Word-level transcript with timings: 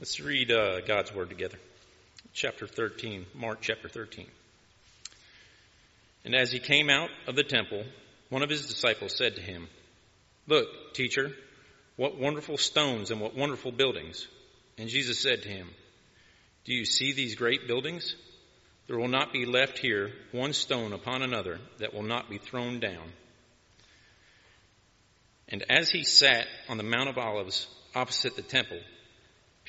Let's 0.00 0.18
read 0.18 0.50
uh, 0.50 0.80
God's 0.80 1.14
Word 1.14 1.28
together. 1.28 1.58
Chapter 2.32 2.66
13, 2.66 3.26
Mark 3.34 3.58
chapter 3.60 3.86
13. 3.86 4.26
And 6.24 6.34
as 6.34 6.50
he 6.50 6.58
came 6.58 6.88
out 6.88 7.10
of 7.26 7.36
the 7.36 7.42
temple, 7.42 7.84
one 8.30 8.42
of 8.42 8.48
his 8.48 8.66
disciples 8.66 9.14
said 9.14 9.36
to 9.36 9.42
him, 9.42 9.68
Look, 10.46 10.94
teacher, 10.94 11.32
what 11.96 12.18
wonderful 12.18 12.56
stones 12.56 13.10
and 13.10 13.20
what 13.20 13.36
wonderful 13.36 13.72
buildings. 13.72 14.26
And 14.78 14.88
Jesus 14.88 15.20
said 15.20 15.42
to 15.42 15.50
him, 15.50 15.68
Do 16.64 16.72
you 16.72 16.86
see 16.86 17.12
these 17.12 17.34
great 17.34 17.66
buildings? 17.66 18.16
There 18.86 18.98
will 18.98 19.06
not 19.06 19.34
be 19.34 19.44
left 19.44 19.78
here 19.78 20.12
one 20.32 20.54
stone 20.54 20.94
upon 20.94 21.20
another 21.20 21.58
that 21.78 21.92
will 21.92 22.04
not 22.04 22.30
be 22.30 22.38
thrown 22.38 22.80
down. 22.80 23.12
And 25.50 25.62
as 25.68 25.90
he 25.90 26.04
sat 26.04 26.46
on 26.70 26.78
the 26.78 26.84
Mount 26.84 27.10
of 27.10 27.18
Olives 27.18 27.68
opposite 27.94 28.34
the 28.36 28.40
temple, 28.40 28.80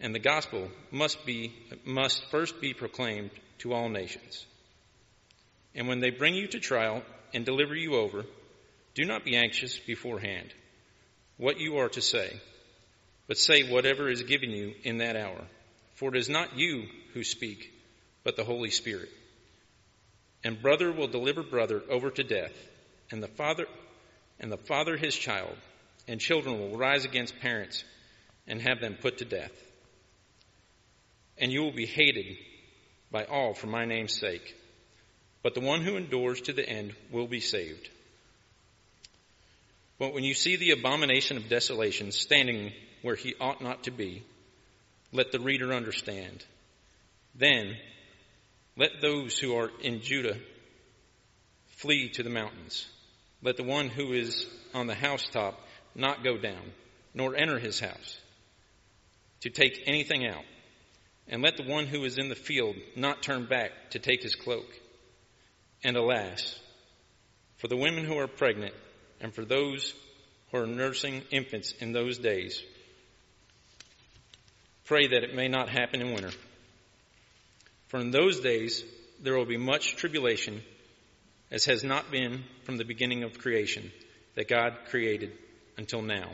and 0.00 0.14
the 0.14 0.20
gospel 0.20 0.68
must 0.90 1.24
be 1.24 1.52
must 1.84 2.22
first 2.30 2.60
be 2.60 2.74
proclaimed 2.74 3.30
to 3.58 3.72
all 3.72 3.88
nations. 3.88 4.46
And 5.74 5.88
when 5.88 6.00
they 6.00 6.10
bring 6.10 6.34
you 6.34 6.46
to 6.48 6.60
trial 6.60 7.02
and 7.34 7.44
deliver 7.44 7.74
you 7.74 7.96
over, 7.96 8.24
do 8.94 9.04
not 9.04 9.24
be 9.24 9.36
anxious 9.36 9.78
beforehand 9.78 10.52
what 11.36 11.60
you 11.60 11.78
are 11.78 11.88
to 11.90 12.00
say, 12.00 12.40
but 13.26 13.38
say 13.38 13.62
whatever 13.70 14.08
is 14.08 14.22
given 14.22 14.50
you 14.50 14.74
in 14.84 14.98
that 14.98 15.16
hour. 15.16 15.42
For 15.94 16.14
it 16.14 16.18
is 16.18 16.28
not 16.28 16.58
you 16.58 16.84
who 17.14 17.24
speak, 17.24 17.72
but 18.24 18.36
the 18.36 18.44
Holy 18.44 18.70
Spirit. 18.70 19.08
And 20.44 20.60
brother 20.60 20.92
will 20.92 21.08
deliver 21.08 21.42
brother 21.42 21.82
over 21.90 22.10
to 22.10 22.22
death, 22.22 22.52
and 23.10 23.22
the 23.22 23.28
father 23.28 23.66
and 24.38 24.52
the 24.52 24.58
father 24.58 24.96
his 24.96 25.14
child, 25.14 25.56
and 26.06 26.20
children 26.20 26.58
will 26.58 26.76
rise 26.76 27.06
against 27.06 27.40
parents 27.40 27.82
and 28.46 28.60
have 28.60 28.80
them 28.80 28.96
put 29.00 29.18
to 29.18 29.24
death 29.24 29.52
and 31.38 31.52
you 31.52 31.62
will 31.62 31.72
be 31.72 31.86
hated 31.86 32.36
by 33.10 33.24
all 33.24 33.54
for 33.54 33.66
my 33.66 33.84
name's 33.84 34.18
sake. 34.18 34.54
But 35.42 35.54
the 35.54 35.60
one 35.60 35.82
who 35.82 35.96
endures 35.96 36.40
to 36.42 36.52
the 36.52 36.68
end 36.68 36.94
will 37.10 37.26
be 37.26 37.40
saved. 37.40 37.88
But 39.98 40.12
when 40.12 40.24
you 40.24 40.34
see 40.34 40.56
the 40.56 40.72
abomination 40.72 41.36
of 41.36 41.48
desolation 41.48 42.12
standing 42.12 42.72
where 43.02 43.14
he 43.14 43.34
ought 43.40 43.62
not 43.62 43.84
to 43.84 43.90
be, 43.90 44.22
let 45.12 45.32
the 45.32 45.40
reader 45.40 45.72
understand. 45.72 46.44
Then 47.34 47.76
let 48.76 49.00
those 49.00 49.38
who 49.38 49.56
are 49.56 49.70
in 49.82 50.00
Judah 50.00 50.36
flee 51.76 52.08
to 52.10 52.22
the 52.22 52.30
mountains. 52.30 52.86
Let 53.42 53.56
the 53.56 53.62
one 53.62 53.88
who 53.88 54.12
is 54.12 54.46
on 54.74 54.86
the 54.86 54.94
housetop 54.94 55.58
not 55.94 56.24
go 56.24 56.36
down, 56.36 56.72
nor 57.14 57.36
enter 57.36 57.58
his 57.58 57.80
house 57.80 58.18
to 59.40 59.50
take 59.50 59.84
anything 59.86 60.26
out. 60.26 60.44
And 61.28 61.42
let 61.42 61.56
the 61.56 61.64
one 61.64 61.86
who 61.86 62.04
is 62.04 62.18
in 62.18 62.28
the 62.28 62.34
field 62.34 62.76
not 62.94 63.22
turn 63.22 63.46
back 63.46 63.72
to 63.90 63.98
take 63.98 64.22
his 64.22 64.34
cloak. 64.34 64.66
And 65.82 65.96
alas, 65.96 66.58
for 67.58 67.68
the 67.68 67.76
women 67.76 68.04
who 68.04 68.18
are 68.18 68.28
pregnant 68.28 68.74
and 69.20 69.34
for 69.34 69.44
those 69.44 69.94
who 70.50 70.58
are 70.58 70.66
nursing 70.66 71.22
infants 71.30 71.72
in 71.80 71.92
those 71.92 72.18
days, 72.18 72.62
pray 74.84 75.08
that 75.08 75.24
it 75.24 75.34
may 75.34 75.48
not 75.48 75.68
happen 75.68 76.00
in 76.00 76.12
winter. 76.12 76.30
For 77.88 77.98
in 77.98 78.10
those 78.10 78.40
days 78.40 78.84
there 79.20 79.36
will 79.36 79.46
be 79.46 79.56
much 79.56 79.96
tribulation, 79.96 80.62
as 81.50 81.64
has 81.64 81.82
not 81.82 82.10
been 82.10 82.44
from 82.64 82.76
the 82.76 82.84
beginning 82.84 83.24
of 83.24 83.38
creation 83.38 83.90
that 84.34 84.48
God 84.48 84.76
created 84.90 85.32
until 85.76 86.02
now, 86.02 86.32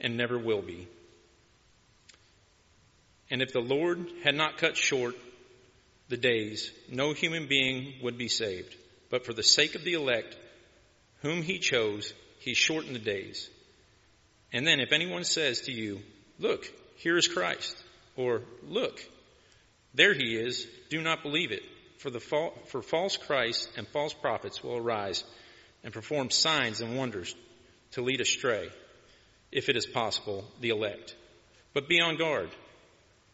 and 0.00 0.16
never 0.16 0.38
will 0.38 0.62
be. 0.62 0.88
And 3.30 3.42
if 3.42 3.52
the 3.52 3.60
Lord 3.60 4.10
had 4.24 4.34
not 4.34 4.58
cut 4.58 4.76
short 4.76 5.14
the 6.08 6.16
days, 6.16 6.72
no 6.90 7.12
human 7.12 7.46
being 7.46 7.94
would 8.02 8.18
be 8.18 8.28
saved. 8.28 8.74
But 9.10 9.24
for 9.24 9.32
the 9.32 9.42
sake 9.42 9.74
of 9.74 9.84
the 9.84 9.94
elect, 9.94 10.36
whom 11.22 11.42
he 11.42 11.58
chose, 11.58 12.12
he 12.38 12.54
shortened 12.54 12.94
the 12.94 13.00
days. 13.00 13.48
And 14.52 14.66
then 14.66 14.80
if 14.80 14.92
anyone 14.92 15.24
says 15.24 15.62
to 15.62 15.72
you, 15.72 16.00
look, 16.38 16.66
here 16.96 17.16
is 17.16 17.28
Christ, 17.28 17.76
or 18.16 18.42
look, 18.66 19.00
there 19.94 20.14
he 20.14 20.36
is, 20.36 20.66
do 20.88 21.00
not 21.00 21.22
believe 21.22 21.52
it. 21.52 21.62
For 21.98 22.10
the 22.10 22.20
for 22.20 22.82
false 22.82 23.16
Christ 23.18 23.68
and 23.76 23.86
false 23.86 24.14
prophets 24.14 24.64
will 24.64 24.76
arise 24.76 25.22
and 25.84 25.92
perform 25.92 26.30
signs 26.30 26.80
and 26.80 26.96
wonders 26.96 27.34
to 27.92 28.02
lead 28.02 28.20
astray, 28.20 28.70
if 29.52 29.68
it 29.68 29.76
is 29.76 29.86
possible, 29.86 30.44
the 30.60 30.70
elect. 30.70 31.14
But 31.74 31.88
be 31.88 32.00
on 32.00 32.16
guard. 32.16 32.50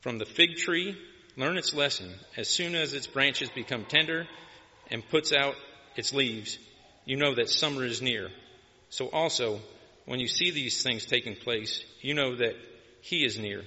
From 0.00 0.18
the 0.18 0.24
fig 0.24 0.56
tree, 0.56 0.96
learn 1.36 1.56
its 1.56 1.74
lesson. 1.74 2.12
As 2.36 2.48
soon 2.48 2.74
as 2.74 2.92
its 2.92 3.06
branches 3.06 3.50
become 3.50 3.84
tender 3.84 4.26
and 4.90 5.08
puts 5.08 5.32
out 5.32 5.54
its 5.96 6.12
leaves, 6.12 6.58
you 7.04 7.16
know 7.16 7.34
that 7.34 7.48
summer 7.48 7.84
is 7.84 8.02
near. 8.02 8.28
So 8.90 9.08
also, 9.08 9.60
when 10.04 10.20
you 10.20 10.28
see 10.28 10.50
these 10.50 10.82
things 10.82 11.04
taking 11.04 11.36
place, 11.36 11.84
you 12.00 12.14
know 12.14 12.36
that 12.36 12.54
he 13.00 13.24
is 13.24 13.38
near 13.38 13.62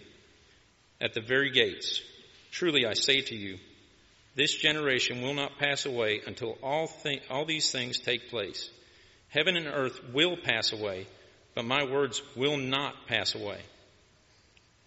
at 1.01 1.13
the 1.13 1.21
very 1.21 1.51
gates. 1.51 2.01
Truly 2.51 2.85
I 2.85 2.93
say 2.93 3.21
to 3.21 3.35
you, 3.35 3.57
this 4.35 4.55
generation 4.55 5.21
will 5.21 5.33
not 5.33 5.57
pass 5.57 5.85
away 5.85 6.21
until 6.25 6.57
all, 6.63 6.89
all 7.29 7.45
these 7.45 7.71
things 7.71 7.99
take 7.99 8.29
place. 8.29 8.69
Heaven 9.29 9.57
and 9.57 9.67
earth 9.67 9.99
will 10.13 10.37
pass 10.37 10.71
away, 10.71 11.07
but 11.55 11.65
my 11.65 11.83
words 11.83 12.21
will 12.35 12.57
not 12.57 13.07
pass 13.07 13.35
away. 13.35 13.59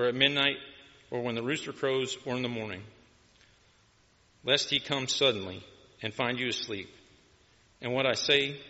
or 0.00 0.06
at 0.06 0.14
midnight 0.14 0.56
or 1.10 1.22
when 1.22 1.34
the 1.34 1.42
rooster 1.42 1.72
crows, 1.72 2.16
or 2.24 2.36
in 2.36 2.42
the 2.42 2.48
morning, 2.48 2.82
lest 4.44 4.70
he 4.70 4.78
come 4.78 5.08
suddenly 5.08 5.62
and 6.02 6.14
find 6.14 6.38
you 6.38 6.48
asleep. 6.48 6.88
And 7.82 7.92
what 7.92 8.06
I 8.06 8.14
say, 8.14 8.60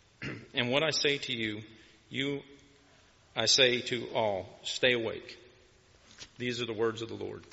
and 0.54 0.70
what 0.70 0.82
I 0.82 0.90
say 0.90 1.18
to 1.18 1.32
you, 1.32 1.62
you 2.08 2.40
I 3.36 3.46
say 3.46 3.80
to 3.80 4.06
all, 4.14 4.46
stay 4.62 4.92
awake. 4.92 5.36
These 6.38 6.62
are 6.62 6.66
the 6.66 6.72
words 6.72 7.02
of 7.02 7.08
the 7.08 7.14
Lord. 7.14 7.44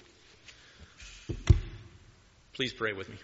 Please 2.53 2.73
pray 2.73 2.93
with 2.93 3.09
me. 3.09 3.17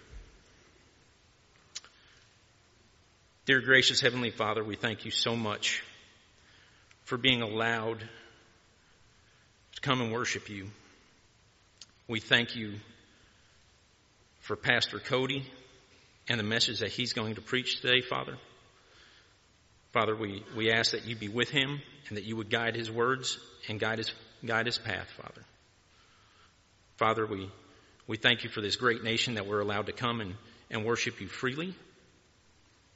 Dear 3.46 3.60
gracious 3.60 4.00
Heavenly 4.00 4.30
Father, 4.30 4.64
we 4.64 4.76
thank 4.76 5.04
you 5.04 5.10
so 5.10 5.36
much 5.36 5.82
for 7.04 7.18
being 7.18 7.42
allowed 7.42 8.08
come 9.84 10.00
and 10.00 10.10
worship 10.10 10.48
you. 10.48 10.66
We 12.08 12.18
thank 12.18 12.56
you 12.56 12.76
for 14.40 14.56
Pastor 14.56 14.98
Cody 14.98 15.44
and 16.26 16.40
the 16.40 16.44
message 16.44 16.78
that 16.78 16.90
he's 16.90 17.12
going 17.12 17.34
to 17.34 17.42
preach 17.42 17.82
today, 17.82 18.00
Father. 18.00 18.38
Father, 19.92 20.16
we, 20.16 20.42
we 20.56 20.72
ask 20.72 20.92
that 20.92 21.04
you 21.04 21.16
be 21.16 21.28
with 21.28 21.50
him 21.50 21.82
and 22.08 22.16
that 22.16 22.24
you 22.24 22.34
would 22.34 22.48
guide 22.48 22.74
his 22.74 22.90
words 22.90 23.38
and 23.68 23.78
guide 23.78 23.98
his, 23.98 24.10
guide 24.44 24.64
his 24.64 24.78
path, 24.78 25.06
Father. 25.18 25.42
Father, 26.96 27.26
we, 27.26 27.50
we 28.06 28.16
thank 28.16 28.42
you 28.42 28.48
for 28.48 28.62
this 28.62 28.76
great 28.76 29.04
nation 29.04 29.34
that 29.34 29.46
we're 29.46 29.60
allowed 29.60 29.86
to 29.86 29.92
come 29.92 30.22
and, 30.22 30.34
and 30.70 30.86
worship 30.86 31.20
you 31.20 31.28
freely. 31.28 31.74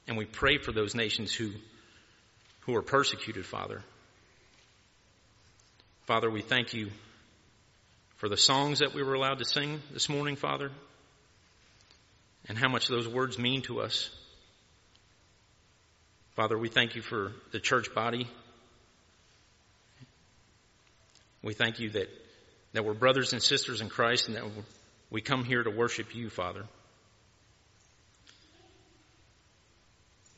And 0.07 0.17
we 0.17 0.25
pray 0.25 0.57
for 0.57 0.71
those 0.71 0.95
nations 0.95 1.31
who, 1.31 1.51
who 2.61 2.75
are 2.75 2.81
persecuted, 2.81 3.45
Father. 3.45 3.83
Father, 6.09 6.31
we 6.31 6.41
thank 6.41 6.73
you 6.73 6.89
for 8.17 8.29
the 8.29 8.35
songs 8.35 8.79
that 8.79 8.95
we 8.95 9.03
were 9.03 9.13
allowed 9.13 9.37
to 9.37 9.45
sing 9.45 9.79
this 9.93 10.09
morning, 10.09 10.35
Father, 10.35 10.71
and 12.47 12.57
how 12.57 12.67
much 12.67 12.87
those 12.87 13.07
words 13.07 13.37
mean 13.37 13.61
to 13.61 13.81
us. 13.81 14.09
Father, 16.35 16.57
we 16.57 16.67
thank 16.67 16.95
you 16.95 17.03
for 17.03 17.33
the 17.51 17.59
church 17.59 17.93
body. 17.93 18.27
We 21.43 21.53
thank 21.53 21.79
you 21.79 21.91
that, 21.91 22.07
that 22.73 22.83
we're 22.83 22.95
brothers 22.95 23.33
and 23.33 23.43
sisters 23.43 23.79
in 23.79 23.89
Christ 23.89 24.29
and 24.29 24.35
that 24.35 24.45
we 25.11 25.21
come 25.21 25.43
here 25.43 25.61
to 25.61 25.69
worship 25.69 26.15
you, 26.15 26.31
Father. 26.31 26.65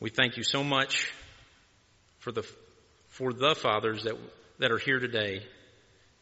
We 0.00 0.10
thank 0.10 0.36
you 0.36 0.42
so 0.42 0.62
much 0.62 1.10
for 2.18 2.30
the, 2.30 2.46
for 3.08 3.32
the 3.32 3.54
fathers 3.54 4.04
that, 4.04 4.18
that 4.58 4.70
are 4.70 4.76
here 4.76 4.98
today, 4.98 5.40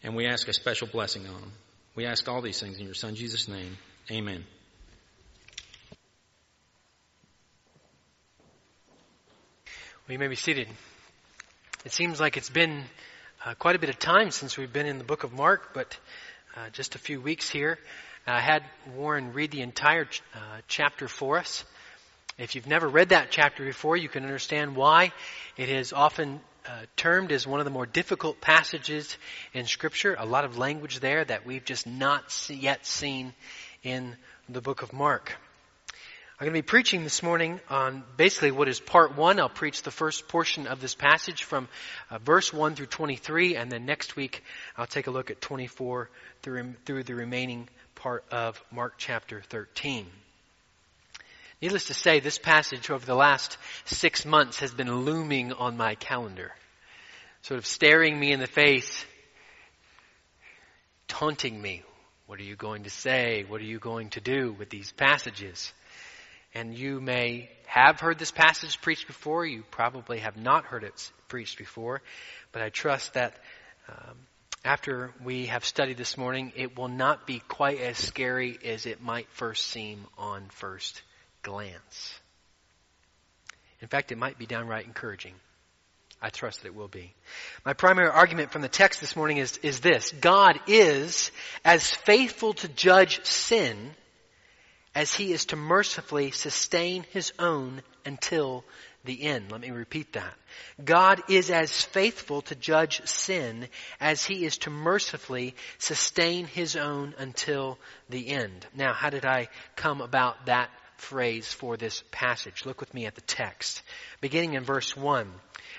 and 0.03 0.17
we 0.17 0.27
ask 0.27 0.49
a 0.49 0.53
special 0.53 0.87
blessing 0.87 1.27
on 1.27 1.41
them. 1.41 1.53
We 1.95 2.07
ask 2.07 2.29
all 2.29 2.41
these 2.41 2.61
things 2.61 2.79
in 2.79 2.85
your 2.85 2.95
Son 2.95 3.15
Jesus' 3.15 3.49
name. 3.49 3.77
Amen. 4.11 4.45
Well, 10.11 10.13
you 10.15 10.19
may 10.19 10.29
be 10.29 10.37
seated. 10.37 10.69
It 11.85 11.93
seems 11.93 12.21
like 12.21 12.37
it's 12.37 12.51
been 12.51 12.85
uh, 13.45 13.55
quite 13.55 13.77
a 13.77 13.79
bit 13.79 13.91
of 13.91 13.99
time 13.99 14.31
since 14.31 14.57
we've 14.57 14.73
been 14.73 14.87
in 14.87 14.99
the 14.99 15.05
book 15.05 15.25
of 15.25 15.33
Mark, 15.33 15.73
but 15.75 15.97
uh, 16.57 16.71
just 16.71 16.95
a 16.95 16.99
few 16.99 17.21
weeks 17.21 17.49
here. 17.49 17.79
I 18.27 18.41
had 18.41 18.63
Warren 18.95 19.33
read 19.33 19.51
the 19.51 19.63
entire 19.63 20.05
ch- 20.05 20.23
uh, 20.35 20.39
chapter 20.69 21.09
for 21.09 21.39
us. 21.39 21.65
If 22.39 22.55
you've 22.55 22.67
never 22.67 22.89
read 22.89 23.11
that 23.11 23.29
chapter 23.31 23.65
before, 23.65 23.97
you 23.97 24.09
can 24.09 24.25
understand 24.25 24.77
why 24.77 25.13
it 25.57 25.69
is 25.69 25.93
often 25.93 26.41
uh, 26.71 26.85
termed 26.95 27.33
as 27.33 27.47
one 27.47 27.59
of 27.59 27.65
the 27.65 27.71
more 27.71 27.87
difficult 27.87 28.41
passages 28.41 29.17
in 29.53 29.67
Scripture. 29.67 30.15
A 30.19 30.25
lot 30.25 30.45
of 30.45 30.57
language 30.57 31.01
there 31.01 31.25
that 31.25 31.45
we've 31.45 31.65
just 31.65 31.85
not 31.85 32.31
see, 32.31 32.55
yet 32.55 32.87
seen 32.87 33.35
in 33.83 34.15
the 34.49 34.61
book 34.61 34.83
of 34.83 34.93
Mark. 34.93 35.37
I'm 36.39 36.47
going 36.47 36.55
to 36.55 36.63
be 36.63 36.67
preaching 36.67 37.03
this 37.03 37.25
morning 37.25 37.61
on 37.69 38.05
basically 38.17 38.53
what 38.53 38.69
is 38.69 38.79
part 38.79 39.17
one. 39.17 39.41
I'll 39.41 39.49
preach 39.49 39.83
the 39.83 39.91
first 39.91 40.29
portion 40.29 40.69
of 40.69 40.81
this 40.81 40.95
passage 40.95 41.43
from 41.43 41.69
uh, 42.09 42.19
verse 42.19 42.53
1 42.53 42.77
through 42.77 42.87
23, 42.87 43.57
and 43.57 43.71
then 43.71 43.85
next 43.85 44.15
week 44.15 44.45
I'll 44.77 44.87
take 44.87 45.09
a 45.09 45.11
look 45.11 45.33
at 45.33 45.41
24 45.41 46.09
through, 46.43 46.75
through 46.87 47.03
the 47.03 47.17
remaining 47.17 47.69
part 47.97 48.25
of 48.31 48.63
Mark 48.71 48.95
chapter 48.97 49.43
13. 49.51 50.07
Needless 51.61 51.89
to 51.89 51.95
say, 51.95 52.21
this 52.21 52.39
passage 52.39 52.89
over 52.89 53.05
the 53.05 53.15
last 53.15 53.59
six 53.85 54.25
months 54.25 54.61
has 54.61 54.73
been 54.73 55.05
looming 55.05 55.53
on 55.53 55.77
my 55.77 55.95
calendar, 55.95 56.53
sort 57.43 57.59
of 57.59 57.67
staring 57.67 58.19
me 58.19 58.33
in 58.33 58.41
the 58.41 58.47
face, 58.47 59.05
taunting 61.07 61.61
me. 61.61 61.83
What 62.27 62.39
are 62.39 62.45
you 62.45 62.57
going 62.57 62.85
to 62.85 62.91
say? 62.91 63.45
What 63.47 63.61
are 63.61 63.65
you 63.65 63.79
going 63.79 64.09
to 64.11 64.23
do 64.23 64.53
with 64.59 64.71
these 64.71 64.91
passages? 64.93 65.71
And 66.55 66.75
you 66.75 66.99
may 66.99 67.51
have 67.67 68.01
heard 68.01 68.19
this 68.19 68.31
passage 68.31 68.81
preached 68.81 69.07
before. 69.07 69.45
You 69.45 69.63
probably 69.71 70.21
have 70.21 70.39
not 70.39 70.65
heard 70.65 70.83
it 70.83 71.13
preached 71.29 71.59
before. 71.59 72.01
But 72.53 72.63
I 72.63 72.71
trust 72.71 73.15
that 73.15 73.35
um, 73.87 74.17
after 74.65 75.13
we 75.23 75.47
have 75.47 75.67
studied 75.67 75.99
this 75.99 76.17
morning, 76.17 76.53
it 76.57 76.79
will 76.79 76.89
not 76.89 77.27
be 77.27 77.41
quite 77.41 77.81
as 77.81 77.99
scary 77.99 78.59
as 78.65 78.87
it 78.87 79.03
might 79.03 79.29
first 79.33 79.67
seem 79.67 80.07
on 80.17 80.47
first 80.49 81.03
glance. 81.43 82.21
In 83.81 83.89
fact, 83.89 84.13
it 84.13 84.19
might 84.19 84.39
be 84.39 84.47
downright 84.47 84.87
encouraging. 84.87 85.35
I 86.23 86.29
trust 86.29 86.63
that 86.63 86.69
it 86.69 86.75
will 86.75 86.89
be. 86.89 87.15
My 87.65 87.73
primary 87.73 88.09
argument 88.09 88.53
from 88.53 88.61
the 88.63 88.69
text 88.69 89.01
this 89.01 89.17
morning 89.17 89.39
is, 89.39 89.57
is 89.59 89.81
this. 89.81 90.13
God 90.13 90.61
is 90.67 91.31
as 91.65 91.91
faithful 91.91 92.53
to 92.55 92.69
judge 92.69 93.25
sin 93.25 93.93
as 94.95 95.15
he 95.15 95.33
is 95.33 95.47
to 95.47 95.57
mercifully 95.57 96.31
sustain 96.31 97.05
his 97.11 97.33
own 97.39 97.81
until 98.05 98.65
the 99.05 99.23
end. 99.23 99.51
Let 99.51 99.63
me 99.63 99.71
repeat 99.71 100.13
that. 100.13 100.35
God 100.85 101.23
is 101.31 101.51
as 101.51 101.71
faithful 101.81 102.43
to 102.43 102.55
judge 102.55 103.01
sin 103.07 103.69
as 103.99 104.25
he 104.25 104.45
is 104.45 104.59
to 104.59 104.71
mercifully 104.71 105.55
sustain 105.79 106.47
his 106.47 106.77
own 106.77 107.15
until 107.19 107.79
the 108.11 108.29
end. 108.29 108.67
Now, 108.75 108.93
how 108.93 109.09
did 109.09 109.25
I 109.25 109.49
come 109.75 110.03
about 110.03 110.47
that 110.47 110.71
phrase 111.01 111.53
for 111.53 111.77
this 111.77 112.03
passage? 112.11 112.67
Look 112.67 112.81
with 112.81 112.95
me 112.95 113.07
at 113.07 113.15
the 113.15 113.21
text. 113.23 113.83
Beginning 114.21 114.55
in 114.55 114.65
verse 114.65 114.97
1. 114.97 115.31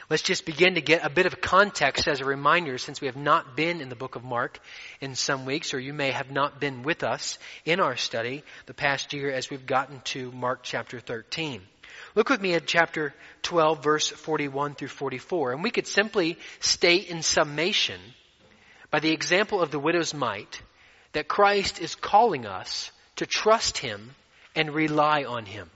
Let's 0.09 0.23
just 0.23 0.45
begin 0.45 0.75
to 0.75 0.81
get 0.81 1.05
a 1.05 1.09
bit 1.09 1.25
of 1.25 1.39
context 1.39 2.07
as 2.07 2.19
a 2.19 2.25
reminder 2.25 2.77
since 2.77 2.99
we 2.99 3.07
have 3.07 3.15
not 3.15 3.55
been 3.55 3.81
in 3.81 3.89
the 3.89 3.95
book 3.95 4.15
of 4.15 4.23
Mark 4.23 4.59
in 4.99 5.15
some 5.15 5.45
weeks, 5.45 5.73
or 5.73 5.79
you 5.79 5.93
may 5.93 6.11
have 6.11 6.31
not 6.31 6.59
been 6.59 6.83
with 6.83 7.03
us 7.03 7.39
in 7.65 7.79
our 7.79 7.95
study 7.95 8.43
the 8.65 8.73
past 8.73 9.13
year 9.13 9.31
as 9.31 9.49
we've 9.49 9.65
gotten 9.65 10.01
to 10.05 10.31
Mark 10.31 10.59
chapter 10.63 10.99
13. 10.99 11.61
Look 12.13 12.29
with 12.29 12.41
me 12.41 12.53
at 12.55 12.67
chapter 12.67 13.13
12 13.43 13.83
verse 13.83 14.09
41 14.09 14.75
through 14.75 14.89
44, 14.89 15.53
and 15.53 15.63
we 15.63 15.71
could 15.71 15.87
simply 15.87 16.37
state 16.59 17.07
in 17.07 17.21
summation 17.21 17.99
by 18.89 18.99
the 18.99 19.11
example 19.11 19.61
of 19.61 19.71
the 19.71 19.79
widow's 19.79 20.13
mite 20.13 20.61
that 21.13 21.27
Christ 21.27 21.79
is 21.79 21.95
calling 21.95 22.45
us 22.45 22.91
to 23.17 23.25
trust 23.25 23.77
Him 23.77 24.15
and 24.55 24.73
rely 24.73 25.23
on 25.23 25.45
Him 25.45 25.69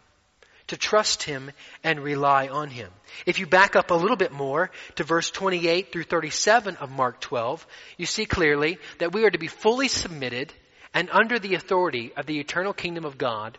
to 0.67 0.77
trust 0.77 1.23
Him 1.23 1.51
and 1.83 1.99
rely 1.99 2.47
on 2.47 2.69
Him. 2.69 2.89
If 3.25 3.39
you 3.39 3.45
back 3.45 3.75
up 3.75 3.91
a 3.91 3.95
little 3.95 4.17
bit 4.17 4.31
more 4.31 4.71
to 4.95 5.03
verse 5.03 5.29
28 5.29 5.91
through 5.91 6.03
37 6.03 6.77
of 6.77 6.91
Mark 6.91 7.19
12, 7.19 7.65
you 7.97 8.05
see 8.05 8.25
clearly 8.25 8.79
that 8.99 9.13
we 9.13 9.25
are 9.25 9.31
to 9.31 9.37
be 9.37 9.47
fully 9.47 9.87
submitted 9.87 10.51
and 10.93 11.09
under 11.11 11.39
the 11.39 11.55
authority 11.55 12.13
of 12.15 12.25
the 12.25 12.39
eternal 12.39 12.73
kingdom 12.73 13.05
of 13.05 13.17
God 13.17 13.57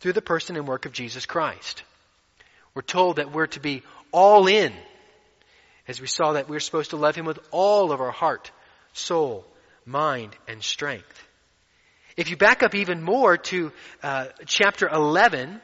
through 0.00 0.14
the 0.14 0.22
person 0.22 0.56
and 0.56 0.66
work 0.66 0.86
of 0.86 0.92
Jesus 0.92 1.26
Christ. 1.26 1.82
We're 2.74 2.82
told 2.82 3.16
that 3.16 3.32
we're 3.32 3.46
to 3.48 3.60
be 3.60 3.82
all 4.12 4.46
in, 4.46 4.72
as 5.88 6.00
we 6.00 6.06
saw 6.06 6.32
that 6.32 6.48
we're 6.48 6.60
supposed 6.60 6.90
to 6.90 6.96
love 6.96 7.16
Him 7.16 7.26
with 7.26 7.38
all 7.50 7.92
of 7.92 8.00
our 8.00 8.10
heart, 8.10 8.50
soul, 8.92 9.46
mind, 9.84 10.36
and 10.48 10.62
strength. 10.62 11.25
If 12.16 12.30
you 12.30 12.36
back 12.38 12.62
up 12.62 12.74
even 12.74 13.02
more 13.02 13.36
to 13.36 13.72
uh, 14.02 14.28
chapter 14.46 14.88
11, 14.88 15.60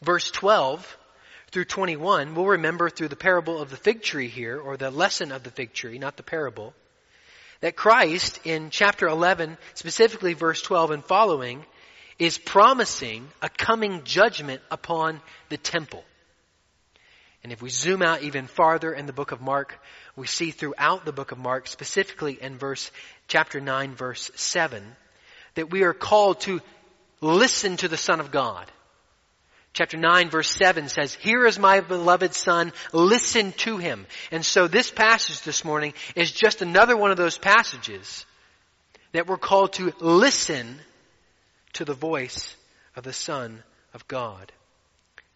verse 0.00 0.30
12 0.30 0.98
through 1.50 1.64
21, 1.64 2.36
we'll 2.36 2.46
remember 2.46 2.88
through 2.88 3.08
the 3.08 3.16
parable 3.16 3.60
of 3.60 3.70
the 3.70 3.76
fig 3.76 4.02
tree 4.02 4.28
here, 4.28 4.60
or 4.60 4.76
the 4.76 4.92
lesson 4.92 5.32
of 5.32 5.42
the 5.42 5.50
fig 5.50 5.72
tree, 5.72 5.98
not 5.98 6.16
the 6.16 6.22
parable, 6.22 6.72
that 7.62 7.74
Christ 7.74 8.38
in 8.44 8.70
chapter 8.70 9.08
11, 9.08 9.58
specifically 9.74 10.34
verse 10.34 10.62
12 10.62 10.92
and 10.92 11.04
following, 11.04 11.66
is 12.16 12.38
promising 12.38 13.26
a 13.42 13.48
coming 13.48 14.04
judgment 14.04 14.62
upon 14.70 15.20
the 15.48 15.56
temple. 15.56 16.04
And 17.42 17.52
if 17.52 17.60
we 17.60 17.70
zoom 17.70 18.02
out 18.02 18.22
even 18.22 18.46
farther 18.46 18.92
in 18.92 19.06
the 19.06 19.12
book 19.12 19.32
of 19.32 19.40
Mark, 19.40 19.76
we 20.14 20.28
see 20.28 20.52
throughout 20.52 21.04
the 21.04 21.12
book 21.12 21.32
of 21.32 21.38
Mark, 21.38 21.66
specifically 21.66 22.38
in 22.40 22.56
verse, 22.56 22.92
chapter 23.26 23.60
9, 23.60 23.96
verse 23.96 24.30
7, 24.36 24.84
that 25.56 25.70
we 25.70 25.82
are 25.82 25.92
called 25.92 26.40
to 26.42 26.60
listen 27.20 27.76
to 27.78 27.88
the 27.88 27.96
Son 27.96 28.20
of 28.20 28.30
God. 28.30 28.70
Chapter 29.72 29.98
9 29.98 30.30
verse 30.30 30.50
7 30.50 30.88
says, 30.88 31.12
Here 31.12 31.44
is 31.44 31.58
my 31.58 31.80
beloved 31.80 32.32
son, 32.32 32.72
listen 32.94 33.52
to 33.58 33.76
him. 33.76 34.06
And 34.30 34.42
so 34.42 34.68
this 34.68 34.90
passage 34.90 35.42
this 35.42 35.66
morning 35.66 35.92
is 36.14 36.32
just 36.32 36.62
another 36.62 36.96
one 36.96 37.10
of 37.10 37.18
those 37.18 37.36
passages 37.36 38.24
that 39.12 39.26
we're 39.26 39.36
called 39.36 39.74
to 39.74 39.92
listen 40.00 40.78
to 41.74 41.84
the 41.84 41.94
voice 41.94 42.56
of 42.96 43.04
the 43.04 43.12
Son 43.12 43.62
of 43.92 44.08
God, 44.08 44.50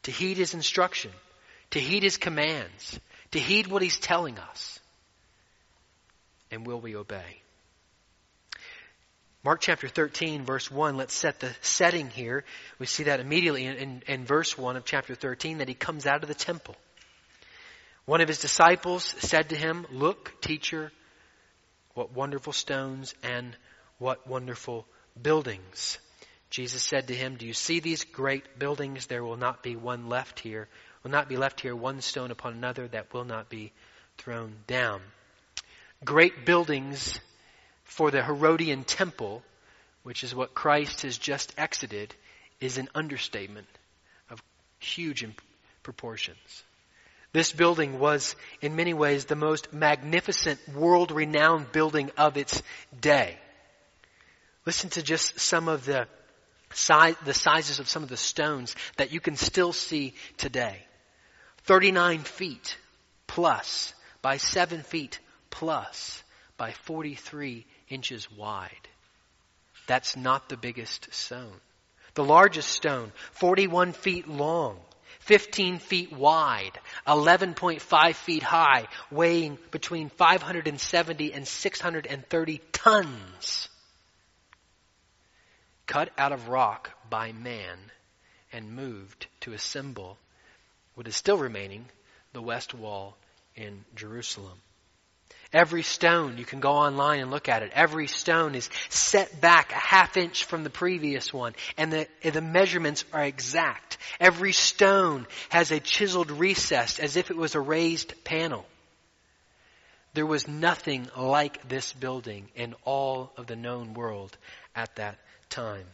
to 0.05 0.11
heed 0.11 0.39
His 0.39 0.55
instruction, 0.55 1.11
to 1.73 1.81
heed 1.81 2.03
His 2.03 2.17
commands, 2.17 2.99
to 3.33 3.39
heed 3.39 3.67
what 3.67 3.83
He's 3.83 3.99
telling 3.99 4.39
us. 4.39 4.81
And 6.51 6.67
will 6.67 6.81
we 6.81 6.97
obey? 6.97 7.43
Mark 9.43 9.63
chapter 9.63 9.89
13, 9.89 10.45
verse 10.45 10.71
1, 10.71 10.99
let's 10.99 11.15
set 11.15 11.41
the 11.41 11.51
setting 11.63 12.11
here. 12.11 12.45
We 12.79 12.85
see 12.85 13.05
that 13.05 13.21
immediately 13.21 13.65
in, 13.65 13.77
in, 13.77 14.03
in, 14.07 14.25
verse 14.27 14.59
1 14.59 14.77
of 14.77 14.85
chapter 14.85 15.15
13 15.15 15.59
that 15.59 15.69
he 15.69 15.73
comes 15.73 16.07
out 16.07 16.23
of 16.23 16.29
the 16.29 16.35
temple. 16.35 16.77
One 18.05 18.21
of 18.21 18.29
his 18.29 18.41
disciples 18.41 19.15
said 19.19 19.49
to 19.49 19.57
him, 19.57 19.87
Look, 19.91 20.43
teacher, 20.43 20.93
what 21.95 22.13
wonderful 22.13 22.53
stones 22.53 23.15
and 23.23 23.57
what 23.99 24.27
wonderful 24.27 24.87
buildings. 25.21 25.99
Jesus 26.51 26.83
said 26.83 27.09
to 27.09 27.15
him, 27.15 27.37
Do 27.37 27.47
you 27.47 27.55
see 27.55 27.81
these 27.81 28.05
great 28.05 28.59
buildings? 28.59 29.07
There 29.07 29.25
will 29.25 29.39
not 29.39 29.63
be 29.63 29.75
one 29.75 30.11
left 30.11 30.41
here, 30.41 30.69
will 31.03 31.13
not 31.13 31.31
be 31.31 31.39
left 31.39 31.63
here 31.63 31.75
one 31.75 32.03
stone 32.03 32.31
upon 32.31 32.53
another 32.53 32.89
that 32.89 33.15
will 33.15 33.25
not 33.25 33.49
be 33.49 33.73
thrown 34.19 34.57
down. 34.67 35.01
Great 36.05 36.45
buildings 36.45 37.19
for 37.91 38.13
the 38.13 38.23
Herodian 38.23 38.85
temple, 38.85 39.43
which 40.05 40.23
is 40.23 40.33
what 40.33 40.55
Christ 40.55 41.03
has 41.03 41.19
just 41.19 41.53
exited, 41.59 42.15
is 42.61 42.79
an 42.79 42.89
understatement 42.95 43.67
of 44.31 44.41
huge 44.79 45.27
proportions. 45.83 46.63
This 47.33 47.53
building 47.53 47.99
was, 47.99 48.37
in 48.63 48.77
many 48.77 48.95
ways, 48.95 49.25
the 49.25 49.35
most 49.35 49.73
magnificent, 49.73 50.61
world 50.69 51.11
renowned 51.11 51.73
building 51.73 52.13
of 52.17 52.37
its 52.37 52.63
day. 53.01 53.37
Listen 54.65 54.89
to 54.91 55.03
just 55.03 55.41
some 55.41 55.67
of 55.67 55.85
the, 55.85 56.07
size, 56.73 57.17
the 57.25 57.35
sizes 57.35 57.81
of 57.81 57.89
some 57.89 58.05
of 58.05 58.09
the 58.09 58.17
stones 58.17 58.77
that 58.99 59.13
you 59.13 59.19
can 59.19 59.35
still 59.35 59.73
see 59.73 60.15
today. 60.37 60.79
39 61.65 62.21
feet 62.21 62.77
plus 63.27 63.95
by 64.23 64.37
7 64.37 64.83
feet 64.85 65.19
plus 65.51 66.23
by 66.57 66.71
43 66.71 67.67
inches 67.91 68.31
wide. 68.33 68.89
That's 69.87 70.17
not 70.17 70.49
the 70.49 70.57
biggest 70.57 71.13
stone. 71.13 71.61
The 72.15 72.25
largest 72.25 72.71
stone, 72.71 73.13
41 73.33 73.93
feet 73.93 74.29
long, 74.29 74.79
15 75.21 75.79
feet 75.79 76.13
wide, 76.13 76.79
11.5 77.07 78.15
feet 78.15 78.43
high, 78.43 78.87
weighing 79.11 79.59
between 79.71 80.09
570 80.09 81.33
and 81.33 81.47
630 81.47 82.61
tons. 82.73 83.69
Cut 85.87 86.11
out 86.17 86.33
of 86.33 86.49
rock 86.49 86.91
by 87.09 87.33
man 87.33 87.79
and 88.53 88.75
moved 88.75 89.27
to 89.41 89.53
assemble 89.53 90.19
what 90.95 91.09
is 91.09 91.17
still 91.17 91.39
remaining, 91.39 91.87
the 92.33 92.43
west 92.43 92.75
wall 92.75 93.17
in 93.57 93.85
Jerusalem. 93.95 94.59
Every 95.53 95.83
stone, 95.83 96.39
you 96.39 96.45
can 96.45 96.61
go 96.61 96.71
online 96.71 97.21
and 97.21 97.31
look 97.31 97.49
at 97.49 97.65
it. 97.65 97.73
Every 97.75 98.07
stone 98.07 98.55
is 98.55 98.71
set 98.89 99.41
back 99.41 99.73
a 99.73 99.75
half 99.75 100.17
inch 100.17 100.45
from 100.45 100.63
the 100.63 100.71
previous 100.71 101.33
one, 101.33 101.55
and 101.77 101.93
the, 101.93 102.07
the 102.23 102.41
measurements 102.41 103.05
are 103.13 103.25
exact. 103.25 103.99
Every 104.21 104.53
stone 104.53 105.27
has 105.49 105.73
a 105.73 105.81
chiseled 105.81 106.31
recess 106.31 107.01
as 107.01 107.17
if 107.17 107.31
it 107.31 107.37
was 107.37 107.57
a 107.57 107.61
raised 107.61 108.23
panel. 108.23 108.65
There 110.15 110.27
was 110.27 110.47
nothing 110.47 111.09
like 111.17 111.69
this 111.69 111.93
building 111.93 112.49
in 112.55 112.75
all 112.85 113.33
of 113.37 113.47
the 113.47 113.57
known 113.57 113.95
world 113.95 114.37
at 114.77 114.95
that 114.97 115.19
time. 115.49 115.87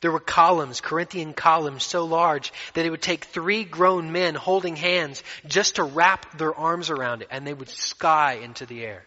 There 0.00 0.12
were 0.12 0.20
columns, 0.20 0.80
Corinthian 0.80 1.32
columns, 1.32 1.84
so 1.84 2.04
large 2.04 2.52
that 2.74 2.84
it 2.84 2.90
would 2.90 3.02
take 3.02 3.24
three 3.24 3.64
grown 3.64 4.12
men 4.12 4.34
holding 4.34 4.76
hands 4.76 5.22
just 5.46 5.76
to 5.76 5.84
wrap 5.84 6.38
their 6.38 6.54
arms 6.54 6.90
around 6.90 7.22
it, 7.22 7.28
and 7.30 7.46
they 7.46 7.54
would 7.54 7.68
sky 7.68 8.34
into 8.42 8.66
the 8.66 8.84
air. 8.84 9.04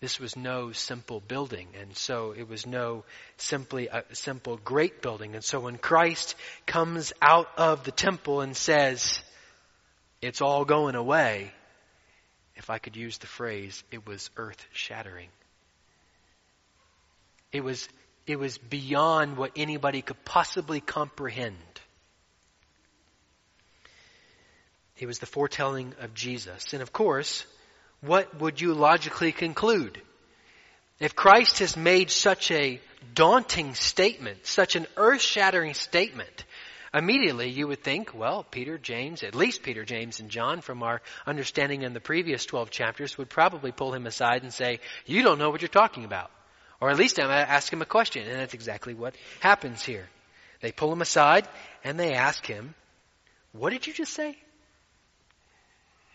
This 0.00 0.20
was 0.20 0.36
no 0.36 0.70
simple 0.70 1.20
building, 1.20 1.68
and 1.80 1.96
so 1.96 2.30
it 2.30 2.48
was 2.48 2.66
no 2.66 3.04
simply 3.36 3.88
a 3.88 4.04
simple 4.12 4.56
great 4.56 5.02
building. 5.02 5.34
And 5.34 5.42
so 5.42 5.58
when 5.58 5.76
Christ 5.76 6.36
comes 6.66 7.12
out 7.20 7.48
of 7.56 7.82
the 7.82 7.90
temple 7.90 8.40
and 8.40 8.56
says, 8.56 9.20
it's 10.22 10.40
all 10.40 10.64
going 10.64 10.94
away, 10.94 11.52
if 12.54 12.70
I 12.70 12.78
could 12.78 12.96
use 12.96 13.18
the 13.18 13.26
phrase, 13.26 13.82
it 13.90 14.06
was 14.06 14.30
earth 14.36 14.64
shattering. 14.72 15.28
It 17.50 17.64
was 17.64 17.88
it 18.28 18.38
was 18.38 18.58
beyond 18.58 19.36
what 19.36 19.52
anybody 19.56 20.02
could 20.02 20.24
possibly 20.24 20.80
comprehend. 20.80 21.56
It 24.98 25.06
was 25.06 25.18
the 25.18 25.26
foretelling 25.26 25.94
of 26.00 26.14
Jesus. 26.14 26.72
And 26.72 26.82
of 26.82 26.92
course, 26.92 27.44
what 28.00 28.40
would 28.40 28.60
you 28.60 28.74
logically 28.74 29.32
conclude? 29.32 30.00
If 30.98 31.14
Christ 31.14 31.60
has 31.60 31.76
made 31.76 32.10
such 32.10 32.50
a 32.50 32.80
daunting 33.14 33.74
statement, 33.74 34.46
such 34.46 34.74
an 34.74 34.86
earth 34.96 35.20
shattering 35.20 35.74
statement, 35.74 36.44
immediately 36.92 37.50
you 37.50 37.68
would 37.68 37.84
think, 37.84 38.12
well, 38.12 38.42
Peter, 38.42 38.78
James, 38.78 39.22
at 39.22 39.36
least 39.36 39.62
Peter, 39.62 39.84
James, 39.84 40.18
and 40.18 40.28
John, 40.28 40.60
from 40.60 40.82
our 40.82 41.00
understanding 41.24 41.82
in 41.82 41.92
the 41.92 42.00
previous 42.00 42.44
12 42.46 42.70
chapters, 42.70 43.16
would 43.16 43.28
probably 43.28 43.70
pull 43.70 43.94
him 43.94 44.06
aside 44.06 44.42
and 44.42 44.52
say, 44.52 44.80
you 45.06 45.22
don't 45.22 45.38
know 45.38 45.50
what 45.50 45.62
you're 45.62 45.68
talking 45.68 46.04
about. 46.04 46.32
Or 46.80 46.90
at 46.90 46.96
least 46.96 47.18
I'm 47.18 47.26
going 47.26 47.44
to 47.44 47.50
ask 47.50 47.72
him 47.72 47.82
a 47.82 47.86
question. 47.86 48.26
And 48.26 48.38
that's 48.40 48.54
exactly 48.54 48.94
what 48.94 49.14
happens 49.40 49.82
here. 49.82 50.08
They 50.60 50.72
pull 50.72 50.92
him 50.92 51.02
aside 51.02 51.48
and 51.84 51.98
they 51.98 52.14
ask 52.14 52.44
him, 52.46 52.74
What 53.52 53.70
did 53.70 53.86
you 53.86 53.92
just 53.92 54.12
say? 54.12 54.36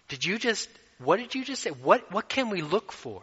Did 0.10 0.26
you 0.26 0.38
just, 0.38 0.70
what 1.00 1.18
did 1.18 1.34
you 1.34 1.44
just 1.44 1.64
say? 1.64 1.72
What, 1.72 2.12
what 2.12 2.30
can 2.30 2.50
we 2.50 2.62
look 2.62 2.92
for? 2.92 3.22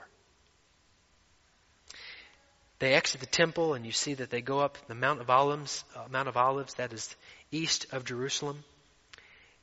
They 2.79 2.95
exit 2.95 3.21
the 3.21 3.27
temple 3.27 3.75
and 3.75 3.85
you 3.85 3.93
see 3.93 4.15
that 4.15 4.31
they 4.31 4.41
go 4.41 4.61
up 4.61 4.79
the 4.89 4.95
Mount 4.95 5.21
of 5.21 5.29
Olives, 5.29 5.85
uh, 5.95 6.07
Mount 6.11 6.29
of 6.29 6.37
Olives 6.39 6.75
that 6.75 6.95
is 6.95 7.15
east 7.53 7.87
of 7.93 8.05
Jerusalem. 8.05 8.65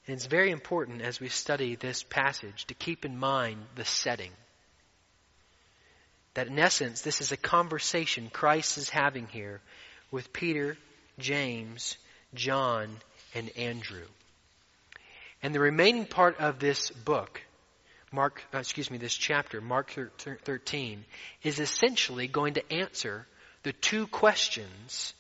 And 0.06 0.16
it's 0.16 0.28
very 0.28 0.52
important 0.52 1.02
as 1.02 1.20
we 1.20 1.28
study 1.28 1.76
this 1.76 2.04
passage 2.04 2.66
to 2.66 2.76
keep 2.76 3.06
in 3.06 3.18
mind 3.18 3.58
the 3.76 3.86
setting 3.86 4.32
that 6.38 6.46
in 6.46 6.60
essence, 6.60 7.02
this 7.02 7.20
is 7.20 7.32
a 7.32 7.38
conversation 7.38 8.30
Christ 8.32 8.78
is 8.78 8.92
having 8.92 9.26
here 9.26 9.60
with 10.12 10.32
Peter, 10.32 10.78
James, 11.18 11.98
John, 12.36 12.96
and 13.34 13.50
Andrew. 13.58 14.06
And 15.42 15.56
the 15.56 15.60
remaining 15.60 16.06
part 16.06 16.40
of 16.40 16.60
this 16.60 16.92
book, 16.92 17.42
Mark, 18.12 18.44
uh, 18.54 18.60
excuse 18.60 18.92
me, 18.92 19.00
this 19.00 19.16
chapter, 19.16 19.62
Mark 19.62 19.90
13, 20.20 21.06
is 21.42 21.60
essentially 21.60 22.28
going 22.28 22.54
to 22.54 22.72
answer 22.72 23.26
the 23.64 23.74
two 23.74 24.06
questions 24.06 25.16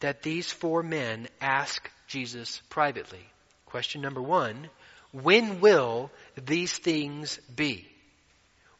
that 0.00 0.22
these 0.22 0.52
four 0.52 0.82
men 0.82 1.28
ask 1.40 1.90
Jesus 2.08 2.60
privately. 2.68 3.24
Question 3.64 4.02
number 4.02 4.20
one, 4.20 4.68
when 5.12 5.60
will 5.60 6.10
these 6.36 6.76
things 6.76 7.38
be? 7.56 7.88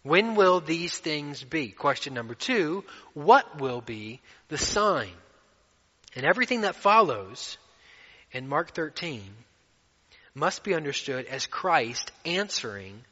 When 0.02 0.34
will 0.34 0.60
these 0.60 0.98
things 0.98 1.44
be? 1.44 1.68
Question 1.68 2.14
number 2.14 2.34
two, 2.34 2.84
what 3.14 3.60
will 3.60 3.80
be 3.80 4.20
the 4.48 4.58
sign? 4.58 5.12
And 6.16 6.26
everything 6.26 6.62
that 6.62 6.76
follows 6.76 7.56
in 8.32 8.48
Mark 8.48 8.72
13 8.72 9.22
must 10.34 10.64
be 10.64 10.74
understood 10.74 11.26
as 11.26 11.46
Christ 11.46 12.10
answering 12.24 13.04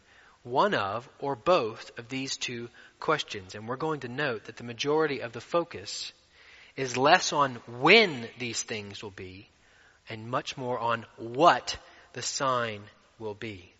one 0.42 0.74
of 0.74 1.08
or 1.18 1.36
both 1.36 1.96
of 1.98 2.08
these 2.08 2.36
two 2.36 2.68
questions. 2.98 3.54
And 3.54 3.68
we're 3.68 3.76
going 3.76 4.00
to 4.00 4.08
note 4.08 4.44
that 4.44 4.56
the 4.56 4.64
majority 4.64 5.20
of 5.20 5.32
the 5.32 5.40
focus 5.40 6.12
is 6.76 6.96
less 6.96 7.32
on 7.32 7.56
when 7.66 8.28
these 8.38 8.62
things 8.62 9.02
will 9.02 9.10
be 9.10 9.48
and 10.08 10.28
much 10.28 10.56
more 10.56 10.78
on 10.78 11.06
what 11.16 11.76
the 12.14 12.22
sign 12.22 12.82
will 13.18 13.34
be. 13.34 13.72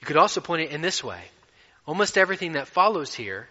You 0.00 0.06
could 0.06 0.16
also 0.16 0.40
point 0.40 0.62
it 0.62 0.70
in 0.70 0.80
this 0.80 1.04
way 1.04 1.22
almost 1.86 2.18
everything 2.18 2.52
that 2.52 2.68
follows 2.68 3.14
here 3.14 3.48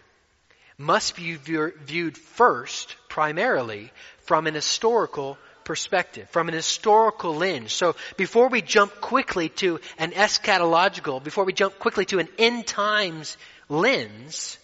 must 0.78 1.16
be 1.16 1.36
viewed 1.36 2.18
first, 2.18 2.96
primarily, 3.08 3.92
from 4.26 4.46
an 4.46 4.54
historical 4.54 5.38
perspective, 5.64 6.30
from 6.30 6.48
an 6.48 6.54
historical 6.54 7.36
lens. 7.36 7.72
So 7.72 7.96
before 8.18 8.50
we 8.50 8.62
jump 8.62 9.02
quickly 9.02 9.50
to 9.50 9.80
an 9.98 10.12
eschatological, 10.12 11.24
before 11.24 11.46
we 11.46 11.54
jump 11.54 11.80
quickly 11.80 12.06
to 12.06 12.20
an 12.20 12.28
end 12.38 12.68
times 12.68 13.38
lens, 13.70 14.58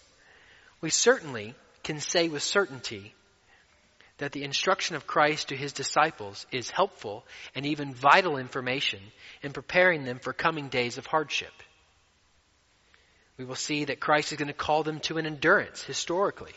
we 0.80 0.90
certainly 0.90 1.54
can 1.82 1.98
say 1.98 2.28
with 2.28 2.42
certainty 2.42 3.14
that 4.18 4.32
the 4.32 4.44
instruction 4.44 4.94
of 4.94 5.06
Christ 5.06 5.48
to 5.48 5.56
his 5.56 5.72
disciples 5.72 6.46
is 6.52 6.70
helpful 6.70 7.24
and 7.54 7.66
even 7.66 7.94
vital 7.94 8.36
information 8.36 9.00
in 9.42 9.52
preparing 9.52 10.04
them 10.04 10.18
for 10.20 10.32
coming 10.32 10.68
days 10.68 10.98
of 10.98 11.06
hardship. 11.06 11.52
We 13.38 13.44
will 13.44 13.54
see 13.54 13.86
that 13.86 14.00
Christ 14.00 14.32
is 14.32 14.38
going 14.38 14.48
to 14.48 14.54
call 14.54 14.82
them 14.82 15.00
to 15.00 15.18
an 15.18 15.26
endurance 15.26 15.82
historically, 15.82 16.52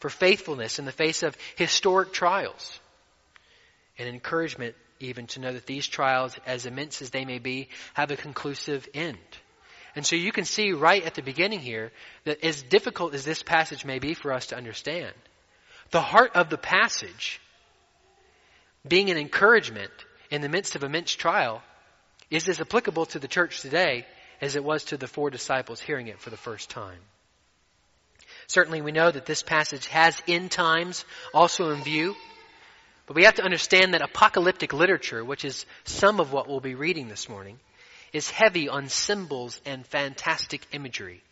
for 0.00 0.10
faithfulness 0.10 0.78
in 0.78 0.84
the 0.84 0.92
face 0.92 1.22
of 1.22 1.36
historic 1.56 2.12
trials, 2.12 2.78
and 3.98 4.08
encouragement 4.08 4.74
even 4.98 5.26
to 5.26 5.40
know 5.40 5.52
that 5.52 5.66
these 5.66 5.86
trials, 5.86 6.36
as 6.46 6.66
immense 6.66 7.02
as 7.02 7.10
they 7.10 7.24
may 7.24 7.38
be, 7.38 7.68
have 7.94 8.10
a 8.10 8.16
conclusive 8.16 8.88
end. 8.94 9.18
And 9.94 10.06
so 10.06 10.16
you 10.16 10.32
can 10.32 10.44
see 10.44 10.72
right 10.72 11.02
at 11.02 11.14
the 11.14 11.22
beginning 11.22 11.60
here 11.60 11.92
that 12.24 12.44
as 12.44 12.62
difficult 12.62 13.14
as 13.14 13.24
this 13.24 13.42
passage 13.42 13.84
may 13.84 13.98
be 13.98 14.14
for 14.14 14.32
us 14.32 14.46
to 14.48 14.56
understand, 14.56 15.12
the 15.90 16.00
heart 16.00 16.32
of 16.34 16.50
the 16.50 16.58
passage, 16.58 17.40
being 18.86 19.10
an 19.10 19.16
encouragement 19.18 19.92
in 20.30 20.42
the 20.42 20.48
midst 20.48 20.76
of 20.76 20.82
immense 20.82 21.12
trial, 21.12 21.62
is 22.30 22.48
as 22.48 22.60
applicable 22.60 23.06
to 23.06 23.18
the 23.18 23.28
church 23.28 23.60
today 23.60 24.04
as 24.40 24.56
it 24.56 24.64
was 24.64 24.84
to 24.84 24.96
the 24.96 25.06
four 25.06 25.30
disciples 25.30 25.80
hearing 25.80 26.08
it 26.08 26.20
for 26.20 26.30
the 26.30 26.36
first 26.36 26.70
time. 26.70 26.98
Certainly 28.46 28.82
we 28.82 28.92
know 28.92 29.10
that 29.10 29.26
this 29.26 29.42
passage 29.42 29.86
has 29.88 30.20
end 30.28 30.50
times 30.50 31.04
also 31.34 31.70
in 31.70 31.82
view, 31.82 32.14
but 33.06 33.16
we 33.16 33.24
have 33.24 33.34
to 33.36 33.44
understand 33.44 33.94
that 33.94 34.02
apocalyptic 34.02 34.72
literature, 34.72 35.24
which 35.24 35.44
is 35.44 35.66
some 35.84 36.20
of 36.20 36.32
what 36.32 36.48
we'll 36.48 36.60
be 36.60 36.74
reading 36.74 37.08
this 37.08 37.28
morning, 37.28 37.58
is 38.12 38.30
heavy 38.30 38.68
on 38.68 38.88
symbols 38.88 39.60
and 39.64 39.86
fantastic 39.86 40.66
imagery. 40.72 41.22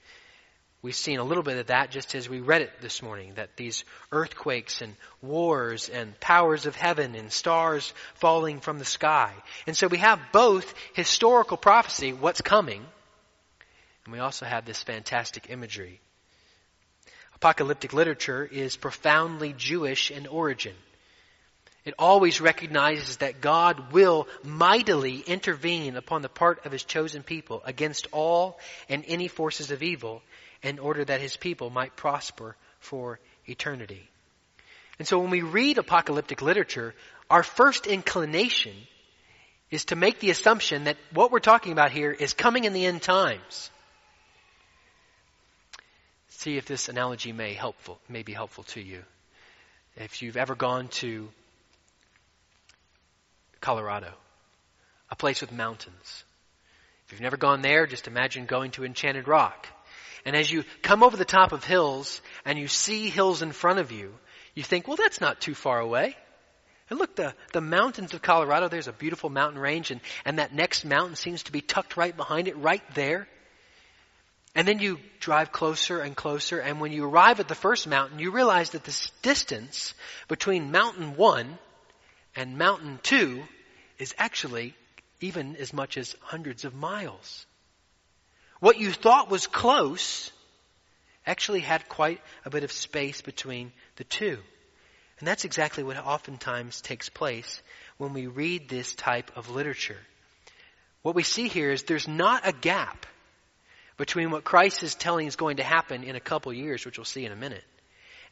We've 0.83 0.95
seen 0.95 1.19
a 1.19 1.25
little 1.25 1.43
bit 1.43 1.57
of 1.57 1.69
that 1.69 1.91
just 1.91 2.15
as 2.15 2.29
we 2.29 2.41
read 2.41 2.61
it 2.61 2.71
this 2.83 3.01
morning, 3.01 3.33
that 3.37 3.57
these 3.57 3.85
earthquakes 4.13 4.83
and 4.83 4.95
wars 5.23 5.89
and 5.89 6.19
powers 6.21 6.67
of 6.67 6.77
heaven 6.77 7.15
and 7.15 7.33
stars 7.33 7.95
falling 8.17 8.61
from 8.61 8.79
the 8.79 8.85
sky. 8.85 9.33
And 9.67 9.75
so 9.75 9.87
we 9.87 9.97
have 9.97 10.21
both 10.31 10.75
historical 10.93 11.57
prophecy, 11.57 12.13
what's 12.13 12.43
coming, 12.43 12.85
and 14.05 14.13
we 14.13 14.21
also 14.21 14.47
have 14.47 14.65
this 14.65 14.83
fantastic 14.83 15.49
imagery. 15.51 16.01
Apocalyptic 17.37 17.93
literature 17.93 18.49
is 18.51 18.77
profoundly 18.77 19.53
Jewish 19.53 20.11
in 20.11 20.27
origin. 20.27 20.75
It 21.85 21.95
always 21.99 22.41
recognizes 22.41 23.19
that 23.19 23.43
God 23.43 23.93
will 23.93 24.27
mightily 24.43 25.19
intervene 25.21 25.97
upon 25.97 26.23
the 26.23 26.31
part 26.31 26.65
of 26.65 26.73
his 26.73 26.85
chosen 26.85 27.23
people 27.23 27.63
against 27.67 28.07
all 28.13 28.59
and 28.89 29.05
any 29.07 29.29
forces 29.29 29.71
of 29.71 29.83
evil 29.83 30.23
in 30.63 30.79
order 30.79 31.05
that 31.05 31.21
his 31.21 31.37
people 31.37 31.69
might 31.69 31.95
prosper 31.97 32.57
for 32.81 33.21
eternity. 33.47 34.09
And 34.99 35.07
so 35.07 35.19
when 35.19 35.31
we 35.31 35.43
read 35.43 35.77
apocalyptic 35.77 36.41
literature, 36.41 36.95
our 37.29 37.43
first 37.43 37.87
inclination 37.87 38.75
is 39.71 39.87
to 39.87 39.97
make 39.97 40.21
the 40.21 40.31
assumption 40.31 40.85
that 40.85 40.97
what 41.13 41.33
we're 41.33 41.41
talking 41.41 41.73
about 41.73 41.91
here 41.91 42.13
is 42.13 42.33
coming 42.33 42.65
in 42.65 42.73
the 42.73 42.87
end 42.87 43.03
times. 43.03 43.71
See 46.45 46.59
if 46.59 46.67
this 46.67 46.91
analogy 46.91 47.33
may 47.33 47.55
helpful 47.55 47.99
may 48.07 48.23
be 48.23 48.35
helpful 48.35 48.65
to 48.65 48.81
you. 48.83 49.03
If 49.97 50.21
you've 50.21 50.37
ever 50.37 50.55
gone 50.55 50.89
to 51.01 51.31
Colorado, 53.63 54.13
a 55.11 55.17
place 55.17 55.41
with 55.41 55.53
mountains. 55.53 56.25
If 57.07 57.13
you've 57.13 57.23
never 57.23 57.39
gone 57.39 57.63
there, 57.63 57.87
just 57.87 58.09
imagine 58.09 58.45
going 58.45 58.73
to 58.73 58.85
Enchanted 58.85 59.27
Rock. 59.27 59.67
And 60.27 60.37
as 60.37 60.53
you 60.53 60.65
come 60.83 61.03
over 61.03 61.17
the 61.17 61.25
top 61.25 61.53
of 61.53 61.65
hills 61.65 62.21
and 62.45 62.59
you 62.59 62.69
see 62.69 63.09
hills 63.09 63.41
in 63.41 63.53
front 63.53 63.79
of 63.79 63.91
you, 63.91 64.13
you 64.55 64.63
think, 64.63 64.87
well, 64.87 64.99
that's 64.99 65.23
not 65.23 65.41
too 65.41 65.55
far 65.55 65.81
away. 65.81 66.15
And 66.91 66.99
look, 66.99 67.17
the, 67.17 67.33
the 67.55 67.63
mountains 67.63 68.13
of 68.13 68.21
Colorado, 68.21 68.69
there's 68.69 68.87
a 68.87 68.93
beautiful 68.93 69.31
mountain 69.31 69.59
range, 69.59 69.91
and, 69.91 70.03
and 70.27 70.39
that 70.39 70.53
next 70.55 70.85
mountain 70.85 71.17
seems 71.17 71.45
to 71.45 71.53
be 71.53 71.63
tucked 71.63 71.97
right 71.97 72.15
behind 72.15 72.49
it, 72.49 72.59
right 72.59 72.83
there. 72.95 73.29
And 74.55 74.69
then 74.69 74.79
you 74.79 75.01
drive 75.19 75.51
closer 75.51 76.01
and 76.01 76.15
closer, 76.17 76.61
and 76.61 76.81
when 76.81 76.93
you 76.93 77.05
arrive 77.05 77.41
at 77.41 77.49
the 77.49 77.57
first 77.57 77.89
mountain, 77.89 78.21
you 78.21 78.31
realize 78.31 78.71
that 78.71 78.85
this 78.85 79.11
distance 79.23 79.95
between 80.29 80.71
mountain 80.71 81.17
one 81.17 81.59
and 82.37 82.57
mountain 82.57 83.01
two 83.03 83.43
is 83.99 84.15
actually 84.17 84.75
even 85.21 85.57
as 85.57 85.73
much 85.73 85.97
as 85.97 86.15
hundreds 86.21 86.65
of 86.65 86.75
miles. 86.75 87.47
What 88.61 88.79
you 88.79 88.93
thought 88.93 89.31
was 89.31 89.47
close 89.47 90.31
actually 91.27 91.61
had 91.61 91.89
quite 91.89 92.21
a 92.45 92.51
bit 92.51 92.65
of 92.65 92.71
space 92.71 93.23
between 93.23 93.73
the 93.97 94.05
two. 94.05 94.39
And 95.19 95.29
that's 95.29 95.45
exactly 95.45 95.83
what 95.83 95.97
oftentimes 95.97 96.81
takes 96.81 97.09
place 97.09 97.63
when 97.99 98.13
we 98.13 98.27
read 98.27 98.69
this 98.69 98.95
type 98.95 99.31
of 99.37 99.51
literature. 99.51 100.01
What 101.03 101.15
we 101.15 101.23
see 101.23 101.49
here 101.49 101.71
is 101.71 101.83
there's 101.83 102.09
not 102.09 102.47
a 102.47 102.53
gap 102.53 103.07
between 103.97 104.31
what 104.31 104.45
Christ 104.45 104.83
is 104.83 104.95
telling 104.95 105.27
is 105.27 105.37
going 105.37 105.59
to 105.59 105.63
happen 105.63 106.03
in 106.03 106.17
a 106.17 106.21
couple 106.21 106.53
years, 106.53 106.85
which 106.85 106.99
we'll 106.99 107.05
see 107.05 107.25
in 107.25 107.33
a 107.33 107.37
minute, 107.37 107.65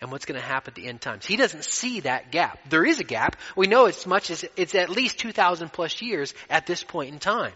and 0.01 0.11
what's 0.11 0.25
going 0.25 0.41
to 0.41 0.47
happen 0.47 0.73
at 0.73 0.75
the 0.75 0.87
end 0.87 1.01
times. 1.01 1.25
He 1.25 1.37
doesn't 1.37 1.65
see 1.65 2.01
that 2.01 2.33
gap. 2.33 2.59
There 2.69 2.85
is 2.85 3.01
a 3.01 3.05
gap. 3.05 3.37
We 3.57 3.67
know 3.67 3.87
as 3.87 4.07
much 4.07 4.31
as 4.31 4.45
it's 4.57 4.75
at 4.75 4.91
least 4.91 5.19
2,000 5.19 5.73
plus 5.73 6.03
years 6.03 6.35
at 6.51 6.67
this 6.67 6.83
point 6.83 7.13
in 7.13 7.19
time. 7.19 7.55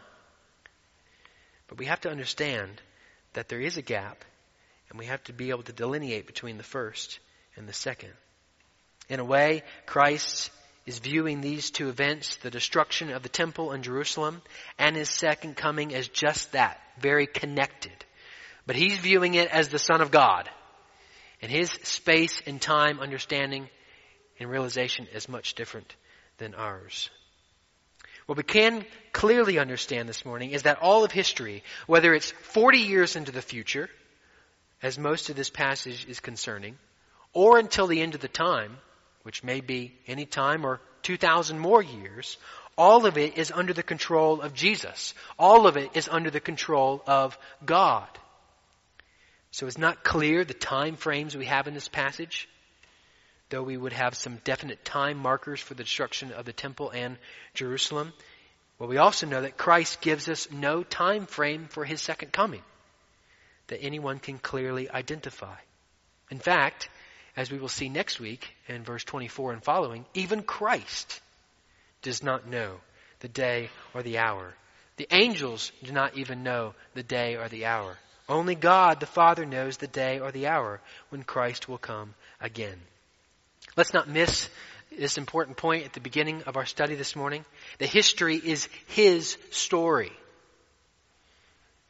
But 1.69 1.79
we 1.79 1.87
have 1.87 2.01
to 2.03 2.11
understand 2.11 2.71
that 3.33 3.49
there 3.49 3.61
is 3.61 3.77
a 3.77 3.83
gap, 3.83 4.25
and 4.90 4.99
we 4.99 5.07
have 5.07 5.23
to 5.25 5.33
be 5.33 5.51
able 5.51 5.64
to 5.64 5.73
delineate 5.73 6.27
between 6.27 6.59
the 6.59 6.62
first 6.62 7.19
and 7.57 7.69
the 7.69 7.73
second. 7.73 8.12
In 9.09 9.21
a 9.21 9.25
way, 9.25 9.62
Christ 9.85 10.51
is 10.87 11.01
viewing 11.01 11.40
these 11.40 11.70
two 11.70 11.88
events, 11.88 12.37
the 12.37 12.51
destruction 12.51 13.11
of 13.11 13.22
the 13.22 13.29
temple 13.29 13.72
in 13.72 13.83
Jerusalem 13.83 14.40
and 14.79 14.96
his 14.96 15.11
second 15.11 15.57
coming 15.57 15.92
as 15.94 16.09
just 16.09 16.53
that, 16.53 16.81
very 17.01 17.27
connected. 17.27 18.05
But 18.66 18.77
he's 18.77 18.96
viewing 18.96 19.35
it 19.35 19.49
as 19.49 19.68
the 19.68 19.79
Son 19.79 20.01
of 20.01 20.11
God. 20.11 20.49
And 21.42 21.51
his 21.51 21.70
space 21.70 22.40
and 22.46 22.61
time 22.61 23.01
understanding 23.01 23.68
and 24.38 24.49
realization 24.49 25.07
is 25.12 25.29
much 25.29 25.55
different 25.55 25.94
than 26.38 26.55
ours. 26.55 27.11
What 28.27 28.38
we 28.38 28.44
can 28.44 28.85
clearly 29.12 29.59
understand 29.59 30.09
this 30.09 30.25
morning 30.25 30.51
is 30.51 30.64
that 30.64 30.79
all 30.81 31.05
of 31.05 31.12
history, 31.12 31.62
whether 31.87 32.12
it's 32.12 32.31
40 32.31 32.79
years 32.79 33.16
into 33.16 33.33
the 33.33 33.42
future, 33.42 33.88
as 34.83 34.99
most 34.99 35.31
of 35.31 35.37
this 35.37 35.51
passage 35.51 36.07
is 36.09 36.20
concerning, 36.20 36.77
or 37.33 37.59
until 37.59 37.87
the 37.87 38.03
end 38.03 38.14
of 38.14 38.20
the 38.20 38.29
time, 38.29 38.79
which 39.27 39.43
may 39.43 39.61
be 39.61 39.93
any 40.07 40.25
time 40.25 40.65
or 40.65 40.81
2,000 41.03 41.59
more 41.59 41.83
years, 41.83 42.39
all 42.79 43.05
of 43.07 43.19
it 43.19 43.37
is 43.37 43.51
under 43.51 43.73
the 43.73 43.83
control 43.83 44.41
of 44.41 44.55
Jesus. 44.55 45.15
All 45.37 45.67
of 45.67 45.77
it 45.77 45.91
is 45.97 46.09
under 46.09 46.31
the 46.31 46.41
control 46.41 47.03
of 47.07 47.37
God. 47.65 48.07
So 49.51 49.67
it's 49.67 49.79
not 49.79 50.05
clear 50.05 50.45
the 50.45 50.55
time 50.55 50.95
frames 50.95 51.37
we 51.37 51.47
have 51.47 51.67
in 51.67 51.75
this 51.75 51.89
passage 51.89 52.49
though 53.49 53.62
we 53.62 53.77
would 53.77 53.93
have 53.93 54.15
some 54.15 54.41
definite 54.45 54.85
time 54.85 55.19
markers 55.19 55.61
for 55.61 55.75
the 55.75 55.85
destruction 55.85 56.33
of 56.33 56.45
the 56.45 56.53
temple 56.53 56.91
and 56.91 57.17
Jerusalem. 57.55 58.12
Well, 58.79 58.89
we 58.89 58.99
also 58.99 59.27
know 59.27 59.43
that 59.43 59.57
Christ 59.57 60.01
gives 60.01 60.29
us 60.29 60.51
no 60.51 60.83
time 60.83 61.27
frame 61.27 61.69
for 61.69 61.85
his 61.85 62.03
second 62.03 62.33
coming 62.33 62.62
that 63.69 63.83
anyone 63.83 64.19
can 64.19 64.39
clearly 64.39 64.91
identify. 64.91 65.57
In 66.31 66.39
fact, 66.39 66.89
as 67.37 67.51
we 67.51 67.59
will 67.59 67.68
see 67.68 67.88
next 67.88 68.18
week 68.18 68.55
in 68.68 68.83
verse 68.83 69.05
24 69.05 69.53
and 69.53 69.62
following, 69.62 70.05
even 70.14 70.42
Christ 70.42 71.20
does 72.03 72.22
not 72.22 72.49
know 72.49 72.77
the 73.20 73.29
day 73.29 73.68
or 73.94 74.03
the 74.03 74.18
hour. 74.18 74.55
The 74.96 75.09
angels 75.11 75.72
do 75.83 75.92
not 75.92 76.16
even 76.16 76.42
know 76.42 76.75
the 76.94 77.03
day 77.03 77.37
or 77.37 77.49
the 77.49 77.66
hour. 77.66 77.96
Only 78.29 78.55
God 78.55 78.99
the 78.99 79.07
Father 79.07 79.44
knows 79.44 79.77
the 79.77 79.87
day 79.87 80.18
or 80.18 80.33
the 80.33 80.49
hour 80.49 80.81
when 81.11 81.22
Christ 81.22 81.68
will 81.68 81.79
come 81.79 82.14
again. 82.40 82.79
Let's 83.77 83.92
not 83.92 84.09
miss 84.09 84.49
this 84.96 85.18
important 85.18 85.57
point 85.57 85.85
at 85.85 85.92
the 85.92 86.01
beginning 86.01 86.42
of 86.44 86.57
our 86.57 86.64
study 86.64 86.94
this 86.94 87.14
morning. 87.14 87.44
The 87.79 87.87
history 87.87 88.37
is 88.37 88.68
His 88.88 89.37
story. 89.51 90.12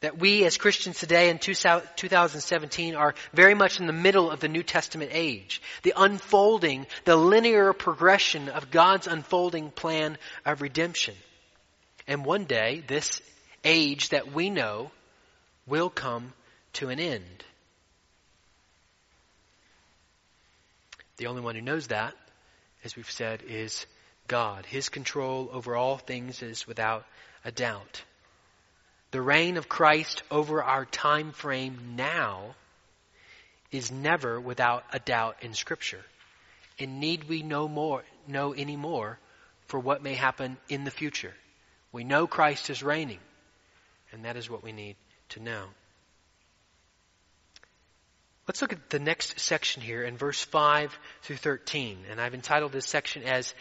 That 0.00 0.18
we 0.18 0.44
as 0.44 0.58
Christians 0.58 0.98
today 0.98 1.30
in 1.30 1.38
2017 1.38 2.94
are 2.94 3.14
very 3.32 3.54
much 3.54 3.80
in 3.80 3.86
the 3.86 3.92
middle 3.94 4.30
of 4.30 4.40
the 4.40 4.48
New 4.48 4.62
Testament 4.62 5.10
age. 5.14 5.62
The 5.82 5.94
unfolding, 5.96 6.86
the 7.04 7.16
linear 7.16 7.72
progression 7.72 8.50
of 8.50 8.70
God's 8.70 9.06
unfolding 9.06 9.70
plan 9.70 10.18
of 10.44 10.60
redemption. 10.60 11.14
And 12.06 12.24
one 12.24 12.44
day, 12.44 12.84
this 12.86 13.22
age 13.64 14.10
that 14.10 14.32
we 14.32 14.50
know 14.50 14.90
will 15.66 15.90
come 15.90 16.32
to 16.74 16.90
an 16.90 17.00
end. 17.00 17.44
The 21.16 21.26
only 21.26 21.40
one 21.40 21.54
who 21.54 21.62
knows 21.62 21.86
that, 21.86 22.14
as 22.84 22.94
we've 22.94 23.10
said, 23.10 23.42
is 23.48 23.86
God. 24.28 24.66
His 24.66 24.90
control 24.90 25.48
over 25.50 25.74
all 25.74 25.96
things 25.96 26.42
is 26.42 26.66
without 26.66 27.06
a 27.44 27.50
doubt. 27.50 28.02
The 29.16 29.22
reign 29.22 29.56
of 29.56 29.66
Christ 29.66 30.22
over 30.30 30.62
our 30.62 30.84
time 30.84 31.32
frame 31.32 31.94
now 31.96 32.54
is 33.72 33.90
never 33.90 34.38
without 34.38 34.84
a 34.92 34.98
doubt 34.98 35.38
in 35.40 35.54
Scripture. 35.54 36.04
And 36.78 37.00
need 37.00 37.24
we 37.24 37.42
know 37.42 37.66
more, 37.66 38.04
know 38.28 38.52
any 38.52 38.76
more 38.76 39.18
for 39.68 39.80
what 39.80 40.02
may 40.02 40.12
happen 40.12 40.58
in 40.68 40.84
the 40.84 40.90
future? 40.90 41.32
We 41.92 42.04
know 42.04 42.26
Christ 42.26 42.68
is 42.68 42.82
reigning, 42.82 43.20
and 44.12 44.26
that 44.26 44.36
is 44.36 44.50
what 44.50 44.62
we 44.62 44.72
need 44.72 44.96
to 45.30 45.40
know. 45.40 45.64
Let's 48.46 48.60
look 48.60 48.74
at 48.74 48.90
the 48.90 48.98
next 48.98 49.40
section 49.40 49.80
here 49.80 50.02
in 50.02 50.18
verse 50.18 50.44
5 50.44 50.94
through 51.22 51.36
13. 51.36 52.00
And 52.10 52.20
I've 52.20 52.34
entitled 52.34 52.72
this 52.72 52.84
section 52.84 53.22
as 53.22 53.54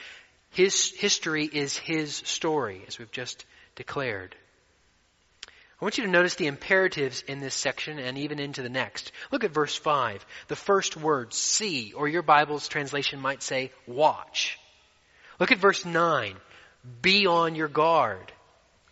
His 0.49 0.91
History 0.91 1.45
is 1.45 1.77
His 1.77 2.13
Story, 2.13 2.81
as 2.89 2.99
we've 2.99 3.09
just 3.09 3.45
declared. 3.77 4.35
I 5.79 5.83
want 5.85 5.97
you 5.97 6.05
to 6.05 6.09
notice 6.09 6.35
the 6.35 6.47
imperatives 6.47 7.21
in 7.27 7.39
this 7.39 7.53
section 7.53 7.99
and 7.99 8.17
even 8.17 8.39
into 8.39 8.61
the 8.61 8.69
next. 8.69 9.11
Look 9.31 9.43
at 9.43 9.51
verse 9.51 9.75
5. 9.75 10.25
The 10.47 10.55
first 10.55 10.95
word, 10.95 11.33
see, 11.33 11.91
or 11.91 12.07
your 12.07 12.21
Bible's 12.21 12.69
translation 12.69 13.19
might 13.19 13.43
say, 13.43 13.71
watch. 13.85 14.57
Look 15.37 15.51
at 15.51 15.57
verse 15.57 15.83
9. 15.83 16.35
Be 17.01 17.27
on 17.27 17.55
your 17.55 17.67
guard. 17.67 18.31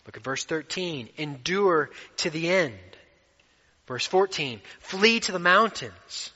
Look 0.06 0.18
at 0.18 0.24
verse 0.24 0.44
13. 0.44 1.08
Endure 1.18 1.90
to 2.18 2.30
the 2.30 2.50
end. 2.50 2.78
Verse 3.88 4.06
14. 4.06 4.60
Flee 4.80 5.22
to 5.22 5.32
the 5.32 5.40
mountains. 5.40 6.32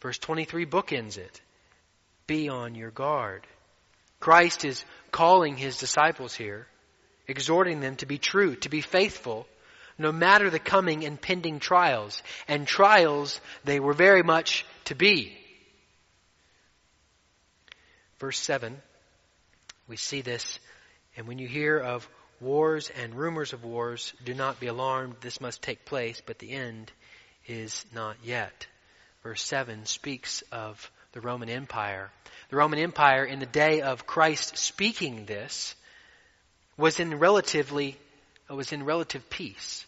Verse 0.00 0.18
23 0.18 0.66
bookends 0.66 1.16
it. 1.16 1.40
Be 2.26 2.50
on 2.50 2.74
your 2.74 2.90
guard. 2.90 3.46
Christ 4.20 4.64
is 4.64 4.84
calling 5.10 5.56
his 5.56 5.78
disciples 5.78 6.34
here, 6.34 6.66
exhorting 7.28 7.80
them 7.80 7.96
to 7.96 8.06
be 8.06 8.18
true, 8.18 8.56
to 8.56 8.68
be 8.68 8.80
faithful, 8.80 9.46
no 9.98 10.12
matter 10.12 10.50
the 10.50 10.58
coming 10.58 11.04
and 11.04 11.20
pending 11.20 11.58
trials. 11.58 12.22
And 12.48 12.66
trials 12.66 13.40
they 13.64 13.80
were 13.80 13.94
very 13.94 14.22
much 14.22 14.64
to 14.86 14.94
be. 14.94 15.36
Verse 18.18 18.38
7, 18.38 18.76
we 19.88 19.96
see 19.96 20.22
this, 20.22 20.58
and 21.16 21.26
when 21.26 21.38
you 21.38 21.46
hear 21.46 21.78
of 21.78 22.08
wars 22.40 22.90
and 23.02 23.14
rumors 23.14 23.52
of 23.52 23.64
wars, 23.64 24.12
do 24.24 24.34
not 24.34 24.58
be 24.58 24.66
alarmed, 24.68 25.16
this 25.20 25.40
must 25.40 25.62
take 25.62 25.84
place, 25.84 26.22
but 26.24 26.38
the 26.38 26.52
end 26.52 26.90
is 27.46 27.84
not 27.94 28.16
yet. 28.24 28.66
Verse 29.22 29.42
7 29.42 29.84
speaks 29.86 30.42
of 30.50 30.90
the 31.12 31.20
Roman 31.20 31.48
Empire. 31.48 32.10
The 32.48 32.56
Roman 32.56 32.78
Empire, 32.78 33.24
in 33.24 33.38
the 33.38 33.46
day 33.46 33.82
of 33.82 34.06
Christ 34.06 34.56
speaking 34.56 35.26
this, 35.26 35.74
was 36.76 37.00
in 37.00 37.18
relatively 37.18 37.96
was 38.48 38.72
in 38.72 38.84
relative 38.84 39.28
peace. 39.28 39.84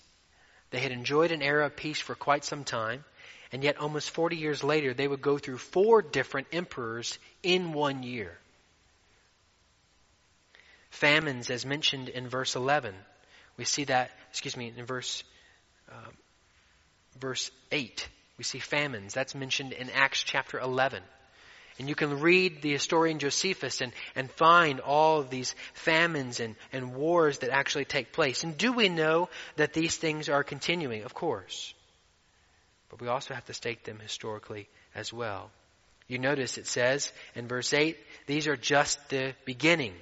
They 0.71 0.81
had 0.81 0.93
enjoyed 0.93 1.33
an 1.33 1.43
era 1.43 1.67
of 1.67 1.77
peace 1.77 2.01
for 2.01 2.15
quite 2.15 2.45
some 2.45 2.65
time, 2.65 3.05
and 3.53 3.63
yet 3.63 3.79
almost 3.79 4.11
40 4.11 4.37
years 4.37 4.65
later, 4.65 4.93
they 4.93 5.09
would 5.09 5.23
go 5.23 5.39
through 5.39 5.59
four 5.59 6.03
different 6.03 6.49
emperors 6.53 7.19
in 7.43 7.73
one 7.73 8.03
year. 8.03 8.37
Famines, 10.91 11.51
as 11.51 11.65
mentioned 11.65 12.09
in 12.09 12.29
verse 12.29 12.57
11, 12.57 12.95
we 13.57 13.65
see 13.65 13.85
that, 13.85 14.11
excuse 14.31 14.57
me, 14.57 14.73
in 14.77 14.85
verse, 14.85 15.23
uh, 15.91 16.11
verse 17.19 17.51
8, 17.71 18.09
we 18.37 18.45
see 18.45 18.59
famines. 18.59 19.15
That's 19.15 19.35
mentioned 19.35 19.73
in 19.73 19.91
Acts 19.91 20.23
chapter 20.23 20.59
11. 20.59 21.03
And 21.79 21.89
you 21.89 21.95
can 21.95 22.21
read 22.21 22.61
the 22.61 22.73
historian 22.73 23.19
Josephus 23.19 23.81
and, 23.81 23.93
and 24.17 24.31
find 24.33 24.81
all 24.81 25.21
of 25.21 25.31
these 25.31 25.55
famines 25.75 26.41
and, 26.41 26.57
and 26.73 26.95
wars 26.95 27.39
that 27.39 27.51
actually 27.51 27.85
take 27.85 28.13
place. 28.13 28.43
And 28.43 28.57
do 28.59 28.73
we 28.73 28.89
know 28.89 29.29
that 29.57 29.75
these 29.75 29.97
things 29.97 30.29
are 30.29 30.43
continuing? 30.43 31.05
Of 31.05 31.15
course. 31.15 31.73
But 32.89 33.01
we 33.01 33.09
also 33.09 33.35
have 33.35 33.45
to 33.47 33.55
state 33.55 33.85
them 33.85 34.01
historically 34.01 34.69
as 34.95 35.13
well. 35.13 35.51
You 36.09 36.19
notice 36.19 36.59
it 36.59 36.67
says 36.67 37.13
in 37.35 37.49
verse 37.49 37.73
8, 37.73 37.97
these 38.27 38.47
are 38.49 38.57
just 38.57 38.99
the 39.11 39.35
beginning. 39.45 39.93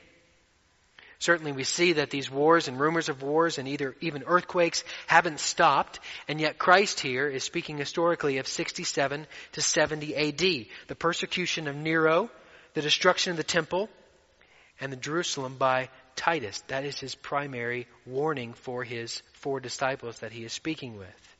Certainly 1.18 1.52
we 1.52 1.64
see 1.64 1.94
that 1.94 2.10
these 2.10 2.30
wars 2.30 2.68
and 2.68 2.78
rumors 2.78 3.08
of 3.08 3.22
wars 3.22 3.58
and 3.58 3.66
either 3.66 3.96
even 4.00 4.24
earthquakes 4.26 4.84
haven't 5.06 5.40
stopped, 5.40 6.00
and 6.28 6.40
yet 6.40 6.58
Christ 6.58 7.00
here 7.00 7.28
is 7.28 7.44
speaking 7.44 7.78
historically 7.78 8.38
of 8.38 8.46
67 8.46 9.26
to 9.52 9.60
70 9.60 10.14
AD. 10.14 10.66
The 10.88 10.94
persecution 10.96 11.68
of 11.68 11.76
Nero, 11.76 12.30
the 12.74 12.82
destruction 12.82 13.30
of 13.30 13.36
the 13.36 13.44
temple, 13.44 13.88
and 14.80 14.92
the 14.92 14.96
Jerusalem 14.96 15.56
by 15.58 15.88
Titus. 16.16 16.62
That 16.68 16.84
is 16.84 16.98
his 16.98 17.14
primary 17.14 17.86
warning 18.04 18.52
for 18.52 18.84
his 18.84 19.22
four 19.34 19.60
disciples 19.60 20.18
that 20.20 20.32
he 20.32 20.44
is 20.44 20.52
speaking 20.52 20.98
with. 20.98 21.36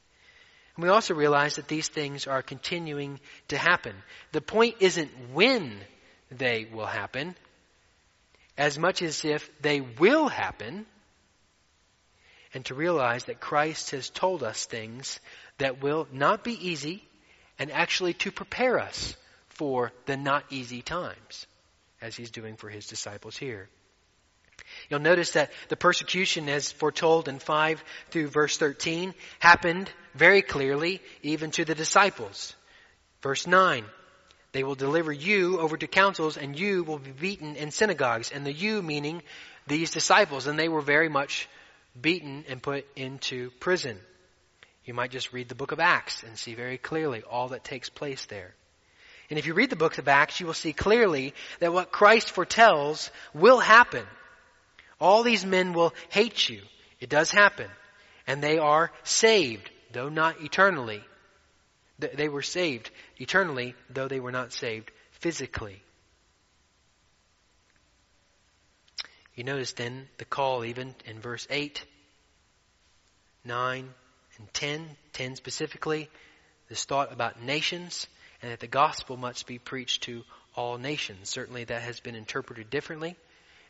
And 0.77 0.85
we 0.85 0.91
also 0.91 1.15
realize 1.15 1.57
that 1.57 1.69
these 1.69 1.89
things 1.89 2.27
are 2.27 2.43
continuing 2.43 3.19
to 3.49 3.57
happen. 3.57 3.95
The 4.33 4.41
point 4.41 4.77
isn't 4.81 5.11
when 5.33 5.73
they 6.31 6.67
will 6.71 6.87
happen, 6.87 7.35
as 8.57 8.79
much 8.79 9.03
as 9.03 9.25
if 9.25 9.51
they 9.61 9.81
will 9.81 10.29
happen, 10.29 10.87
and 12.55 12.65
to 12.67 12.75
realize 12.75 13.25
that 13.25 13.41
Christ 13.41 13.91
has 13.91 14.09
told 14.09 14.43
us 14.43 14.65
things 14.65 15.21
that 15.59 15.83
will 15.83 16.09
not 16.13 16.45
be 16.45 16.69
easy, 16.69 17.03
and 17.59 17.71
actually 17.71 18.15
to 18.15 18.31
prepare 18.31 18.79
us 18.79 19.17
for 19.49 19.93
the 20.07 20.17
not 20.17 20.45
easy 20.51 20.83
times, 20.83 21.47
as 22.01 22.17
he's 22.17 22.31
doing 22.31 22.57
for 22.57 22.69
his 22.69 22.87
disciples 22.87 23.37
here. 23.37 23.69
You'll 24.89 25.01
notice 25.01 25.33
that 25.33 25.51
the 25.69 25.77
persecution, 25.77 26.49
as 26.49 26.73
foretold 26.73 27.29
in 27.29 27.39
5 27.39 27.83
through 28.11 28.29
verse 28.29 28.57
13, 28.57 29.15
happened 29.39 29.91
very 30.15 30.43
clearly 30.43 31.01
even 31.23 31.51
to 31.53 31.65
the 31.65 31.75
disciples. 31.75 32.55
Verse 33.23 33.47
9, 33.47 33.85
they 34.53 34.65
will 34.65 34.75
deliver 34.75 35.13
you 35.13 35.61
over 35.61 35.77
to 35.77 35.87
councils 35.87 36.37
and 36.37 36.59
you 36.59 36.83
will 36.85 36.99
be 36.99 37.11
beaten 37.11 37.57
in 37.57 37.71
synagogues. 37.71 38.31
And 38.31 38.47
the 38.47 38.53
you 38.53 38.83
meaning 38.83 39.23
these 39.67 39.91
disciples. 39.91 40.47
And 40.47 40.59
they 40.59 40.69
were 40.69 40.81
very 40.81 41.09
much 41.09 41.49
beaten 42.01 42.45
and 42.49 42.63
put 42.63 42.87
into 42.97 43.51
prison. 43.61 43.99
You 44.85 44.95
might 44.95 45.11
just 45.11 45.33
read 45.33 45.49
the 45.49 45.55
book 45.55 45.73
of 45.73 45.81
Acts 45.81 46.23
and 46.23 46.39
see 46.39 46.55
very 46.55 46.79
clearly 46.79 47.23
all 47.23 47.49
that 47.49 47.65
takes 47.65 47.89
place 47.89 48.25
there. 48.27 48.55
And 49.29 49.39
if 49.39 49.47
you 49.47 49.55
read 49.55 49.71
the 49.71 49.77
book 49.77 49.99
of 49.99 50.07
Acts, 50.07 50.39
you 50.39 50.47
will 50.47 50.55
see 50.55 50.73
clearly 50.73 51.35
that 51.59 51.73
what 51.73 51.91
Christ 51.91 52.31
foretells 52.31 53.11
will 53.35 53.59
happen. 53.59 54.05
All 55.01 55.25
these 55.25 55.45
men 55.45 55.73
will 55.73 55.93
hate 56.11 56.49
you. 56.49 56.63
It 57.01 57.11
does 57.11 57.31
happen. 57.31 57.69
And 58.27 58.43
they 58.43 58.59
are 58.59 58.93
saved, 59.03 59.69
though 59.93 60.09
not 60.09 60.41
eternally. 60.41 61.03
They 61.99 62.29
were 62.29 62.43
saved 62.43 62.91
eternally, 63.19 63.75
though 63.89 64.09
they 64.09 64.21
were 64.21 64.33
not 64.33 64.53
saved 64.53 64.91
physically. 65.13 65.83
You 69.35 69.45
notice 69.45 69.73
then 69.73 70.09
the 70.19 70.25
call 70.25 70.65
even 70.65 70.95
in 71.05 71.21
verse 71.21 71.47
8, 71.51 71.85
9, 73.45 73.95
and 74.39 74.55
10, 74.55 74.89
10 75.13 75.37
specifically, 75.37 76.11
this 76.69 76.85
thought 76.85 77.13
about 77.13 77.43
nations 77.43 78.07
and 78.43 78.51
that 78.51 78.61
the 78.61 78.67
gospel 78.67 79.17
must 79.17 79.47
be 79.47 79.59
preached 79.59 80.05
to 80.05 80.23
all 80.55 80.79
nations. 80.79 81.29
Certainly 81.29 81.65
that 81.65 81.83
has 81.83 82.01
been 82.01 82.15
interpreted 82.15 82.71
differently, 82.71 83.17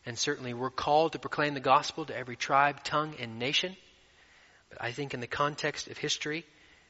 and 0.05 0.19
certainly 0.19 0.55
we're 0.55 0.71
called 0.71 1.13
to 1.13 1.19
proclaim 1.19 1.55
the 1.55 1.61
gospel 1.61 2.05
to 2.07 2.17
every 2.17 2.37
tribe, 2.37 2.83
tongue, 2.83 3.15
and 3.21 3.39
nation. 3.39 3.77
But 4.71 4.83
I 4.83 4.93
think 4.93 5.15
in 5.15 5.21
the 5.21 5.27
context 5.27 5.89
of 5.89 5.99
history, 5.99 6.45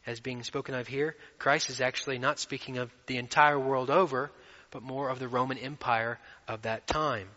as 0.07 0.21
being 0.21 0.43
spoken 0.43 0.75
of 0.75 0.87
here, 0.87 1.17
Christ 1.39 1.69
is 1.69 1.81
actually 1.81 2.19
not 2.19 2.39
speaking 2.39 2.79
of 2.79 2.91
the 3.07 3.17
entire 3.17 3.59
world 3.59 3.91
over, 3.91 4.31
but 4.71 4.83
more 4.83 5.09
of 5.09 5.19
the 5.19 5.29
Roman 5.29 5.59
Empire 5.59 6.19
of 6.47 6.63
that 6.63 6.87
time. 6.87 7.29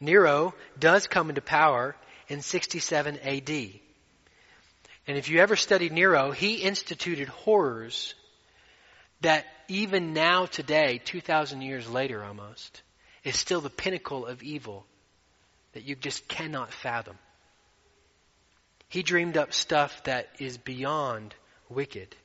Nero 0.00 0.54
does 0.78 1.06
come 1.06 1.28
into 1.28 1.40
power 1.40 1.96
in 2.28 2.42
67 2.42 3.18
AD. 3.18 3.50
And 5.06 5.16
if 5.16 5.30
you 5.30 5.40
ever 5.40 5.56
studied 5.56 5.92
Nero, 5.92 6.30
he 6.30 6.56
instituted 6.56 7.28
horrors 7.28 8.14
that 9.22 9.46
even 9.68 10.12
now 10.12 10.46
today, 10.46 11.00
2,000 11.04 11.62
years 11.62 11.88
later 11.88 12.22
almost, 12.22 12.82
is 13.24 13.36
still 13.36 13.60
the 13.60 13.70
pinnacle 13.70 14.26
of 14.26 14.42
evil 14.42 14.86
that 15.72 15.84
you 15.84 15.96
just 15.96 16.28
cannot 16.28 16.72
fathom. 16.72 17.18
He 18.88 19.02
dreamed 19.02 19.36
up 19.36 19.52
stuff 19.52 20.04
that 20.04 20.28
is 20.38 20.56
beyond 20.56 21.34
wicked. 21.68 22.16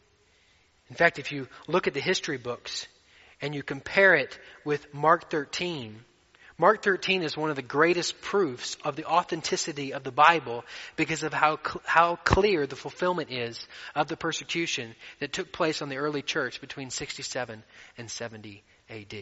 In 0.90 0.96
fact, 0.96 1.20
if 1.20 1.32
you 1.32 1.48
look 1.68 1.88
at 1.88 1.94
the 1.94 2.00
history 2.00 2.38
books 2.38 2.88
and 3.42 3.54
you 3.54 3.64
compare 3.64 4.16
it 4.16 4.38
with 4.64 4.94
Mark 4.94 5.30
13, 5.30 6.04
Mark 6.58 6.84
13 6.84 7.24
is 7.24 7.36
one 7.36 7.50
of 7.50 7.56
the 7.56 7.62
greatest 7.62 8.22
proofs 8.22 8.78
of 8.86 8.96
the 8.96 9.06
authenticity 9.06 9.94
of 9.94 10.04
the 10.04 10.12
Bible 10.12 10.64
because 10.96 11.24
of 11.24 11.34
how, 11.34 11.60
how 11.84 12.16
clear 12.16 12.68
the 12.68 12.76
fulfillment 12.76 13.32
is 13.32 13.68
of 13.96 14.08
the 14.08 14.16
persecution 14.16 14.96
that 15.20 15.34
took 15.34 15.52
place 15.52 15.82
on 15.82 15.90
the 15.90 15.98
early 15.98 16.22
church 16.22 16.62
between 16.62 16.92
67 16.92 17.64
and 17.98 18.12
70 18.12 18.64
AD. 18.90 19.14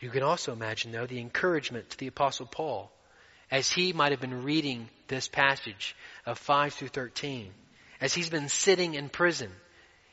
You 0.00 0.10
can 0.10 0.22
also 0.22 0.52
imagine, 0.52 0.92
though, 0.92 1.06
the 1.06 1.20
encouragement 1.20 1.90
to 1.90 1.98
the 1.98 2.06
Apostle 2.06 2.46
Paul 2.46 2.90
as 3.50 3.70
he 3.70 3.92
might 3.92 4.12
have 4.12 4.20
been 4.20 4.42
reading 4.42 4.88
this 5.08 5.28
passage 5.28 5.94
of 6.24 6.38
5 6.38 6.74
through 6.74 6.88
13, 6.88 7.50
as 8.00 8.12
he's 8.12 8.30
been 8.30 8.48
sitting 8.48 8.94
in 8.94 9.08
prison. 9.08 9.50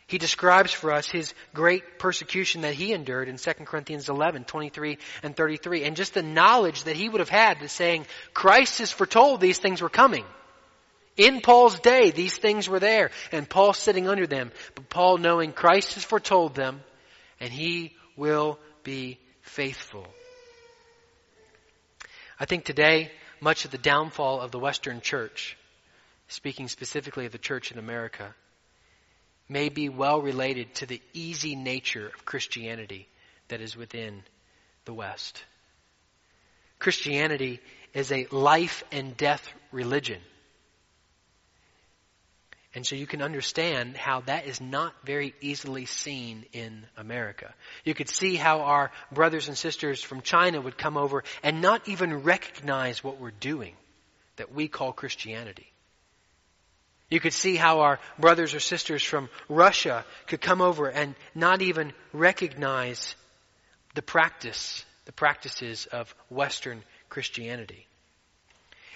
He 0.06 0.18
describes 0.18 0.72
for 0.72 0.92
us 0.92 1.08
his 1.08 1.34
great 1.54 1.98
persecution 1.98 2.62
that 2.62 2.76
he 2.76 2.94
endured 2.94 3.30
in 3.30 3.38
2 3.38 3.52
Corinthians 3.66 4.10
11, 4.10 4.44
23 4.44 4.98
and 5.24 5.36
33, 5.36 5.86
and 5.86 5.96
just 5.96 6.14
the 6.14 6.22
knowledge 6.22 6.84
that 6.84 6.96
he 6.96 7.10
would 7.10 7.20
have 7.20 7.30
had 7.30 7.60
to 7.60 7.70
saying, 7.70 8.06
Christ 8.34 8.80
has 8.80 8.92
foretold 8.92 9.42
these 9.42 9.60
things 9.60 9.82
were 9.82 9.90
coming. 9.90 10.26
In 11.16 11.42
Paul's 11.42 11.80
day, 11.80 12.12
these 12.12 12.36
things 12.36 12.68
were 12.68 12.80
there, 12.80 13.12
and 13.32 13.50
Paul 13.50 13.74
sitting 13.74 14.08
under 14.08 14.28
them. 14.28 14.52
But 14.76 14.90
Paul, 14.90 15.18
knowing 15.18 15.52
Christ 15.52 15.94
has 15.94 16.04
foretold 16.04 16.56
them, 16.56 16.82
and 17.40 17.52
he 17.52 17.96
will 18.18 18.60
be 18.84 19.20
faithful. 19.42 20.08
I 22.40 22.46
think 22.46 22.66
today, 22.66 23.12
much 23.44 23.66
of 23.66 23.72
the 23.72 23.78
downfall 23.78 24.40
of 24.40 24.52
the 24.52 24.60
Western 24.60 25.02
church, 25.02 25.58
speaking 26.30 26.70
specifically 26.70 27.26
of 27.26 27.34
the 27.34 27.38
church 27.38 27.72
in 27.72 27.78
America, 27.78 28.34
may 29.50 29.68
be 29.68 29.90
well 29.90 30.22
related 30.22 30.74
to 30.74 30.86
the 30.86 31.02
easy 31.12 31.54
nature 31.56 32.08
of 32.08 32.24
Christianity 32.24 33.08
that 33.50 33.60
is 33.60 33.76
within 33.76 34.24
the 34.86 34.94
West. 34.94 35.44
Christianity 36.80 37.60
is 37.94 38.12
a 38.14 38.28
life 38.32 38.86
and 38.94 39.16
death 39.18 39.46
religion. 39.72 40.22
And 42.76 42.86
so 42.86 42.96
you 42.96 43.06
can 43.06 43.22
understand 43.22 43.96
how 43.96 44.22
that 44.22 44.48
is 44.48 44.60
not 44.60 44.94
very 45.06 45.36
easily 45.42 45.86
seen 45.86 46.46
in 46.54 46.86
America. 46.98 47.54
You 47.84 47.94
could 47.94 48.10
see 48.10 48.36
how 48.36 48.62
our 48.62 48.92
brothers 49.12 49.48
and 49.48 49.56
sisters 49.56 50.02
from 50.02 50.22
China 50.22 50.60
would 50.60 50.78
come 50.78 50.98
over 50.98 51.24
and 51.44 51.62
not 51.62 51.88
even 51.88 52.24
recognize 52.24 53.04
what 53.04 53.20
we're 53.20 53.30
doing 53.30 53.76
that 54.38 54.52
we 54.52 54.68
call 54.68 54.92
Christianity. 54.92 55.72
You 57.12 57.20
could 57.20 57.34
see 57.34 57.56
how 57.58 57.82
our 57.82 58.00
brothers 58.18 58.56
or 58.56 58.60
sisters 58.60 59.04
from 59.04 59.30
Russia 59.48 60.04
could 60.26 60.42
come 60.42 60.62
over 60.62 60.90
and 60.90 61.14
not 61.36 61.62
even 61.62 61.94
recognize 62.12 63.16
the 63.94 64.02
practice, 64.02 64.84
the 65.06 65.12
practices 65.12 65.86
of 65.86 66.16
Western 66.30 66.84
Christianity. 67.10 67.86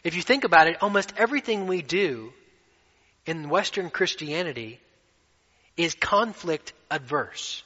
If 0.03 0.15
you 0.15 0.23
think 0.23 0.45
about 0.45 0.67
it, 0.67 0.81
almost 0.81 1.13
everything 1.15 1.67
we 1.67 1.83
do 1.83 2.33
in 3.27 3.49
Western 3.49 3.89
Christianity 3.89 4.79
is 5.75 5.93
conflict 5.93 6.73
adverse. 6.89 7.61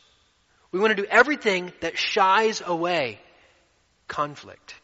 We 0.72 0.80
want 0.80 0.96
to 0.96 1.02
do 1.02 1.08
everything 1.10 1.72
that 1.82 1.98
shies 1.98 2.62
away 2.66 3.20
conflict. 4.08 4.76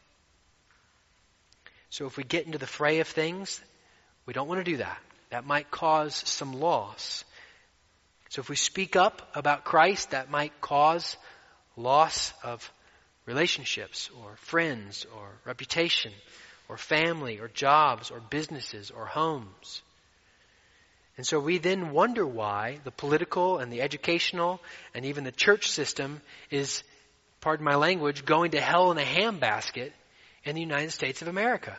So 1.89 2.05
if 2.05 2.15
we 2.15 2.23
get 2.23 2.45
into 2.45 2.57
the 2.57 2.67
fray 2.67 2.99
of 2.99 3.07
things, 3.07 3.61
we 4.25 4.33
don't 4.33 4.47
want 4.47 4.63
to 4.63 4.71
do 4.71 4.77
that. 4.77 4.99
That 5.31 5.45
might 5.45 5.71
cause 5.71 6.15
some 6.15 6.53
loss. 6.53 7.25
So 8.29 8.41
if 8.41 8.49
we 8.49 8.55
speak 8.55 8.95
up 8.95 9.21
about 9.35 9.63
Christ, 9.63 10.11
that 10.11 10.29
might 10.29 10.61
cause 10.61 11.17
loss 11.75 12.33
of 12.43 12.71
relationships 13.25 14.09
or 14.21 14.35
friends 14.37 15.05
or 15.15 15.29
reputation 15.45 16.13
or 16.69 16.77
family 16.77 17.39
or 17.39 17.47
jobs 17.47 18.11
or 18.11 18.19
businesses 18.19 18.91
or 18.91 19.05
homes. 19.05 19.81
And 21.17 21.25
so 21.25 21.39
we 21.39 21.57
then 21.57 21.91
wonder 21.91 22.25
why 22.25 22.79
the 22.83 22.91
political 22.91 23.57
and 23.57 23.73
the 23.73 23.81
educational 23.81 24.61
and 24.93 25.05
even 25.05 25.23
the 25.23 25.31
church 25.31 25.71
system 25.71 26.21
is, 26.51 26.83
pardon 27.41 27.65
my 27.65 27.75
language, 27.75 28.23
going 28.23 28.51
to 28.51 28.61
hell 28.61 28.91
in 28.91 28.99
a 28.99 29.01
handbasket 29.01 29.91
in 30.43 30.55
the 30.55 30.61
United 30.61 30.91
States 30.91 31.23
of 31.23 31.27
America. 31.27 31.77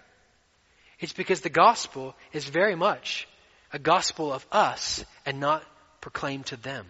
It's 0.98 1.12
because 1.12 1.40
the 1.40 1.50
gospel 1.50 2.16
is 2.32 2.44
very 2.44 2.74
much 2.74 3.28
a 3.72 3.78
gospel 3.78 4.32
of 4.32 4.44
us 4.50 5.04
and 5.24 5.38
not 5.38 5.62
proclaimed 6.00 6.46
to 6.46 6.56
them. 6.56 6.86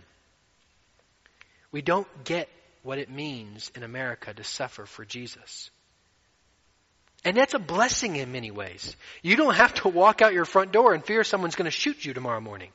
We 1.71 1.83
don't 1.83 2.09
get 2.25 2.49
what 2.83 2.99
it 2.99 3.11
means 3.11 3.71
in 3.75 3.83
America 3.83 4.33
to 4.33 4.45
suffer 4.45 4.87
for 4.87 5.05
Jesus. 5.05 5.71
And 7.29 7.37
that's 7.37 7.53
a 7.53 7.59
blessing 7.59 8.17
in 8.17 8.33
many 8.33 8.51
ways. 8.51 8.97
You 9.21 9.37
don't 9.37 9.55
have 9.55 9.75
to 9.83 9.91
walk 9.91 10.23
out 10.23 10.33
your 10.33 10.47
front 10.47 10.73
door 10.73 10.95
and 10.95 11.05
fear 11.05 11.23
someone's 11.25 11.57
going 11.57 11.67
to 11.67 11.71
shoot 11.71 12.03
you 12.03 12.15
tomorrow 12.15 12.41
morning. 12.41 12.71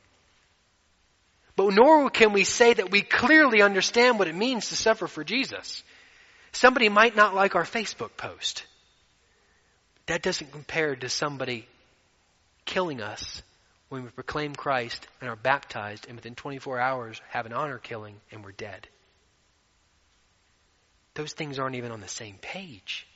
But 1.56 1.74
nor 1.74 2.08
can 2.08 2.32
we 2.32 2.44
say 2.44 2.72
that 2.72 2.88
we 2.88 3.02
clearly 3.02 3.62
understand 3.62 4.16
what 4.16 4.28
it 4.28 4.34
means 4.36 4.68
to 4.68 4.76
suffer 4.76 5.08
for 5.08 5.24
Jesus. 5.24 5.82
Somebody 6.52 6.88
might 6.88 7.16
not 7.16 7.34
like 7.34 7.56
our 7.56 7.64
Facebook 7.64 8.16
post. 8.16 8.64
That 10.06 10.22
doesn't 10.22 10.52
compare 10.52 10.94
to 10.94 11.08
somebody 11.08 11.66
killing 12.64 13.02
us 13.02 13.42
when 13.88 14.04
we 14.04 14.10
proclaim 14.10 14.54
Christ 14.54 15.04
and 15.20 15.28
are 15.28 15.34
baptized 15.34 16.06
and 16.06 16.14
within 16.14 16.36
24 16.36 16.78
hours 16.78 17.20
have 17.30 17.46
an 17.46 17.54
honor 17.54 17.78
killing 17.78 18.14
and 18.30 18.44
we're 18.44 18.52
dead. 18.52 18.86
Those 21.14 21.32
things 21.32 21.58
aren't 21.58 21.74
even 21.74 21.90
on 21.90 22.00
the 22.00 22.06
same 22.06 22.36
page. 22.40 23.08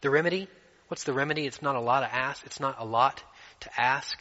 The 0.00 0.10
remedy, 0.10 0.48
what's 0.88 1.04
the 1.04 1.12
remedy? 1.12 1.46
It's 1.46 1.62
not 1.62 1.76
a 1.76 1.80
lot 1.80 2.00
to 2.00 2.14
ask. 2.14 2.44
It's 2.44 2.60
not 2.60 2.76
a 2.78 2.84
lot 2.84 3.22
to 3.60 3.80
ask. 3.80 4.20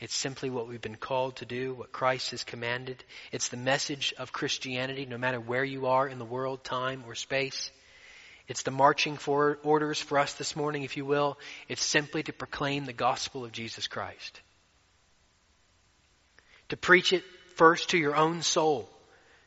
It's 0.00 0.16
simply 0.16 0.50
what 0.50 0.66
we've 0.66 0.80
been 0.80 0.96
called 0.96 1.36
to 1.36 1.44
do, 1.44 1.74
what 1.74 1.92
Christ 1.92 2.32
has 2.32 2.42
commanded. 2.42 3.04
It's 3.30 3.48
the 3.48 3.56
message 3.56 4.12
of 4.18 4.32
Christianity, 4.32 5.06
no 5.06 5.16
matter 5.16 5.38
where 5.38 5.64
you 5.64 5.86
are 5.86 6.08
in 6.08 6.18
the 6.18 6.24
world, 6.24 6.64
time, 6.64 7.04
or 7.06 7.14
space. 7.14 7.70
It's 8.48 8.64
the 8.64 8.72
marching 8.72 9.16
forward 9.16 9.60
orders 9.62 10.00
for 10.00 10.18
us 10.18 10.34
this 10.34 10.56
morning, 10.56 10.82
if 10.82 10.96
you 10.96 11.04
will. 11.04 11.38
It's 11.68 11.84
simply 11.84 12.24
to 12.24 12.32
proclaim 12.32 12.84
the 12.84 12.92
gospel 12.92 13.44
of 13.44 13.52
Jesus 13.52 13.86
Christ. 13.86 14.40
To 16.70 16.76
preach 16.76 17.12
it 17.12 17.22
first 17.54 17.90
to 17.90 17.98
your 17.98 18.16
own 18.16 18.42
soul. 18.42 18.90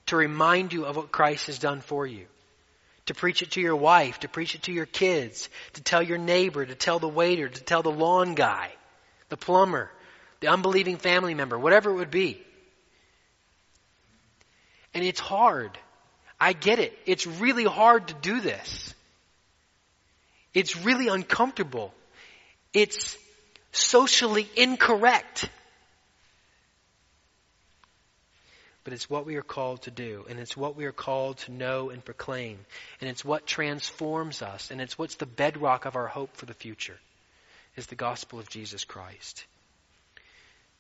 To 0.08 0.16
remind 0.16 0.72
you 0.72 0.86
of 0.86 0.96
what 0.96 1.12
Christ 1.12 1.48
has 1.48 1.60
done 1.60 1.82
for 1.82 2.08
you 2.08 2.28
to 3.06 3.14
preach 3.14 3.42
it 3.42 3.52
to 3.52 3.62
your 3.62 3.76
wife, 3.76 4.20
to 4.22 4.28
preach 4.28 4.56
it 4.56 4.64
to 4.64 4.72
your 4.72 4.86
kids, 4.86 5.50
to 5.74 5.84
tell 5.84 6.02
your 6.02 6.18
neighbor, 6.18 6.66
to 6.66 6.76
tell 6.76 7.00
the 7.00 7.08
waiter, 7.08 7.48
to 7.48 7.64
tell 7.64 7.84
the 7.84 7.92
lawn 7.92 8.36
guy, 8.36 8.72
the 9.30 9.38
plumber, 9.38 9.92
the 10.40 10.48
unbelieving 10.48 10.98
family 10.98 11.34
member, 11.34 11.58
whatever 11.58 11.92
it 11.92 11.96
would 11.96 12.12
be. 12.12 12.42
And 14.94 15.04
it's 15.04 15.20
hard. 15.20 15.78
I 16.40 16.54
get 16.54 16.80
it. 16.80 16.98
It's 17.06 17.28
really 17.28 17.66
hard 17.66 18.08
to 18.08 18.14
do 18.14 18.40
this. 18.42 18.94
It's 20.54 20.78
really 20.78 21.10
uncomfortable. 21.10 21.94
It's 22.74 23.18
socially 23.72 24.50
incorrect. 24.56 25.50
But 28.86 28.94
it's 28.94 29.10
what 29.10 29.26
we 29.26 29.36
are 29.36 29.42
called 29.42 29.82
to 29.82 29.92
do, 29.92 30.26
and 30.30 30.40
it's 30.40 30.56
what 30.56 30.76
we 30.76 30.86
are 30.86 30.92
called 30.92 31.40
to 31.40 31.52
know 31.52 31.90
and 31.90 32.06
proclaim, 32.06 32.60
and 33.02 33.10
it's 33.10 33.26
what 33.26 33.48
transforms 33.48 34.44
us, 34.44 34.70
and 34.70 34.80
it's 34.80 34.98
what's 34.98 35.16
the 35.16 35.26
bedrock 35.26 35.86
of 35.86 35.96
our 35.96 36.08
hope 36.08 36.38
for 36.38 36.46
the 36.46 36.54
future, 36.54 37.00
is 37.76 37.88
the 37.88 37.96
gospel 37.96 38.38
of 38.38 38.48
Jesus 38.48 38.86
Christ. 38.86 39.44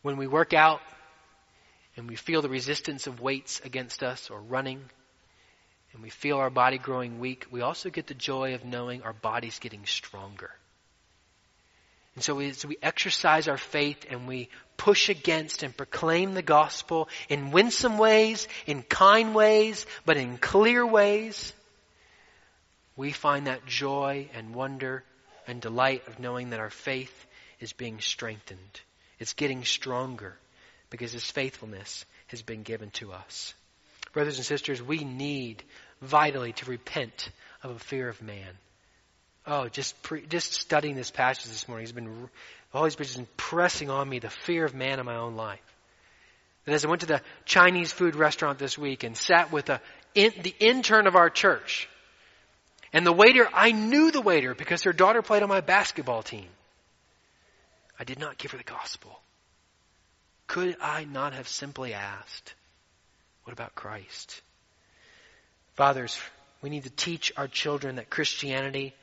When 0.03 0.17
we 0.17 0.27
work 0.27 0.53
out 0.53 0.81
and 1.97 2.07
we 2.07 2.15
feel 2.15 2.43
the 2.43 2.49
resistance 2.49 3.07
of 3.07 3.21
weights 3.21 3.59
against 3.65 4.03
us 4.03 4.29
or 4.29 4.39
running, 4.39 4.81
and 5.91 6.03
we 6.03 6.11
feel 6.11 6.37
our 6.37 6.51
body 6.51 6.77
growing 6.77 7.19
weak, 7.19 7.47
we 7.49 7.61
also 7.61 7.89
get 7.89 8.05
the 8.05 8.13
joy 8.13 8.53
of 8.53 8.63
knowing 8.63 9.01
our 9.01 9.13
body's 9.13 9.57
getting 9.57 9.83
stronger. 9.85 10.51
And 12.13 12.23
so 12.23 12.51
so 12.51 12.67
we 12.67 12.77
exercise 12.83 13.47
our 13.47 13.57
faith 13.57 14.05
and 14.09 14.27
we 14.27 14.49
push 14.77 15.09
against 15.09 15.63
and 15.63 15.75
proclaim 15.75 16.33
the 16.33 16.41
gospel 16.41 17.09
in 17.29 17.51
winsome 17.51 17.97
ways, 17.97 18.47
in 18.65 18.83
kind 18.83 19.33
ways, 19.33 19.85
but 20.05 20.17
in 20.17 20.37
clear 20.37 20.85
ways. 20.85 21.53
We 22.95 23.11
find 23.11 23.47
that 23.47 23.65
joy 23.65 24.29
and 24.33 24.55
wonder 24.55 25.03
and 25.47 25.61
delight 25.61 26.07
of 26.07 26.19
knowing 26.19 26.51
that 26.51 26.59
our 26.59 26.69
faith 26.69 27.25
is 27.59 27.73
being 27.73 27.99
strengthened. 27.99 28.81
It's 29.19 29.33
getting 29.33 29.63
stronger 29.63 30.37
because 30.89 31.11
His 31.11 31.29
faithfulness 31.29 32.05
has 32.27 32.41
been 32.41 32.63
given 32.63 32.89
to 32.91 33.11
us. 33.11 33.53
Brothers 34.13 34.37
and 34.37 34.45
sisters, 34.45 34.81
we 34.81 35.03
need 35.03 35.63
vitally 36.01 36.53
to 36.53 36.65
repent 36.65 37.29
of 37.63 37.71
a 37.71 37.79
fear 37.79 38.07
of 38.07 38.21
man. 38.21 38.57
Oh, 39.47 39.67
just 39.67 40.01
pre, 40.01 40.25
just 40.25 40.53
studying 40.53 40.95
this 40.95 41.11
passage 41.11 41.45
this 41.45 41.67
morning 41.67 41.83
has 41.83 41.91
been 41.91 42.29
has 42.83 42.95
been 42.95 43.27
pressing 43.37 43.89
on 43.89 44.07
me 44.07 44.19
the 44.19 44.29
fear 44.29 44.65
of 44.65 44.75
man 44.75 44.99
in 44.99 45.05
my 45.05 45.15
own 45.15 45.35
life. 45.35 45.59
And 46.65 46.75
as 46.75 46.83
I 46.83 46.89
went 46.89 47.01
to 47.01 47.07
the 47.07 47.21
Chinese 47.45 47.91
food 47.91 48.15
restaurant 48.15 48.59
this 48.59 48.77
week 48.77 49.03
and 49.03 49.15
sat 49.15 49.51
with 49.51 49.69
a, 49.69 49.81
in, 50.13 50.33
the 50.41 50.55
intern 50.59 51.07
of 51.07 51.15
our 51.15 51.29
church, 51.29 51.87
and 52.91 53.05
the 53.05 53.13
waiter, 53.13 53.47
I 53.53 53.71
knew 53.71 54.11
the 54.11 54.21
waiter 54.21 54.55
because 54.55 54.83
her 54.83 54.93
daughter 54.93 55.21
played 55.21 55.43
on 55.43 55.49
my 55.49 55.61
basketball 55.61 56.23
team. 56.23 56.47
I 57.99 58.03
did 58.03 58.19
not 58.19 58.37
give 58.37 58.51
her 58.51 58.57
the 58.57 58.63
gospel. 58.63 59.19
Could 60.47 60.77
I 60.81 61.05
not 61.05 61.33
have 61.33 61.47
simply 61.47 61.93
asked, 61.93 62.53
what 63.43 63.53
about 63.53 63.75
Christ? 63.75 64.41
Fathers, 65.73 66.17
we 66.61 66.69
need 66.69 66.83
to 66.83 66.89
teach 66.89 67.33
our 67.37 67.47
children 67.47 67.97
that 67.97 68.09
Christianity 68.09 68.93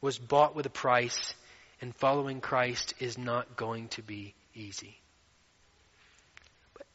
was 0.00 0.18
bought 0.18 0.54
with 0.54 0.66
a 0.66 0.70
price, 0.70 1.34
and 1.82 1.94
following 1.96 2.40
Christ 2.40 2.94
is 3.00 3.18
not 3.18 3.56
going 3.56 3.88
to 3.88 4.02
be 4.02 4.34
easy. 4.54 4.96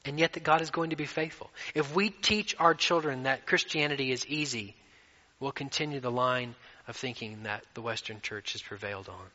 And 0.05 0.17
yet 0.17 0.33
that 0.33 0.45
God 0.45 0.61
is 0.61 0.71
going 0.71 0.91
to 0.91 0.95
be 0.95 1.05
faithful. 1.05 1.51
If 1.75 1.93
we 1.93 2.09
teach 2.09 2.55
our 2.57 2.73
children 2.73 3.23
that 3.23 3.45
Christianity 3.45 4.11
is 4.13 4.25
easy, 4.25 4.75
we'll 5.41 5.51
continue 5.51 5.99
the 5.99 6.09
line 6.09 6.55
of 6.87 6.95
thinking 6.95 7.43
that 7.43 7.65
the 7.73 7.81
Western 7.81 8.21
church 8.21 8.53
has 8.53 8.61
prevailed 8.61 9.09
on. 9.09 9.25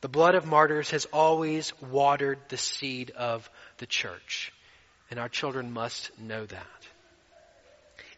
The 0.00 0.08
blood 0.08 0.36
of 0.36 0.46
martyrs 0.46 0.90
has 0.90 1.06
always 1.06 1.72
watered 1.80 2.38
the 2.48 2.56
seed 2.56 3.10
of 3.10 3.50
the 3.78 3.86
church. 3.86 4.52
And 5.10 5.18
our 5.18 5.28
children 5.28 5.72
must 5.72 6.16
know 6.20 6.46
that. 6.46 6.86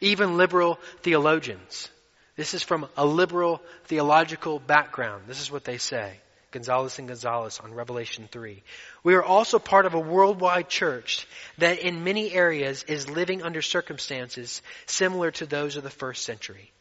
Even 0.02 0.37
liberal 0.37 0.78
theologians, 1.00 1.88
this 2.37 2.55
is 2.55 2.62
from 2.62 2.87
a 2.96 3.07
liberal 3.07 3.62
theological 3.85 4.59
background. 4.59 5.25
This 5.27 5.40
is 5.40 5.51
what 5.51 5.64
they 5.64 5.79
say. 5.79 6.20
Gonzalez 6.53 6.99
and 6.99 7.09
Gonzalez 7.09 7.61
on 7.62 7.75
Revelation 7.75 8.29
3. 8.31 8.62
We 9.03 9.14
are 9.14 9.22
also 9.22 9.59
part 9.59 9.85
of 9.85 9.94
a 9.94 10.01
worldwide 10.01 10.68
church 10.68 11.27
that 11.59 11.81
in 11.81 12.05
many 12.05 12.33
areas 12.33 12.83
is 12.85 13.11
living 13.11 13.42
under 13.42 13.61
circumstances 13.61 14.62
similar 14.87 15.31
to 15.33 15.46
those 15.46 15.77
of 15.77 15.83
the 15.83 15.90
first 15.90 16.25
century. 16.25 16.72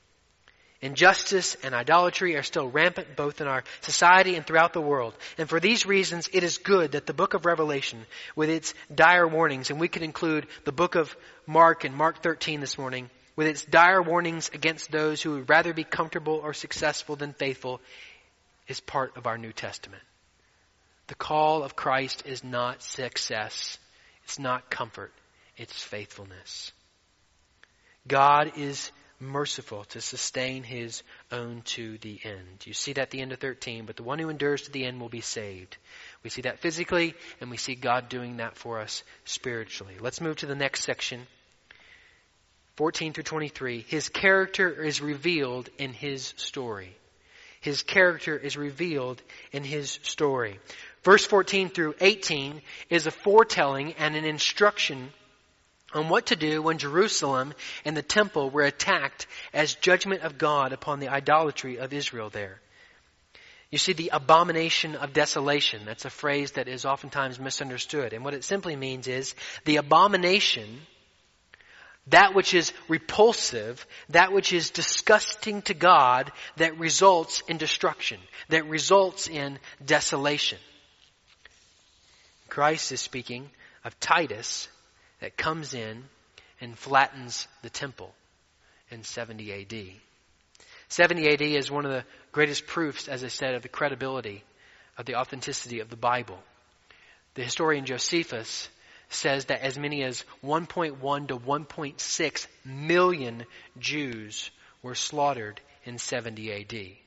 Injustice 0.81 1.55
and 1.63 1.73
idolatry 1.73 2.35
are 2.35 2.43
still 2.43 2.69
rampant 2.69 3.15
both 3.15 3.41
in 3.41 3.47
our 3.47 3.63
society 3.81 4.35
and 4.35 4.45
throughout 4.45 4.73
the 4.73 4.81
world. 4.81 5.15
And 5.37 5.49
for 5.49 5.59
these 5.59 5.85
reasons, 5.85 6.29
it 6.31 6.43
is 6.43 6.57
good 6.57 6.91
that 6.91 7.05
the 7.05 7.13
book 7.13 7.33
of 7.33 7.45
Revelation, 7.45 8.05
with 8.35 8.49
its 8.49 8.73
dire 8.93 9.27
warnings, 9.27 9.71
and 9.71 9.79
we 9.79 9.87
could 9.87 10.03
include 10.03 10.47
the 10.63 10.71
book 10.71 10.95
of 10.95 11.15
Mark 11.47 11.85
and 11.85 11.95
Mark 11.95 12.21
13 12.21 12.59
this 12.59 12.77
morning, 12.77 13.09
with 13.35 13.47
its 13.47 13.65
dire 13.65 14.01
warnings 14.01 14.49
against 14.53 14.91
those 14.91 15.21
who 15.21 15.31
would 15.31 15.49
rather 15.49 15.73
be 15.73 15.83
comfortable 15.83 16.39
or 16.43 16.53
successful 16.53 17.15
than 17.15 17.33
faithful, 17.33 17.81
is 18.67 18.79
part 18.79 19.17
of 19.17 19.27
our 19.27 19.37
New 19.37 19.51
Testament. 19.51 20.03
The 21.07 21.15
call 21.15 21.63
of 21.63 21.75
Christ 21.75 22.23
is 22.25 22.43
not 22.43 22.81
success. 22.81 23.77
It's 24.23 24.39
not 24.39 24.69
comfort. 24.69 25.13
It's 25.57 25.83
faithfulness. 25.83 26.71
God 28.07 28.53
is 28.57 28.91
merciful 29.19 29.85
to 29.85 30.01
sustain 30.01 30.63
his 30.63 31.03
own 31.31 31.61
to 31.63 31.97
the 31.99 32.19
end. 32.23 32.65
You 32.65 32.73
see 32.73 32.93
that 32.93 33.03
at 33.03 33.11
the 33.11 33.21
end 33.21 33.31
of 33.31 33.39
13, 33.39 33.85
but 33.85 33.95
the 33.95 34.03
one 34.03 34.19
who 34.19 34.29
endures 34.29 34.63
to 34.63 34.71
the 34.71 34.85
end 34.85 34.99
will 34.99 35.09
be 35.09 35.21
saved. 35.21 35.77
We 36.23 36.29
see 36.29 36.41
that 36.41 36.59
physically, 36.59 37.13
and 37.39 37.49
we 37.49 37.57
see 37.57 37.75
God 37.75 38.09
doing 38.09 38.37
that 38.37 38.57
for 38.57 38.79
us 38.79 39.03
spiritually. 39.23 39.95
Let's 39.99 40.21
move 40.21 40.37
to 40.37 40.45
the 40.45 40.55
next 40.55 40.83
section. 40.83 41.27
14 42.75 43.13
through 43.13 43.23
23. 43.23 43.85
His 43.87 44.09
character 44.09 44.83
is 44.83 45.01
revealed 45.01 45.69
in 45.77 45.93
his 45.93 46.33
story. 46.37 46.95
His 47.61 47.83
character 47.83 48.37
is 48.37 48.57
revealed 48.57 49.21
in 49.51 49.63
his 49.63 49.97
story. 50.03 50.59
Verse 51.03 51.25
14 51.25 51.69
through 51.69 51.95
18 52.01 52.61
is 52.89 53.07
a 53.07 53.11
foretelling 53.11 53.93
and 53.93 54.15
an 54.15 54.25
instruction 54.25 55.09
on 55.93 56.09
what 56.09 56.27
to 56.27 56.35
do 56.35 56.61
when 56.61 56.77
Jerusalem 56.77 57.53
and 57.85 57.95
the 57.95 58.01
temple 58.01 58.49
were 58.49 58.63
attacked 58.63 59.27
as 59.53 59.75
judgment 59.75 60.23
of 60.23 60.37
God 60.37 60.73
upon 60.73 60.99
the 60.99 61.07
idolatry 61.07 61.77
of 61.77 61.93
Israel 61.93 62.29
there. 62.29 62.59
You 63.71 63.77
see, 63.77 63.93
the 63.93 64.11
abomination 64.13 64.95
of 64.95 65.13
desolation, 65.13 65.85
that's 65.85 66.05
a 66.05 66.09
phrase 66.09 66.51
that 66.53 66.67
is 66.67 66.85
oftentimes 66.85 67.39
misunderstood. 67.39 68.13
And 68.13 68.23
what 68.23 68.33
it 68.33 68.43
simply 68.43 68.75
means 68.75 69.07
is 69.07 69.33
the 69.63 69.77
abomination, 69.77 70.81
that 72.07 72.35
which 72.35 72.53
is 72.53 72.71
repulsive, 72.87 73.85
that 74.09 74.31
which 74.31 74.53
is 74.53 74.69
disgusting 74.69 75.61
to 75.63 75.73
God, 75.73 76.31
that 76.57 76.77
results 76.77 77.41
in 77.47 77.57
destruction, 77.57 78.19
that 78.49 78.67
results 78.67 79.27
in 79.27 79.59
desolation. 79.83 80.59
Christ 82.47 82.91
is 82.91 83.01
speaking 83.01 83.49
of 83.83 83.99
Titus 83.99 84.67
that 85.19 85.35
comes 85.35 85.73
in 85.73 86.03
and 86.61 86.77
flattens 86.77 87.47
the 87.63 87.69
temple 87.69 88.13
in 88.91 89.03
70 89.03 89.51
AD. 89.51 89.91
70 90.89 91.27
AD 91.27 91.41
is 91.41 91.71
one 91.71 91.85
of 91.85 91.91
the 91.91 92.05
greatest 92.31 92.67
proofs, 92.67 93.07
as 93.07 93.23
I 93.23 93.27
said, 93.27 93.55
of 93.55 93.63
the 93.63 93.67
credibility, 93.67 94.43
of 94.97 95.05
the 95.05 95.15
authenticity 95.15 95.79
of 95.79 95.89
the 95.89 95.95
Bible. 95.95 96.39
The 97.33 97.43
historian 97.43 97.85
Josephus 97.85 98.69
says 99.15 99.45
that 99.45 99.61
as 99.61 99.77
many 99.77 100.03
as 100.03 100.23
1.1 100.43 101.27
to 101.27 101.37
1.6 101.37 102.47
million 102.63 103.45
Jews 103.79 104.51
were 104.81 104.95
slaughtered 104.95 105.59
in 105.85 105.97
70 105.97 106.51
AD. 106.51 106.97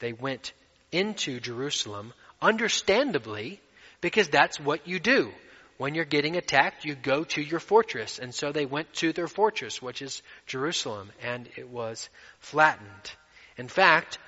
They 0.00 0.12
went 0.12 0.52
into 0.90 1.40
Jerusalem, 1.40 2.12
understandably, 2.40 3.60
because 4.00 4.28
that's 4.28 4.58
what 4.58 4.88
you 4.88 4.98
do. 4.98 5.30
When 5.76 5.94
you're 5.94 6.04
getting 6.04 6.36
attacked, 6.36 6.84
you 6.84 6.94
go 6.94 7.24
to 7.24 7.40
your 7.40 7.60
fortress. 7.60 8.18
And 8.18 8.34
so 8.34 8.52
they 8.52 8.66
went 8.66 8.92
to 8.94 9.12
their 9.12 9.28
fortress, 9.28 9.80
which 9.80 10.02
is 10.02 10.22
Jerusalem, 10.46 11.10
and 11.22 11.48
it 11.56 11.68
was 11.68 12.08
flattened. 12.38 13.12
In 13.56 13.68
fact, 13.68 14.18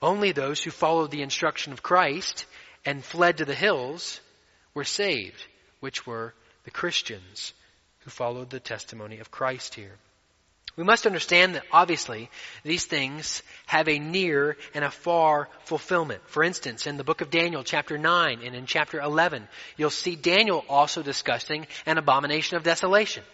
only 0.00 0.32
those 0.32 0.62
who 0.62 0.70
followed 0.70 1.10
the 1.10 1.22
instruction 1.22 1.72
of 1.72 1.82
Christ 1.82 2.46
and 2.84 3.04
fled 3.04 3.38
to 3.38 3.44
the 3.44 3.54
hills 3.54 4.20
were 4.74 4.84
saved, 4.84 5.44
which 5.82 6.06
were 6.06 6.32
the 6.62 6.70
Christians 6.70 7.52
who 8.04 8.10
followed 8.10 8.50
the 8.50 8.60
testimony 8.60 9.18
of 9.18 9.32
Christ 9.32 9.74
here. 9.74 9.98
We 10.76 10.84
must 10.84 11.06
understand 11.06 11.56
that 11.56 11.64
obviously 11.72 12.30
these 12.62 12.86
things 12.86 13.42
have 13.66 13.88
a 13.88 13.98
near 13.98 14.56
and 14.74 14.84
a 14.84 14.92
far 14.92 15.48
fulfillment. 15.64 16.22
For 16.28 16.44
instance, 16.44 16.86
in 16.86 16.96
the 16.96 17.04
book 17.04 17.20
of 17.20 17.30
Daniel 17.30 17.64
chapter 17.64 17.98
9 17.98 18.42
and 18.42 18.54
in 18.54 18.66
chapter 18.66 19.00
11, 19.00 19.48
you'll 19.76 19.90
see 19.90 20.14
Daniel 20.14 20.64
also 20.68 21.02
discussing 21.02 21.66
an 21.84 21.98
abomination 21.98 22.56
of 22.56 22.62
desolation. 22.62 23.24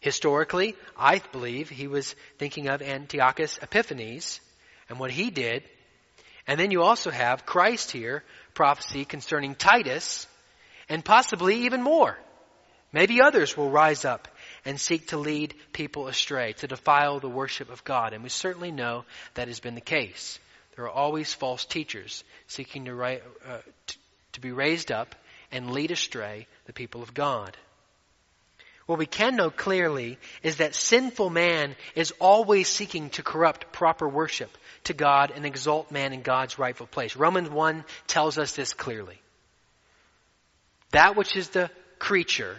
Historically, 0.00 0.74
I 0.98 1.22
believe 1.30 1.70
he 1.70 1.86
was 1.86 2.16
thinking 2.38 2.66
of 2.66 2.82
Antiochus 2.82 3.58
Epiphanes 3.62 4.40
and 4.88 4.98
what 4.98 5.12
he 5.12 5.30
did. 5.30 5.62
And 6.48 6.58
then 6.58 6.72
you 6.72 6.82
also 6.82 7.10
have 7.10 7.46
Christ 7.46 7.92
here, 7.92 8.24
prophecy 8.52 9.04
concerning 9.04 9.54
Titus, 9.54 10.26
and 10.88 11.04
possibly 11.04 11.64
even 11.64 11.82
more. 11.82 12.16
Maybe 12.92 13.20
others 13.20 13.56
will 13.56 13.70
rise 13.70 14.04
up 14.04 14.28
and 14.64 14.80
seek 14.80 15.08
to 15.08 15.18
lead 15.18 15.54
people 15.72 16.08
astray, 16.08 16.54
to 16.54 16.66
defile 16.66 17.20
the 17.20 17.28
worship 17.28 17.70
of 17.70 17.84
God. 17.84 18.12
And 18.12 18.22
we 18.22 18.28
certainly 18.28 18.70
know 18.70 19.04
that 19.34 19.48
has 19.48 19.60
been 19.60 19.74
the 19.74 19.80
case. 19.80 20.38
There 20.76 20.84
are 20.84 20.90
always 20.90 21.32
false 21.34 21.64
teachers 21.64 22.22
seeking 22.46 22.84
to, 22.84 23.02
uh, 23.02 23.18
to, 23.86 23.96
to 24.32 24.40
be 24.40 24.52
raised 24.52 24.92
up 24.92 25.14
and 25.50 25.72
lead 25.72 25.90
astray 25.90 26.46
the 26.66 26.72
people 26.72 27.02
of 27.02 27.14
God. 27.14 27.56
What 28.86 28.98
we 29.00 29.06
can 29.06 29.34
know 29.34 29.50
clearly 29.50 30.16
is 30.44 30.56
that 30.56 30.74
sinful 30.74 31.28
man 31.28 31.74
is 31.96 32.12
always 32.20 32.68
seeking 32.68 33.10
to 33.10 33.22
corrupt 33.22 33.72
proper 33.72 34.08
worship 34.08 34.56
to 34.84 34.94
God 34.94 35.32
and 35.34 35.44
exalt 35.44 35.90
man 35.90 36.12
in 36.12 36.22
God's 36.22 36.58
rightful 36.58 36.86
place. 36.86 37.16
Romans 37.16 37.50
1 37.50 37.84
tells 38.06 38.38
us 38.38 38.52
this 38.52 38.74
clearly. 38.74 39.20
That 40.96 41.14
which 41.14 41.36
is 41.36 41.50
the 41.50 41.70
creature 41.98 42.56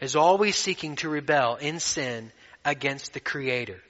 is 0.00 0.14
always 0.14 0.54
seeking 0.54 0.94
to 0.96 1.08
rebel 1.08 1.56
in 1.56 1.80
sin 1.80 2.30
against 2.64 3.14
the 3.14 3.18
Creator. 3.18 3.82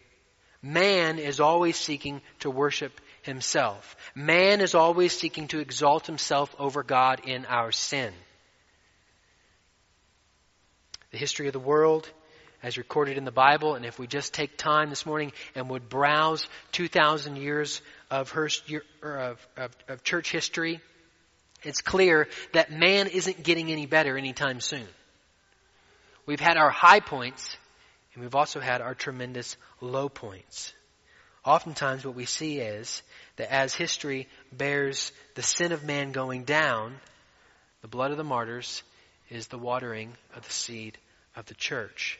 Man 0.63 1.19
is 1.19 1.39
always 1.39 1.77
seeking 1.77 2.23
to 2.39 2.51
worship 2.51 2.99
himself. 3.21 3.97
Man 4.15 4.63
is 4.63 4.75
always 4.75 5.13
seeking 5.13 5.49
to 5.49 5.59
exalt 5.59 6.07
himself 6.07 6.55
over 6.59 6.83
God 6.83 7.21
in 7.27 7.45
our 7.45 7.73
sin. 7.73 8.15
The 11.11 11.19
history 11.19 11.49
of 11.49 11.53
the 11.53 11.59
world, 11.59 12.09
as 12.63 12.79
recorded 12.79 13.19
in 13.19 13.27
the 13.27 13.31
Bible, 13.31 13.75
and 13.75 13.85
if 13.85 13.99
we 13.99 14.07
just 14.07 14.33
take 14.33 14.57
time 14.57 14.89
this 14.89 15.05
morning 15.05 15.33
and 15.55 15.69
would 15.69 15.91
browse 15.91 16.49
2,000 16.73 17.37
years 17.37 17.83
of, 18.11 18.35
er, 18.35 18.49
of, 19.03 19.49
of, 19.59 19.77
of 19.89 20.03
church 20.05 20.33
history, 20.33 20.81
it's 21.63 21.83
clear 21.83 22.29
that 22.53 22.73
man 22.73 23.07
isn't 23.07 23.43
getting 23.43 23.71
any 23.71 23.87
better 23.87 24.17
anytime 24.17 24.61
soon. 24.61 24.87
We've 26.27 26.41
had 26.41 26.57
our 26.57 26.71
high 26.71 27.01
points, 27.01 27.57
and 28.15 28.23
we've 28.23 28.35
also 28.35 28.61
had 28.61 28.81
our 28.81 28.95
tremendous 28.95 29.57
low 29.81 30.09
points. 30.09 30.73
Oftentimes, 31.45 32.05
what 32.05 32.15
we 32.15 32.27
see 32.27 32.59
is 32.59 33.03
that 33.37 33.53
as 33.53 33.75
history 33.75 34.29
bears 34.53 35.13
the 35.35 35.43
sin 35.43 35.73
of 35.73 35.85
man 35.85 36.13
going 36.13 36.45
down, 36.45 36.97
the 37.83 37.89
blood 37.89 38.11
of 38.11 38.19
the 38.19 38.25
martyrs 38.25 38.83
is 39.31 39.47
the 39.47 39.59
watering 39.59 40.13
of 40.35 40.45
the 40.45 40.53
seed 40.53 40.99
of 41.35 41.47
the 41.47 41.55
church. 41.55 42.19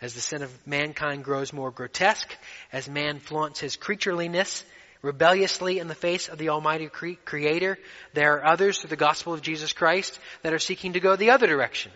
As 0.00 0.14
the 0.14 0.20
sin 0.20 0.42
of 0.42 0.66
mankind 0.66 1.24
grows 1.24 1.52
more 1.52 1.70
grotesque, 1.70 2.30
as 2.72 2.88
man 2.88 3.18
flaunts 3.18 3.58
his 3.58 3.76
creatureliness 3.76 4.64
rebelliously 5.02 5.78
in 5.78 5.88
the 5.88 5.94
face 5.94 6.28
of 6.28 6.38
the 6.38 6.48
Almighty 6.50 6.88
cre- 6.88 7.20
Creator, 7.24 7.78
there 8.14 8.36
are 8.36 8.46
others 8.46 8.78
through 8.78 8.90
the 8.90 8.96
gospel 8.96 9.34
of 9.34 9.42
Jesus 9.42 9.72
Christ 9.72 10.18
that 10.42 10.52
are 10.52 10.58
seeking 10.58 10.94
to 10.94 11.00
go 11.00 11.16
the 11.16 11.30
other 11.30 11.46
direction 11.46 11.92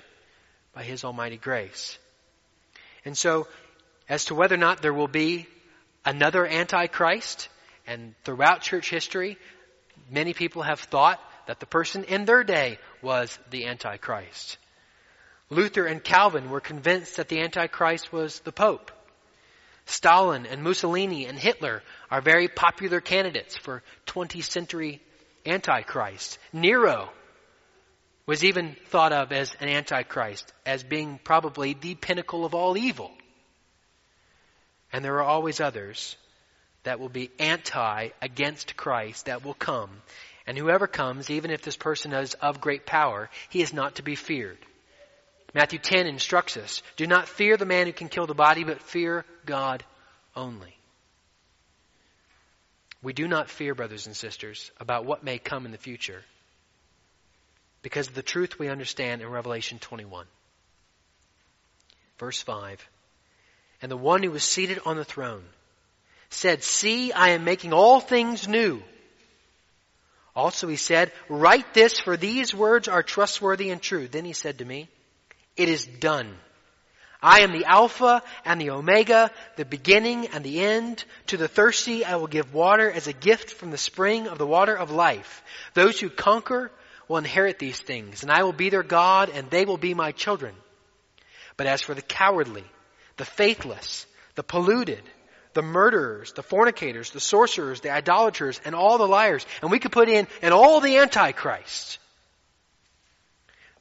by 0.75 0.83
His 0.83 1.05
almighty 1.05 1.37
grace. 1.37 1.99
And 3.05 3.17
so, 3.17 3.49
as 4.09 4.27
to 4.27 4.35
whether 4.35 4.55
or 4.55 4.59
not 4.59 4.83
there 4.83 4.93
will 4.93 5.09
be 5.09 5.47
another 6.05 6.47
Antichrist, 6.47 7.49
and 7.87 8.15
throughout 8.25 8.63
church 8.63 8.91
history, 8.91 9.39
many 10.11 10.35
people 10.35 10.63
have 10.63 10.81
thought 10.81 11.21
that 11.47 11.61
the 11.61 11.67
person 11.67 12.05
in 12.05 12.25
their 12.25 12.45
day 12.45 12.79
was 13.03 13.39
the 13.51 13.67
Antichrist. 13.67 14.59
Luther 15.51 15.87
and 15.87 16.03
Calvin 16.03 16.51
were 16.51 16.61
convinced 16.61 17.17
that 17.17 17.29
the 17.29 17.41
Antichrist 17.41 18.13
was 18.13 18.41
the 18.41 18.53
Pope. 18.53 18.91
Stalin 19.87 20.47
and 20.47 20.63
Mussolini 20.63 21.27
and 21.27 21.39
Hitler 21.39 21.83
are 22.11 22.21
very 22.21 22.49
popular 22.49 23.01
candidates 23.01 23.57
for 23.57 23.83
20th 24.07 24.51
century 24.51 25.03
Antichrist. 25.45 26.39
Nero 26.53 27.11
was 28.27 28.45
even 28.45 28.77
thought 28.87 29.13
of 29.13 29.33
as 29.33 29.55
an 29.61 29.69
Antichrist, 29.69 30.53
as 30.65 30.85
being 30.85 31.19
probably 31.23 31.75
the 31.75 31.95
pinnacle 31.95 32.45
of 32.45 32.55
all 32.55 32.77
evil. 32.77 33.11
And 34.93 35.05
there 35.05 35.17
are 35.17 35.25
always 35.25 35.61
others 35.61 36.17
that 36.85 37.01
will 37.01 37.09
be 37.09 37.31
anti 37.39 38.11
against 38.21 38.77
Christ 38.77 39.27
that 39.27 39.45
will 39.45 39.55
come. 39.55 39.91
And 40.47 40.59
whoever 40.59 40.87
comes, 40.87 41.31
even 41.31 41.51
if 41.51 41.63
this 41.63 41.77
person 41.77 42.13
is 42.13 42.35
of 42.35 42.61
great 42.61 42.87
power, 42.87 43.31
he 43.49 43.63
is 43.63 43.73
not 43.73 43.97
to 43.97 44.03
be 44.03 44.17
feared. 44.17 44.59
Matthew 45.55 45.79
10 45.79 46.07
instructs 46.07 46.57
us, 46.57 46.83
do 46.97 47.07
not 47.07 47.29
fear 47.29 47.57
the 47.57 47.67
man 47.67 47.87
who 47.87 47.93
can 47.93 48.09
kill 48.09 48.27
the 48.27 48.35
body, 48.35 48.65
but 48.65 48.81
fear 48.81 49.25
God 49.45 49.85
only. 50.35 50.77
We 53.03 53.13
do 53.13 53.29
not 53.29 53.51
fear, 53.51 53.75
brothers 53.75 54.07
and 54.07 54.17
sisters, 54.17 54.71
about 54.81 55.05
what 55.05 55.25
may 55.25 55.39
come 55.39 55.67
in 55.67 55.73
the 55.73 55.79
future 55.79 56.23
because 57.83 58.07
of 58.07 58.15
the 58.15 58.23
truth 58.23 58.59
we 58.59 58.69
understand 58.69 59.21
in 59.21 59.29
Revelation 59.29 59.79
21. 59.79 60.27
Verse 62.19 62.41
5. 62.41 62.89
And 63.83 63.91
the 63.91 63.97
one 63.97 64.23
who 64.23 64.31
was 64.31 64.45
seated 64.45 64.79
on 64.87 64.97
the 64.97 65.05
throne 65.05 65.43
said, 66.31 66.63
See, 66.63 67.13
I 67.13 67.31
am 67.31 67.45
making 67.45 67.73
all 67.73 68.01
things 68.01 68.47
new. 68.47 68.81
Also 70.35 70.69
he 70.69 70.77
said, 70.77 71.13
Write 71.29 71.75
this, 71.75 71.99
for 71.99 72.17
these 72.17 72.55
words 72.55 72.87
are 72.87 73.03
trustworthy 73.03 73.71
and 73.71 73.83
true. 73.83 74.07
Then 74.07 74.25
he 74.25 74.33
said 74.33 74.59
to 74.59 74.65
me, 74.65 74.89
It 75.57 75.69
is 75.69 75.85
done. 75.87 76.35
I 77.23 77.41
am 77.41 77.53
the 77.53 77.67
Alpha 77.67 78.23
and 78.45 78.61
the 78.61 78.71
Omega, 78.71 79.31
the 79.57 79.65
beginning 79.65 80.27
and 80.29 80.43
the 80.43 80.61
end. 80.61 81.05
To 81.29 81.37
the 81.37 81.47
thirsty 81.47 82.05
I 82.05 82.17
will 82.17 82.27
give 82.27 82.53
water 82.53 82.91
as 82.91 83.07
a 83.07 83.13
gift 83.13 83.51
from 83.51 83.71
the 83.71 83.79
spring 83.79 84.27
of 84.27 84.39
the 84.39 84.47
water 84.47 84.75
of 84.75 84.91
life. 84.91 85.43
Those 85.75 86.01
who 86.01 86.11
conquer 86.11 86.73
will 87.07 87.19
inherit 87.19 87.59
these 87.59 87.79
things, 87.79 88.23
and 88.23 88.33
I 88.33 88.43
will 88.43 88.53
be 88.53 88.71
their 88.71 88.83
God, 88.83 89.31
and 89.33 89.49
they 89.51 89.65
will 89.65 89.77
be 89.77 89.95
my 89.95 90.11
children. 90.13 90.55
But 91.57 91.69
as 91.69 91.81
for 91.81 91.95
the 91.95 92.03
cowardly, 92.03 92.65
the 93.19 93.25
faithless, 93.25 94.07
the 94.35 94.43
polluted, 94.43 95.03
the 95.55 95.63
murderers, 95.63 96.33
the 96.33 96.43
fornicators, 96.43 97.11
the 97.11 97.21
sorcerers, 97.21 97.81
the 97.83 97.91
idolaters, 97.91 98.61
and 98.65 98.75
all 98.75 98.99
the 98.99 99.07
liars. 99.07 99.47
And 99.61 99.71
we 99.71 99.79
could 99.79 99.93
put 99.93 100.09
in, 100.09 100.27
and 100.41 100.53
all 100.53 100.81
the 100.81 100.97
antichrists. 100.97 101.99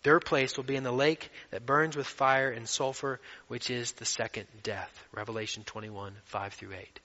Their 0.03 0.19
place 0.19 0.57
will 0.57 0.63
be 0.63 0.75
in 0.75 0.83
the 0.83 0.91
lake 0.91 1.29
that 1.51 1.65
burns 1.65 1.95
with 1.95 2.07
fire 2.07 2.49
and 2.49 2.67
sulfur, 2.67 3.19
which 3.47 3.69
is 3.69 3.91
the 3.93 4.05
second 4.05 4.47
death. 4.63 4.91
Revelation 5.11 5.63
21, 5.63 6.13
5 6.25 6.53
through 6.53 6.73
8. 6.73 6.99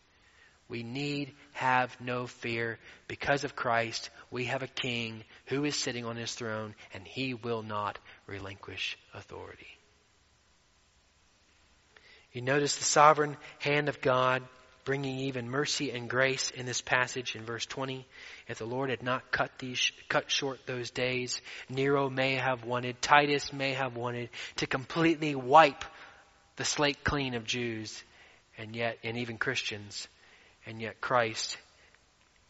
We 0.68 0.82
need 0.82 1.34
have 1.52 1.96
no 2.00 2.26
fear. 2.26 2.78
Because 3.06 3.44
of 3.44 3.54
Christ, 3.54 4.10
we 4.30 4.46
have 4.46 4.62
a 4.62 4.68
king 4.68 5.22
who 5.46 5.64
is 5.64 5.76
sitting 5.76 6.04
on 6.04 6.16
his 6.16 6.34
throne, 6.34 6.74
and 6.92 7.06
he 7.06 7.34
will 7.34 7.62
not 7.62 7.98
relinquish 8.26 8.98
authority. 9.14 9.68
You 12.32 12.42
notice 12.42 12.76
the 12.76 12.84
sovereign 12.84 13.36
hand 13.60 13.88
of 13.88 14.00
God 14.00 14.42
bringing 14.86 15.18
even 15.18 15.50
mercy 15.50 15.90
and 15.90 16.08
grace 16.08 16.50
in 16.52 16.64
this 16.64 16.80
passage 16.80 17.34
in 17.34 17.44
verse 17.44 17.66
20. 17.66 18.06
If 18.46 18.58
the 18.58 18.66
Lord 18.66 18.88
had 18.88 19.02
not 19.02 19.32
cut 19.32 19.50
these, 19.58 19.90
cut 20.08 20.30
short 20.30 20.60
those 20.64 20.90
days, 20.90 21.42
Nero 21.68 22.08
may 22.08 22.36
have 22.36 22.64
wanted, 22.64 23.02
Titus 23.02 23.52
may 23.52 23.74
have 23.74 23.96
wanted 23.96 24.30
to 24.56 24.66
completely 24.66 25.34
wipe 25.34 25.84
the 26.54 26.64
slate 26.64 27.02
clean 27.02 27.34
of 27.34 27.44
Jews 27.44 28.02
and 28.56 28.74
yet, 28.74 28.98
and 29.02 29.18
even 29.18 29.38
Christians. 29.38 30.06
And 30.64 30.80
yet 30.80 31.00
Christ, 31.00 31.58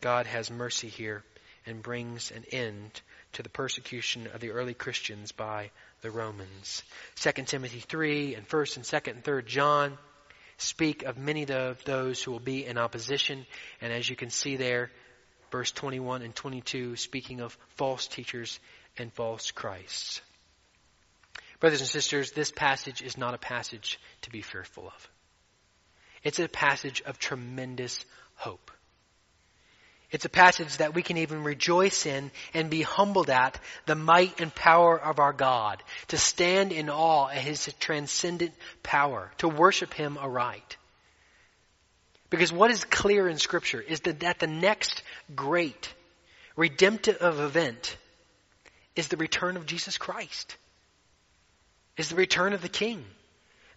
God 0.02 0.26
has 0.26 0.50
mercy 0.50 0.88
here 0.88 1.24
and 1.64 1.82
brings 1.82 2.30
an 2.30 2.44
end 2.52 3.00
to 3.32 3.42
the 3.42 3.48
persecution 3.48 4.28
of 4.32 4.40
the 4.40 4.50
early 4.50 4.74
Christians 4.74 5.32
by 5.32 5.70
the 6.02 6.10
Romans. 6.10 6.82
2 7.16 7.32
Timothy 7.44 7.80
3 7.80 8.34
and 8.34 8.46
1st 8.46 8.76
and 8.76 8.84
2nd 8.84 9.12
and 9.12 9.24
3rd 9.24 9.46
John 9.46 9.98
speak 10.58 11.02
of 11.02 11.18
many 11.18 11.46
of 11.46 11.82
those 11.84 12.22
who 12.22 12.32
will 12.32 12.40
be 12.40 12.64
in 12.64 12.78
opposition. 12.78 13.46
And 13.80 13.92
as 13.92 14.08
you 14.08 14.16
can 14.16 14.30
see 14.30 14.56
there, 14.56 14.90
verse 15.50 15.72
21 15.72 16.22
and 16.22 16.34
22, 16.34 16.96
speaking 16.96 17.40
of 17.40 17.56
false 17.76 18.06
teachers 18.06 18.58
and 18.98 19.12
false 19.12 19.50
Christs. 19.50 20.20
Brothers 21.60 21.80
and 21.80 21.88
sisters, 21.88 22.32
this 22.32 22.50
passage 22.50 23.02
is 23.02 23.16
not 23.16 23.34
a 23.34 23.38
passage 23.38 23.98
to 24.22 24.30
be 24.30 24.42
fearful 24.42 24.88
of. 24.88 25.10
It's 26.22 26.38
a 26.38 26.48
passage 26.48 27.02
of 27.06 27.18
tremendous 27.18 28.04
hope. 28.34 28.70
It's 30.10 30.24
a 30.24 30.30
passage 30.30 30.76
that 30.76 30.94
we 30.94 31.02
can 31.02 31.16
even 31.16 31.42
rejoice 31.42 32.06
in 32.06 32.30
and 32.54 32.70
be 32.70 32.82
humbled 32.82 33.28
at 33.28 33.58
the 33.86 33.96
might 33.96 34.40
and 34.40 34.54
power 34.54 34.98
of 34.98 35.18
our 35.18 35.32
God, 35.32 35.82
to 36.08 36.18
stand 36.18 36.72
in 36.72 36.88
awe 36.88 37.28
at 37.28 37.42
His 37.42 37.72
transcendent 37.80 38.54
power, 38.82 39.32
to 39.38 39.48
worship 39.48 39.92
Him 39.92 40.16
aright. 40.16 40.76
Because 42.30 42.52
what 42.52 42.70
is 42.70 42.84
clear 42.84 43.28
in 43.28 43.38
Scripture 43.38 43.80
is 43.80 44.00
that, 44.00 44.20
that 44.20 44.38
the 44.38 44.46
next 44.46 45.02
great 45.34 45.92
redemptive 46.56 47.18
event 47.20 47.96
is 48.94 49.08
the 49.08 49.16
return 49.16 49.56
of 49.56 49.66
Jesus 49.66 49.98
Christ, 49.98 50.56
is 51.96 52.08
the 52.08 52.16
return 52.16 52.52
of 52.52 52.62
the 52.62 52.68
King 52.68 53.04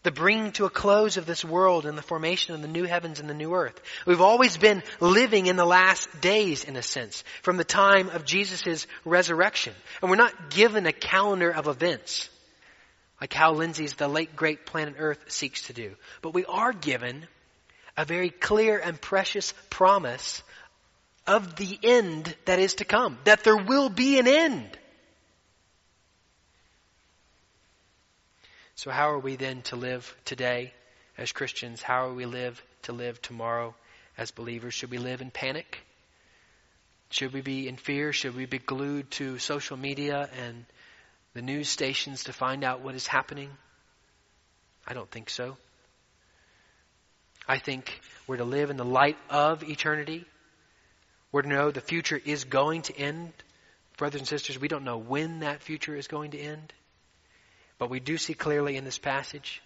the 0.04 0.12
bringing 0.12 0.52
to 0.54 0.66
a 0.66 0.70
close 0.70 1.18
of 1.18 1.26
this 1.26 1.44
world 1.44 1.86
and 1.86 1.98
the 1.98 2.02
formation 2.02 2.56
of 2.56 2.62
the 2.62 2.68
new 2.68 2.86
heavens 2.86 3.20
and 3.20 3.30
the 3.30 3.34
new 3.34 3.54
earth. 3.54 3.80
We've 4.06 4.22
always 4.22 4.58
been 4.58 4.82
living 5.00 5.48
in 5.48 5.58
the 5.58 5.66
last 5.66 6.22
days, 6.22 6.64
in 6.64 6.76
a 6.76 6.82
sense, 6.82 7.24
from 7.42 7.58
the 7.58 7.66
time 7.66 8.10
of 8.10 8.26
Jesus' 8.26 8.88
resurrection. 9.04 9.74
And 10.02 10.10
we're 10.10 10.18
not 10.18 10.52
given 10.52 10.86
a 10.86 10.94
calendar 10.94 11.52
of 11.52 11.68
events, 11.68 12.30
like 13.20 13.34
how 13.34 13.54
Lindsey's 13.54 13.96
The 13.96 14.08
Late 14.08 14.36
Great 14.36 14.66
Planet 14.66 14.96
Earth 14.98 15.20
seeks 15.28 15.64
to 15.64 15.74
do. 15.74 15.96
But 16.22 16.34
we 16.34 16.46
are 16.46 16.72
given 16.72 17.28
a 17.98 18.06
very 18.06 18.30
clear 18.30 18.80
and 18.80 19.00
precious 19.00 19.54
promise 19.70 20.42
of 21.28 21.58
the 21.58 21.78
end 21.84 22.34
that 22.46 22.60
is 22.60 22.76
to 22.76 22.86
come, 22.86 23.18
that 23.26 23.44
there 23.44 23.58
will 23.58 23.90
be 23.90 24.18
an 24.18 24.28
end. 24.28 24.78
So, 28.80 28.92
how 28.92 29.12
are 29.12 29.20
we 29.20 29.36
then 29.36 29.62
to 29.64 29.76
live 29.76 30.16
today 30.24 30.72
as 31.18 31.34
Christians? 31.34 31.82
How 31.82 32.08
are 32.08 32.14
we 32.14 32.26
live 32.26 32.64
to 32.84 32.94
live 32.94 33.22
tomorrow 33.22 33.76
as 34.18 34.32
believers? 34.32 34.74
Should 34.74 34.90
we 34.90 35.00
live 35.00 35.20
in 35.20 35.32
panic? 35.32 35.80
Should 37.10 37.34
we 37.34 37.42
be 37.42 37.68
in 37.68 37.76
fear? 37.76 38.14
Should 38.14 38.38
we 38.38 38.46
be 38.46 38.58
glued 38.58 39.12
to 39.12 39.38
social 39.38 39.76
media 39.76 40.30
and 40.42 40.64
the 41.34 41.42
news 41.42 41.68
stations 41.68 42.24
to 42.24 42.32
find 42.32 42.64
out 42.64 42.80
what 42.80 42.96
is 42.96 43.06
happening? 43.06 43.50
I 44.88 44.94
don't 44.94 45.12
think 45.12 45.30
so. 45.30 45.58
I 47.50 47.58
think 47.58 48.00
we're 48.28 48.38
to 48.38 48.46
live 48.46 48.70
in 48.70 48.78
the 48.78 48.86
light 48.86 49.18
of 49.30 49.62
eternity. 49.62 50.24
We're 51.34 51.42
to 51.42 51.50
know 51.50 51.70
the 51.70 51.82
future 51.82 52.22
is 52.24 52.46
going 52.46 52.84
to 52.84 52.98
end. 52.98 53.34
Brothers 53.98 54.22
and 54.22 54.28
sisters, 54.30 54.58
we 54.58 54.70
don't 54.70 54.86
know 54.86 55.00
when 55.00 55.42
that 55.42 55.64
future 55.64 55.98
is 55.98 56.08
going 56.08 56.32
to 56.32 56.40
end. 56.40 56.72
But 57.80 57.90
we 57.90 58.00
do 58.00 58.18
see 58.18 58.34
clearly 58.34 58.76
in 58.76 58.84
this 58.84 59.00
passage 59.00 59.62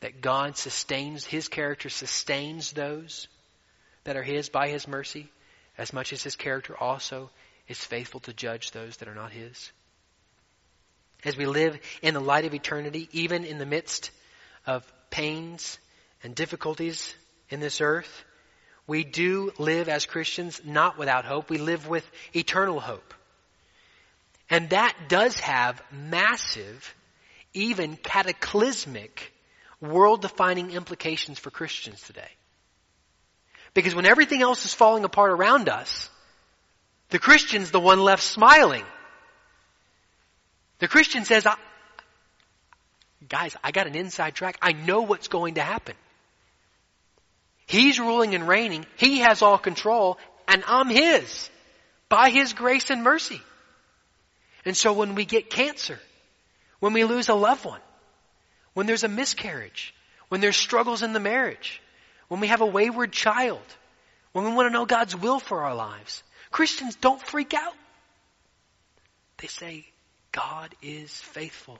that 0.00 0.20
God 0.20 0.56
sustains, 0.56 1.24
His 1.24 1.48
character 1.48 1.88
sustains 1.88 2.72
those 2.72 3.28
that 4.04 4.16
are 4.16 4.22
His 4.22 4.48
by 4.48 4.68
His 4.68 4.88
mercy, 4.88 5.28
as 5.76 5.92
much 5.92 6.12
as 6.12 6.22
His 6.22 6.36
character 6.36 6.76
also 6.76 7.30
is 7.68 7.84
faithful 7.84 8.20
to 8.20 8.32
judge 8.32 8.70
those 8.70 8.96
that 8.98 9.08
are 9.08 9.14
not 9.14 9.32
His. 9.32 9.72
As 11.24 11.36
we 11.36 11.46
live 11.46 11.78
in 12.02 12.14
the 12.14 12.20
light 12.20 12.44
of 12.44 12.54
eternity, 12.54 13.08
even 13.12 13.44
in 13.44 13.58
the 13.58 13.66
midst 13.66 14.12
of 14.64 14.90
pains 15.10 15.78
and 16.22 16.34
difficulties 16.34 17.12
in 17.50 17.58
this 17.58 17.80
earth, 17.80 18.24
we 18.86 19.02
do 19.02 19.50
live 19.58 19.88
as 19.88 20.06
Christians 20.06 20.60
not 20.64 20.96
without 20.96 21.24
hope. 21.24 21.50
We 21.50 21.58
live 21.58 21.88
with 21.88 22.08
eternal 22.34 22.78
hope. 22.78 23.14
And 24.48 24.70
that 24.70 24.94
does 25.08 25.40
have 25.40 25.82
massive 25.90 26.94
even 27.56 27.96
cataclysmic, 27.96 29.32
world 29.80 30.22
defining 30.22 30.70
implications 30.70 31.38
for 31.38 31.50
Christians 31.50 32.00
today. 32.02 32.30
Because 33.74 33.94
when 33.94 34.06
everything 34.06 34.42
else 34.42 34.64
is 34.64 34.72
falling 34.72 35.04
apart 35.04 35.30
around 35.30 35.68
us, 35.68 36.08
the 37.10 37.18
Christian's 37.18 37.70
the 37.70 37.80
one 37.80 38.00
left 38.00 38.22
smiling. 38.22 38.84
The 40.78 40.88
Christian 40.88 41.24
says, 41.24 41.46
I, 41.46 41.56
guys, 43.28 43.56
I 43.62 43.70
got 43.70 43.86
an 43.86 43.94
inside 43.94 44.34
track. 44.34 44.58
I 44.62 44.72
know 44.72 45.02
what's 45.02 45.28
going 45.28 45.54
to 45.54 45.62
happen. 45.62 45.94
He's 47.66 47.98
ruling 47.98 48.34
and 48.34 48.46
reigning. 48.46 48.86
He 48.96 49.18
has 49.18 49.42
all 49.42 49.58
control 49.58 50.18
and 50.46 50.62
I'm 50.66 50.88
His 50.88 51.50
by 52.08 52.30
His 52.30 52.52
grace 52.52 52.90
and 52.90 53.02
mercy. 53.02 53.40
And 54.64 54.76
so 54.76 54.92
when 54.92 55.14
we 55.14 55.24
get 55.24 55.50
cancer, 55.50 55.98
when 56.80 56.92
we 56.92 57.04
lose 57.04 57.28
a 57.28 57.34
loved 57.34 57.64
one, 57.64 57.80
when 58.74 58.86
there's 58.86 59.04
a 59.04 59.08
miscarriage, 59.08 59.94
when 60.28 60.40
there's 60.40 60.56
struggles 60.56 61.02
in 61.02 61.12
the 61.12 61.20
marriage, 61.20 61.80
when 62.28 62.40
we 62.40 62.48
have 62.48 62.60
a 62.60 62.66
wayward 62.66 63.12
child, 63.12 63.62
when 64.32 64.44
we 64.44 64.52
want 64.52 64.68
to 64.68 64.72
know 64.72 64.86
God's 64.86 65.16
will 65.16 65.38
for 65.38 65.62
our 65.62 65.74
lives. 65.74 66.22
Christians 66.50 66.96
don't 66.96 67.20
freak 67.20 67.54
out. 67.54 67.74
They 69.38 69.48
say, 69.48 69.86
God 70.32 70.74
is 70.82 71.10
faithful. 71.10 71.78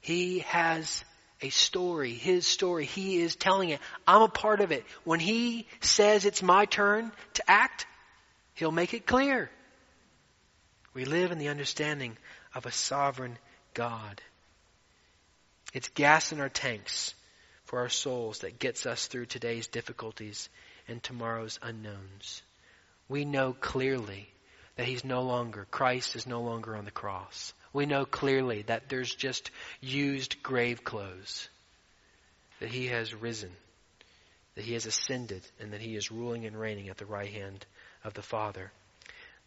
He 0.00 0.40
has 0.40 1.04
a 1.40 1.50
story, 1.50 2.12
his 2.12 2.46
story. 2.46 2.84
He 2.84 3.20
is 3.20 3.36
telling 3.36 3.70
it. 3.70 3.80
I'm 4.06 4.22
a 4.22 4.28
part 4.28 4.60
of 4.60 4.72
it. 4.72 4.84
When 5.04 5.20
he 5.20 5.66
says 5.80 6.24
it's 6.24 6.42
my 6.42 6.64
turn 6.64 7.12
to 7.34 7.50
act, 7.50 7.86
he'll 8.54 8.72
make 8.72 8.94
it 8.94 9.06
clear. 9.06 9.50
We 10.94 11.04
live 11.04 11.30
in 11.30 11.38
the 11.38 11.48
understanding 11.48 12.16
of 12.54 12.66
a 12.66 12.72
sovereign 12.72 13.38
God. 13.78 14.20
It's 15.72 15.88
gas 15.90 16.32
in 16.32 16.40
our 16.40 16.48
tanks 16.48 17.14
for 17.66 17.78
our 17.78 17.88
souls 17.88 18.40
that 18.40 18.58
gets 18.58 18.86
us 18.86 19.06
through 19.06 19.26
today's 19.26 19.68
difficulties 19.68 20.48
and 20.88 21.00
tomorrow's 21.00 21.60
unknowns. 21.62 22.42
We 23.08 23.24
know 23.24 23.52
clearly 23.52 24.28
that 24.74 24.88
he's 24.88 25.04
no 25.04 25.22
longer, 25.22 25.64
Christ 25.70 26.16
is 26.16 26.26
no 26.26 26.40
longer 26.42 26.74
on 26.74 26.86
the 26.86 26.90
cross. 26.90 27.54
We 27.72 27.86
know 27.86 28.04
clearly 28.04 28.62
that 28.62 28.88
there's 28.88 29.14
just 29.14 29.52
used 29.80 30.42
grave 30.42 30.82
clothes, 30.82 31.48
that 32.58 32.70
he 32.70 32.88
has 32.88 33.14
risen, 33.14 33.52
that 34.56 34.64
he 34.64 34.72
has 34.72 34.86
ascended, 34.86 35.42
and 35.60 35.72
that 35.72 35.80
he 35.80 35.94
is 35.94 36.10
ruling 36.10 36.46
and 36.46 36.58
reigning 36.58 36.88
at 36.88 36.96
the 36.96 37.06
right 37.06 37.30
hand 37.32 37.64
of 38.02 38.14
the 38.14 38.22
Father. 38.22 38.72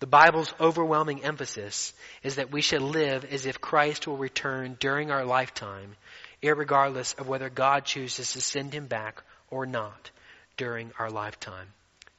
The 0.02 0.08
Bible's 0.08 0.52
overwhelming 0.60 1.24
emphasis 1.24 1.94
is 2.24 2.38
that 2.38 2.52
we 2.52 2.64
should 2.64 2.82
live 2.82 3.24
as 3.24 3.46
if 3.46 3.62
Christ 3.62 4.08
will 4.08 4.18
return 4.18 4.76
during 4.80 5.12
our 5.12 5.24
lifetime, 5.24 5.96
regardless 6.42 7.14
of 7.14 7.28
whether 7.28 7.52
God 7.52 7.86
chooses 7.86 8.34
to 8.34 8.42
send 8.42 8.74
him 8.74 8.88
back 8.88 9.22
or 9.52 9.68
not 9.68 10.10
during 10.58 10.92
our 10.98 11.12
lifetime. 11.12 11.68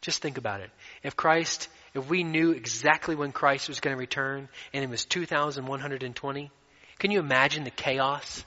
Just 0.01 0.22
think 0.22 0.39
about 0.39 0.61
it. 0.61 0.70
If 1.03 1.16
Christ, 1.16 1.68
if 1.93 2.09
we 2.09 2.22
knew 2.22 2.53
exactly 2.53 3.16
when 3.16 3.33
Christ 3.33 3.68
was 3.68 3.80
going 3.80 3.97
to 3.97 4.01
return 4.01 4.49
and 4.72 4.85
it 4.85 4.89
was 4.89 5.05
2120, 5.05 6.53
can 7.01 7.11
you 7.11 7.18
imagine 7.18 7.64
the 7.64 7.70
chaos? 7.70 8.45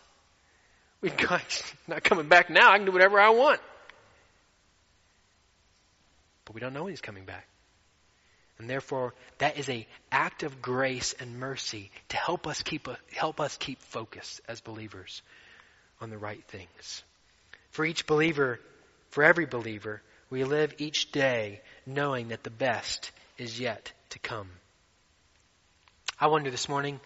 We 1.01 1.09
God's 1.09 1.61
not 1.89 2.05
coming 2.05 2.29
back 2.29 2.49
now. 2.49 2.71
I 2.71 2.77
can 2.77 2.85
do 2.85 2.93
whatever 2.93 3.19
I 3.19 3.31
want. 3.31 3.59
But 6.45 6.55
we 6.55 6.61
don't 6.61 6.71
know 6.71 6.83
when 6.83 6.93
he's 6.93 7.01
coming 7.01 7.25
back. 7.25 7.45
And 8.57 8.69
therefore, 8.69 9.13
that 9.39 9.57
is 9.57 9.69
a 9.69 9.85
act 10.11 10.43
of 10.43 10.61
grace 10.61 11.13
and 11.19 11.39
mercy 11.39 11.91
to 12.09 12.17
help 12.17 12.47
us 12.47 12.61
keep 12.63 12.87
help 13.13 13.39
us 13.41 13.57
keep 13.57 13.81
focus 13.81 14.39
as 14.47 14.61
believers 14.61 15.21
on 15.99 16.09
the 16.09 16.17
right 16.17 16.43
things. 16.45 17.03
For 17.71 17.85
each 17.85 18.07
believer, 18.07 18.59
for 19.09 19.23
every 19.23 19.45
believer, 19.45 20.01
we 20.29 20.43
live 20.43 20.73
each 20.77 21.11
day 21.11 21.61
knowing 21.85 22.29
that 22.29 22.43
the 22.43 22.49
best 22.49 23.11
is 23.37 23.59
yet 23.59 23.91
to 24.11 24.19
come. 24.19 24.49
I 26.19 26.27
wonder 26.27 26.49
this 26.49 26.69
morning 26.69 27.01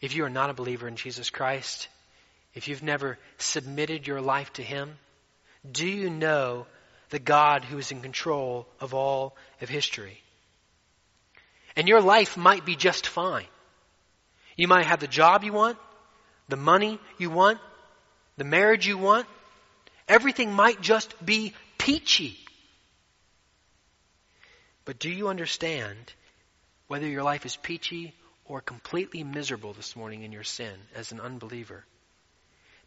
if 0.00 0.14
you 0.14 0.24
are 0.24 0.30
not 0.30 0.50
a 0.50 0.54
believer 0.54 0.88
in 0.88 0.96
Jesus 0.96 1.30
Christ, 1.30 1.88
if 2.52 2.68
you've 2.68 2.82
never 2.82 3.18
submitted 3.38 4.06
your 4.06 4.20
life 4.20 4.52
to 4.54 4.62
Him, 4.62 4.96
do 5.70 5.86
you 5.86 6.10
know 6.10 6.66
the 7.10 7.18
God 7.20 7.64
who 7.64 7.78
is 7.78 7.92
in 7.92 8.02
control 8.02 8.66
of 8.80 8.92
all 8.92 9.36
of 9.60 9.68
history? 9.68 10.20
And 11.76 11.88
your 11.88 12.00
life 12.00 12.36
might 12.36 12.64
be 12.64 12.76
just 12.76 13.06
fine. 13.06 13.46
You 14.56 14.68
might 14.68 14.86
have 14.86 15.00
the 15.00 15.08
job 15.08 15.42
you 15.42 15.52
want, 15.52 15.78
the 16.48 16.56
money 16.56 16.98
you 17.18 17.30
want, 17.30 17.58
the 18.36 18.44
marriage 18.44 18.86
you 18.86 18.98
want. 18.98 19.26
Everything 20.08 20.52
might 20.52 20.80
just 20.80 21.24
be 21.24 21.54
peachy. 21.78 22.38
But 24.84 24.98
do 24.98 25.10
you 25.10 25.28
understand 25.28 25.96
whether 26.88 27.06
your 27.06 27.22
life 27.22 27.46
is 27.46 27.56
peachy 27.56 28.14
or 28.44 28.60
completely 28.60 29.24
miserable 29.24 29.72
this 29.72 29.96
morning 29.96 30.22
in 30.22 30.32
your 30.32 30.44
sin 30.44 30.74
as 30.94 31.10
an 31.10 31.20
unbeliever? 31.20 31.84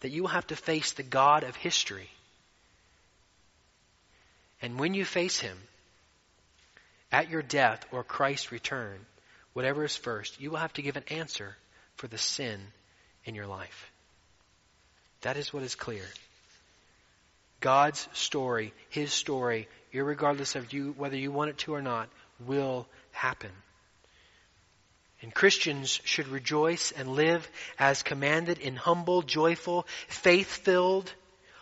That 0.02 0.12
you 0.12 0.22
will 0.22 0.30
have 0.30 0.48
to 0.48 0.56
face 0.56 0.92
the 0.92 1.04
God 1.04 1.44
of 1.44 1.56
history. 1.56 2.10
And 4.62 4.80
when 4.80 4.94
you 4.94 5.06
face 5.06 5.40
Him, 5.40 5.58
at 7.12 7.30
your 7.30 7.42
death 7.42 7.86
or 7.92 8.04
Christ's 8.04 8.52
return, 8.52 9.00
whatever 9.54 9.84
is 9.84 9.96
first, 9.96 10.40
you 10.40 10.52
will 10.52 10.58
have 10.58 10.74
to 10.74 10.82
give 10.82 10.98
an 10.98 11.04
answer 11.10 11.56
for 11.96 12.08
the 12.08 12.18
sin 12.18 12.60
in 13.26 13.36
your 13.36 13.48
life. 13.48 13.92
That 15.22 15.38
is 15.38 15.54
what 15.54 15.64
is 15.64 15.76
clear. 15.76 16.04
God's 17.60 18.08
story, 18.14 18.74
His 18.90 19.12
story, 19.12 19.68
regardless 19.94 20.56
of 20.56 20.74
you, 20.74 20.94
whether 20.98 21.18
you 21.18 21.32
want 21.32 21.50
it 21.50 21.58
to 21.60 21.74
or 21.74 21.82
not, 21.82 22.10
will 22.46 22.88
happen. 23.12 23.52
And 25.24 25.34
Christians 25.34 26.00
should 26.04 26.28
rejoice 26.28 26.92
and 26.92 27.16
live 27.16 27.50
as 27.80 28.04
commanded 28.04 28.60
in 28.60 28.76
humble, 28.76 29.24
joyful, 29.24 29.88
faith-filled, 30.08 31.12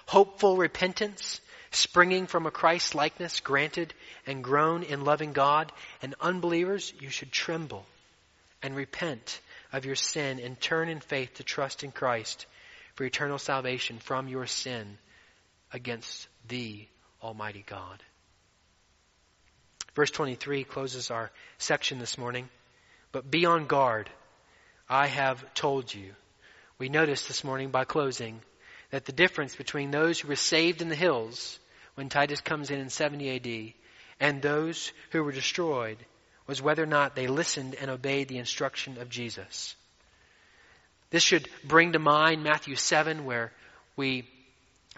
hopeful 0.06 0.58
repentance, 0.58 1.40
springing 1.76 2.28
from 2.28 2.46
a 2.46 2.52
Christ 2.52 2.96
likeness 2.96 3.40
granted 3.40 3.94
and 4.26 4.44
grown 4.44 4.84
in 4.84 5.04
loving 5.04 5.34
God, 5.34 5.72
and 6.02 6.16
unbelievers, 6.20 6.94
you 7.00 7.10
should 7.10 7.32
tremble 7.32 7.86
and 8.62 8.76
repent 8.76 9.40
of 9.72 9.86
your 9.86 9.96
sin 9.96 10.40
and 10.40 10.60
turn 10.60 10.90
in 10.90 11.00
faith 11.00 11.36
to 11.36 11.44
trust 11.44 11.84
in 11.84 11.92
Christ 11.92 12.46
for 12.96 13.04
eternal 13.04 13.38
salvation 13.38 14.00
from 14.00 14.28
your 14.28 14.48
sin 14.48 14.98
against 15.72 16.28
the 16.48 16.86
Almighty 17.22 17.64
God. 17.68 18.02
Verse 19.96 20.12
23 20.12 20.64
closes 20.64 21.10
our 21.10 21.32
section 21.58 22.00
this 22.00 22.18
morning. 22.18 22.50
But 23.12 23.32
be 23.32 23.46
on 23.46 23.66
guard. 23.66 24.10
I 24.90 25.08
have 25.08 25.54
told 25.54 25.94
you. 25.94 26.12
We 26.78 26.90
noticed 26.90 27.28
this 27.28 27.44
morning 27.46 27.72
by 27.72 27.86
closing 27.86 28.42
that 28.92 29.06
the 29.06 29.14
difference 29.14 29.56
between 29.56 29.92
those 29.92 30.20
who 30.20 30.28
were 30.28 30.36
saved 30.36 30.82
in 30.82 30.90
the 30.90 30.96
hills 30.96 31.60
when 31.96 32.10
Titus 32.10 32.42
comes 32.42 32.70
in 32.70 32.80
in 32.80 32.90
70 32.90 33.36
AD 33.36 33.74
and 34.20 34.42
those 34.42 34.92
who 35.12 35.24
were 35.24 35.32
destroyed 35.32 35.98
was 36.48 36.62
whether 36.62 36.84
or 36.84 36.88
not 36.88 37.16
they 37.16 37.28
listened 37.28 37.76
and 37.76 37.90
obeyed 37.90 38.28
the 38.28 38.38
instruction 38.38 38.98
of 39.00 39.10
Jesus. 39.10 39.76
This 41.10 41.24
should 41.24 41.48
bring 41.64 41.94
to 41.94 42.00
mind 42.00 42.44
Matthew 42.44 42.76
7 42.76 43.26
where 43.26 43.52
we, 43.96 44.28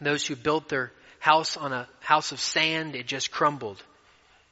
those 0.02 0.26
who 0.26 0.36
built 0.36 0.70
their 0.70 0.92
house 1.20 1.58
on 1.58 1.74
a 1.74 1.88
house 2.00 2.32
of 2.32 2.40
sand, 2.40 2.96
it 2.96 3.08
just 3.08 3.32
crumbled. 3.32 3.82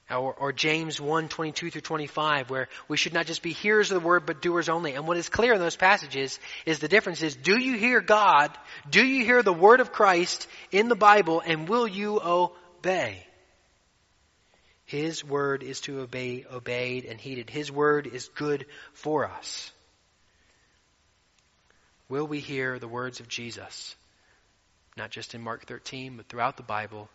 Or, 0.09 0.35
or, 0.35 0.53
James 0.53 1.01
1, 1.01 1.29
22 1.29 1.71
through 1.71 1.81
25, 1.81 2.51
where 2.51 2.67
we 2.87 2.95
should 2.95 3.13
not 3.13 3.25
just 3.25 3.41
be 3.41 3.53
hearers 3.53 3.89
of 3.89 3.99
the 3.99 4.07
word, 4.07 4.27
but 4.27 4.39
doers 4.39 4.69
only. 4.69 4.93
And 4.93 5.07
what 5.07 5.17
is 5.17 5.29
clear 5.29 5.53
in 5.53 5.59
those 5.59 5.75
passages 5.75 6.39
is 6.67 6.77
the 6.77 6.87
difference 6.87 7.23
is, 7.23 7.35
do 7.35 7.57
you 7.57 7.75
hear 7.75 8.01
God? 8.01 8.55
Do 8.87 9.03
you 9.03 9.25
hear 9.25 9.41
the 9.41 9.51
word 9.51 9.79
of 9.79 9.91
Christ 9.91 10.47
in 10.71 10.89
the 10.89 10.95
Bible, 10.95 11.41
and 11.43 11.67
will 11.67 11.87
you 11.87 12.21
obey? 12.21 13.25
His 14.85 15.23
word 15.23 15.63
is 15.63 15.81
to 15.81 16.01
obey, 16.01 16.45
obeyed 16.51 17.05
and 17.05 17.19
heeded. 17.19 17.49
His 17.49 17.71
word 17.71 18.05
is 18.05 18.29
good 18.35 18.67
for 18.93 19.25
us. 19.25 19.71
Will 22.09 22.27
we 22.27 22.39
hear 22.39 22.77
the 22.77 22.87
words 22.87 23.19
of 23.19 23.27
Jesus? 23.27 23.95
Not 24.95 25.09
just 25.09 25.33
in 25.33 25.41
Mark 25.41 25.65
13, 25.65 26.17
but 26.17 26.27
throughout 26.27 26.57
the 26.57 26.63
Bible, 26.63 27.09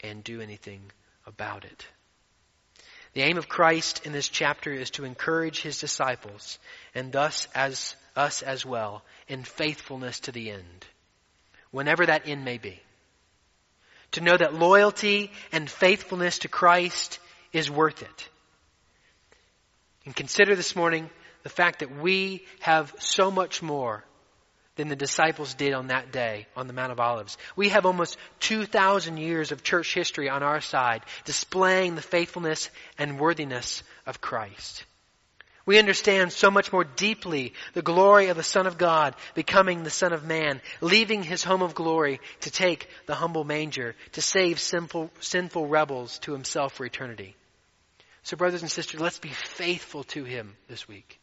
and 0.00 0.24
do 0.24 0.40
anything 0.40 0.80
about 1.26 1.66
it. 1.66 1.86
The 3.14 3.22
aim 3.22 3.36
of 3.36 3.48
Christ 3.48 4.06
in 4.06 4.12
this 4.12 4.28
chapter 4.28 4.72
is 4.72 4.90
to 4.92 5.04
encourage 5.04 5.60
his 5.60 5.78
disciples, 5.78 6.58
and 6.94 7.12
thus 7.12 7.46
as 7.54 7.94
us 8.16 8.42
as 8.42 8.64
well, 8.64 9.02
in 9.28 9.44
faithfulness 9.44 10.20
to 10.20 10.32
the 10.32 10.50
end, 10.50 10.86
whenever 11.70 12.06
that 12.06 12.26
end 12.26 12.44
may 12.44 12.58
be. 12.58 12.80
To 14.12 14.20
know 14.20 14.36
that 14.36 14.54
loyalty 14.54 15.30
and 15.50 15.68
faithfulness 15.68 16.40
to 16.40 16.48
Christ 16.48 17.18
is 17.52 17.70
worth 17.70 18.02
it. 18.02 18.28
And 20.04 20.14
consider 20.14 20.54
this 20.54 20.76
morning 20.76 21.08
the 21.42 21.48
fact 21.48 21.80
that 21.80 21.96
we 21.96 22.44
have 22.60 22.94
so 22.98 23.30
much 23.30 23.62
more 23.62 24.04
than 24.76 24.88
the 24.88 24.96
disciples 24.96 25.54
did 25.54 25.74
on 25.74 25.88
that 25.88 26.12
day 26.12 26.46
on 26.56 26.66
the 26.66 26.72
Mount 26.72 26.92
of 26.92 27.00
Olives. 27.00 27.36
We 27.56 27.70
have 27.70 27.86
almost 27.86 28.16
2,000 28.40 29.18
years 29.18 29.52
of 29.52 29.62
church 29.62 29.94
history 29.94 30.28
on 30.28 30.42
our 30.42 30.60
side 30.60 31.02
displaying 31.24 31.94
the 31.94 32.02
faithfulness 32.02 32.70
and 32.98 33.20
worthiness 33.20 33.82
of 34.06 34.20
Christ. 34.20 34.84
We 35.64 35.78
understand 35.78 36.32
so 36.32 36.50
much 36.50 36.72
more 36.72 36.84
deeply 36.84 37.52
the 37.74 37.82
glory 37.82 38.28
of 38.28 38.36
the 38.36 38.42
Son 38.42 38.66
of 38.66 38.78
God 38.78 39.14
becoming 39.34 39.84
the 39.84 39.90
Son 39.90 40.12
of 40.12 40.24
Man, 40.24 40.60
leaving 40.80 41.22
his 41.22 41.44
home 41.44 41.62
of 41.62 41.74
glory 41.74 42.20
to 42.40 42.50
take 42.50 42.88
the 43.06 43.14
humble 43.14 43.44
manger, 43.44 43.94
to 44.12 44.22
save 44.22 44.58
sinful, 44.58 45.10
sinful 45.20 45.68
rebels 45.68 46.18
to 46.20 46.32
himself 46.32 46.72
for 46.74 46.84
eternity. 46.84 47.36
So 48.24 48.36
brothers 48.36 48.62
and 48.62 48.70
sisters, 48.70 49.00
let's 49.00 49.18
be 49.18 49.28
faithful 49.28 50.04
to 50.04 50.24
him 50.24 50.56
this 50.68 50.88
week. 50.88 51.20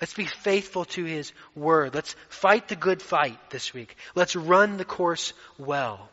Let's 0.00 0.14
be 0.14 0.26
faithful 0.26 0.84
to 0.86 1.04
His 1.04 1.32
Word. 1.54 1.94
Let's 1.94 2.14
fight 2.28 2.68
the 2.68 2.76
good 2.76 3.00
fight 3.00 3.38
this 3.50 3.72
week. 3.72 3.96
Let's 4.14 4.36
run 4.36 4.76
the 4.76 4.84
course 4.84 5.32
well. 5.58 6.10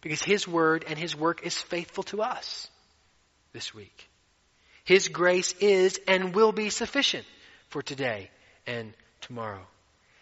Because 0.00 0.22
His 0.22 0.48
Word 0.48 0.84
and 0.88 0.98
His 0.98 1.14
work 1.14 1.44
is 1.44 1.60
faithful 1.60 2.04
to 2.04 2.22
us 2.22 2.68
this 3.52 3.74
week. 3.74 4.08
His 4.84 5.08
grace 5.08 5.52
is 5.60 6.00
and 6.06 6.34
will 6.34 6.52
be 6.52 6.70
sufficient 6.70 7.26
for 7.68 7.82
today 7.82 8.30
and 8.66 8.94
tomorrow. 9.20 9.66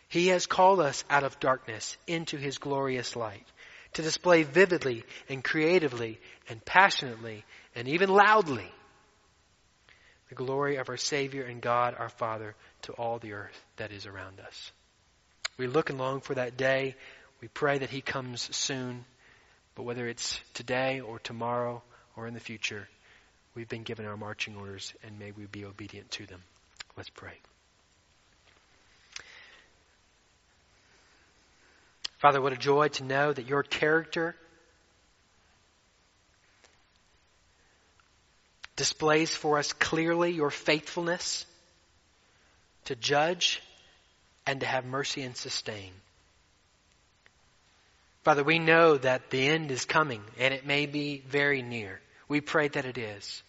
He 0.09 0.29
has 0.29 0.47
called 0.47 0.81
us 0.81 1.05
out 1.11 1.23
of 1.23 1.39
darkness 1.39 1.97
into 2.07 2.37
His 2.37 2.59
glorious 2.59 3.15
light 3.15 3.47
to 3.95 4.03
display 4.03 4.43
vividly 4.43 5.05
and 5.29 5.45
creatively 5.45 6.19
and 6.49 6.65
passionately 6.65 7.45
and 7.75 7.89
even 7.89 8.09
loudly 8.09 8.71
the 10.35 10.45
glory 10.45 10.77
of 10.77 10.89
our 10.89 10.97
Savior 10.97 11.45
and 11.45 11.61
God 11.61 11.95
our 11.97 12.09
Father 12.09 12.55
to 12.83 12.93
all 12.93 13.19
the 13.19 13.35
earth 13.35 13.65
that 13.77 13.93
is 13.93 14.07
around 14.07 14.41
us. 14.41 14.73
We 15.57 15.69
look 15.69 15.91
and 15.91 15.99
long 15.99 16.21
for 16.21 16.35
that 16.35 16.57
day. 16.57 16.97
We 17.41 17.49
pray 17.49 17.79
that 17.79 17.91
He 17.91 18.01
comes 18.01 18.55
soon. 18.55 19.05
But 19.77 19.85
whether 19.85 20.09
it's 20.09 20.41
today 20.55 21.01
or 21.01 21.19
tomorrow 21.21 21.83
or 22.17 22.27
in 22.27 22.35
the 22.35 22.41
future, 22.41 22.89
we've 23.55 23.69
been 23.69 23.85
given 23.85 24.07
our 24.07 24.17
marching 24.17 24.57
orders 24.57 24.93
and 25.05 25.19
may 25.19 25.31
we 25.31 25.47
be 25.47 25.65
obedient 25.65 26.11
to 26.13 26.27
them. 26.27 26.43
Let's 26.97 27.11
pray. 27.11 27.39
Father, 32.19 32.41
what 32.41 32.53
a 32.53 32.57
joy 32.57 32.89
to 32.89 33.05
know 33.05 33.33
that 33.33 33.47
your 33.47 33.63
character 33.63 34.35
displays 38.77 39.35
for 39.35 39.59
us 39.59 39.73
clearly 39.73 40.33
your 40.33 40.51
faithfulness 40.51 41.47
to 42.87 42.97
judge 42.97 43.63
and 44.47 44.61
to 44.61 44.67
have 44.67 44.85
mercy 44.85 45.23
and 45.23 45.37
sustain. 45.37 45.93
Father, 48.25 48.43
we 48.43 48.59
know 48.59 48.97
that 48.97 49.31
the 49.31 49.47
end 49.47 49.71
is 49.71 49.85
coming 49.85 50.23
and 50.39 50.55
it 50.55 50.67
may 50.67 50.87
be 50.87 51.23
very 51.29 51.63
near. 51.63 52.01
We 52.29 52.41
pray 52.41 52.69
that 52.69 52.87
it 52.87 52.99
is. 52.99 53.43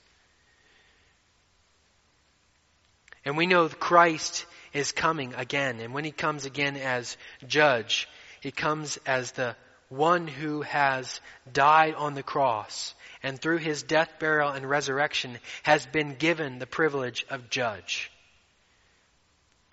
And 3.23 3.37
we 3.37 3.47
know 3.47 3.67
Christ 3.69 4.45
is 4.73 4.91
coming 4.91 5.33
again. 5.33 5.79
And 5.79 5.93
when 5.93 6.03
he 6.03 6.11
comes 6.11 6.45
again 6.45 6.75
as 6.75 7.17
judge, 7.47 8.07
he 8.41 8.51
comes 8.51 8.97
as 9.05 9.31
the 9.31 9.55
one 9.95 10.27
who 10.27 10.61
has 10.61 11.19
died 11.51 11.95
on 11.95 12.13
the 12.13 12.23
cross 12.23 12.93
and 13.23 13.39
through 13.39 13.57
his 13.57 13.83
death, 13.83 14.11
burial, 14.19 14.51
and 14.51 14.69
resurrection 14.69 15.37
has 15.63 15.85
been 15.85 16.15
given 16.15 16.59
the 16.59 16.67
privilege 16.67 17.25
of 17.29 17.49
judge. 17.49 18.11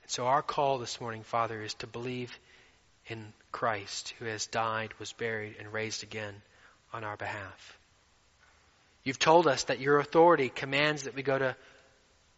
So 0.07 0.27
our 0.27 0.43
call 0.43 0.79
this 0.79 1.01
morning, 1.01 1.23
Father, 1.23 1.63
is 1.63 1.75
to 1.75 1.87
believe 1.87 2.39
in 3.07 3.33
Christ 3.51 4.15
who 4.19 4.27
has 4.27 4.47
died, 4.47 4.93
was 4.99 5.13
buried, 5.13 5.57
and 5.59 5.73
raised 5.73 6.03
again 6.03 6.35
on 6.93 7.05
our 7.05 7.17
behalf. 7.17 7.79
You've 9.05 9.19
told 9.19 9.47
us 9.47 9.65
that 9.65 9.81
your 9.81 9.99
authority 9.99 10.49
commands 10.49 11.05
that 11.05 11.15
we 11.15 11.23
go 11.23 11.39
to 11.39 11.57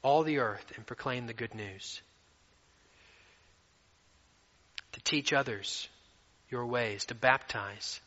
all 0.02 0.22
the 0.22 0.38
earth 0.38 0.64
and 0.76 0.86
proclaim 0.86 1.26
the 1.26 1.34
good 1.34 1.54
news. 1.54 2.00
To 4.92 5.00
teach 5.00 5.32
others 5.32 5.88
your 6.54 6.66
ways, 6.66 7.04
to 7.06 7.14
baptize. 7.14 8.00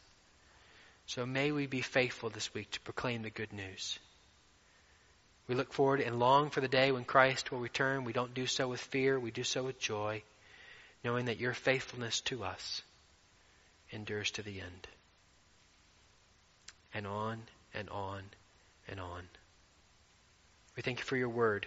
So 1.06 1.26
may 1.26 1.52
we 1.52 1.68
be 1.68 1.82
faithful 1.82 2.30
this 2.30 2.54
week 2.54 2.72
to 2.72 2.80
proclaim 2.82 3.22
the 3.22 3.30
good 3.30 3.52
news. 3.52 4.00
We 5.48 5.56
look 5.56 5.74
forward 5.74 6.02
and 6.02 6.20
long 6.20 6.50
for 6.50 6.62
the 6.62 6.68
day 6.68 6.92
when 6.92 7.06
Christ 7.06 7.52
will 7.52 7.60
return. 7.60 8.06
We 8.06 8.14
don't 8.14 8.34
do 8.34 8.48
so 8.48 8.68
with 8.68 8.82
fear, 8.82 9.20
we 9.20 9.32
do 9.32 9.44
so 9.44 9.64
with 9.64 9.80
joy 9.80 10.24
knowing 11.04 11.26
that 11.26 11.40
your 11.40 11.54
faithfulness 11.54 12.22
to 12.22 12.44
us 12.44 12.82
endures 13.92 14.32
to 14.32 14.42
the 14.42 14.60
end. 14.60 14.88
And 16.94 17.08
on 17.08 17.42
and 17.74 17.90
on 17.90 18.24
and 18.88 19.00
on. 19.00 19.24
We 20.76 20.84
thank 20.84 21.00
you 21.00 21.06
for 21.06 21.18
your 21.18 21.30
word, 21.30 21.66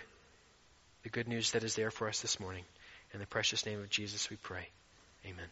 the 1.02 1.08
good 1.08 1.28
news 1.28 1.52
that 1.52 1.64
is 1.64 1.74
there 1.74 1.90
for 1.90 2.08
us 2.08 2.20
this 2.20 2.40
morning. 2.40 2.64
In 3.12 3.20
the 3.20 3.26
precious 3.26 3.66
name 3.66 3.80
of 3.80 3.90
Jesus 3.90 4.30
we 4.30 4.36
pray. 4.36 4.68
Amen. 5.26 5.46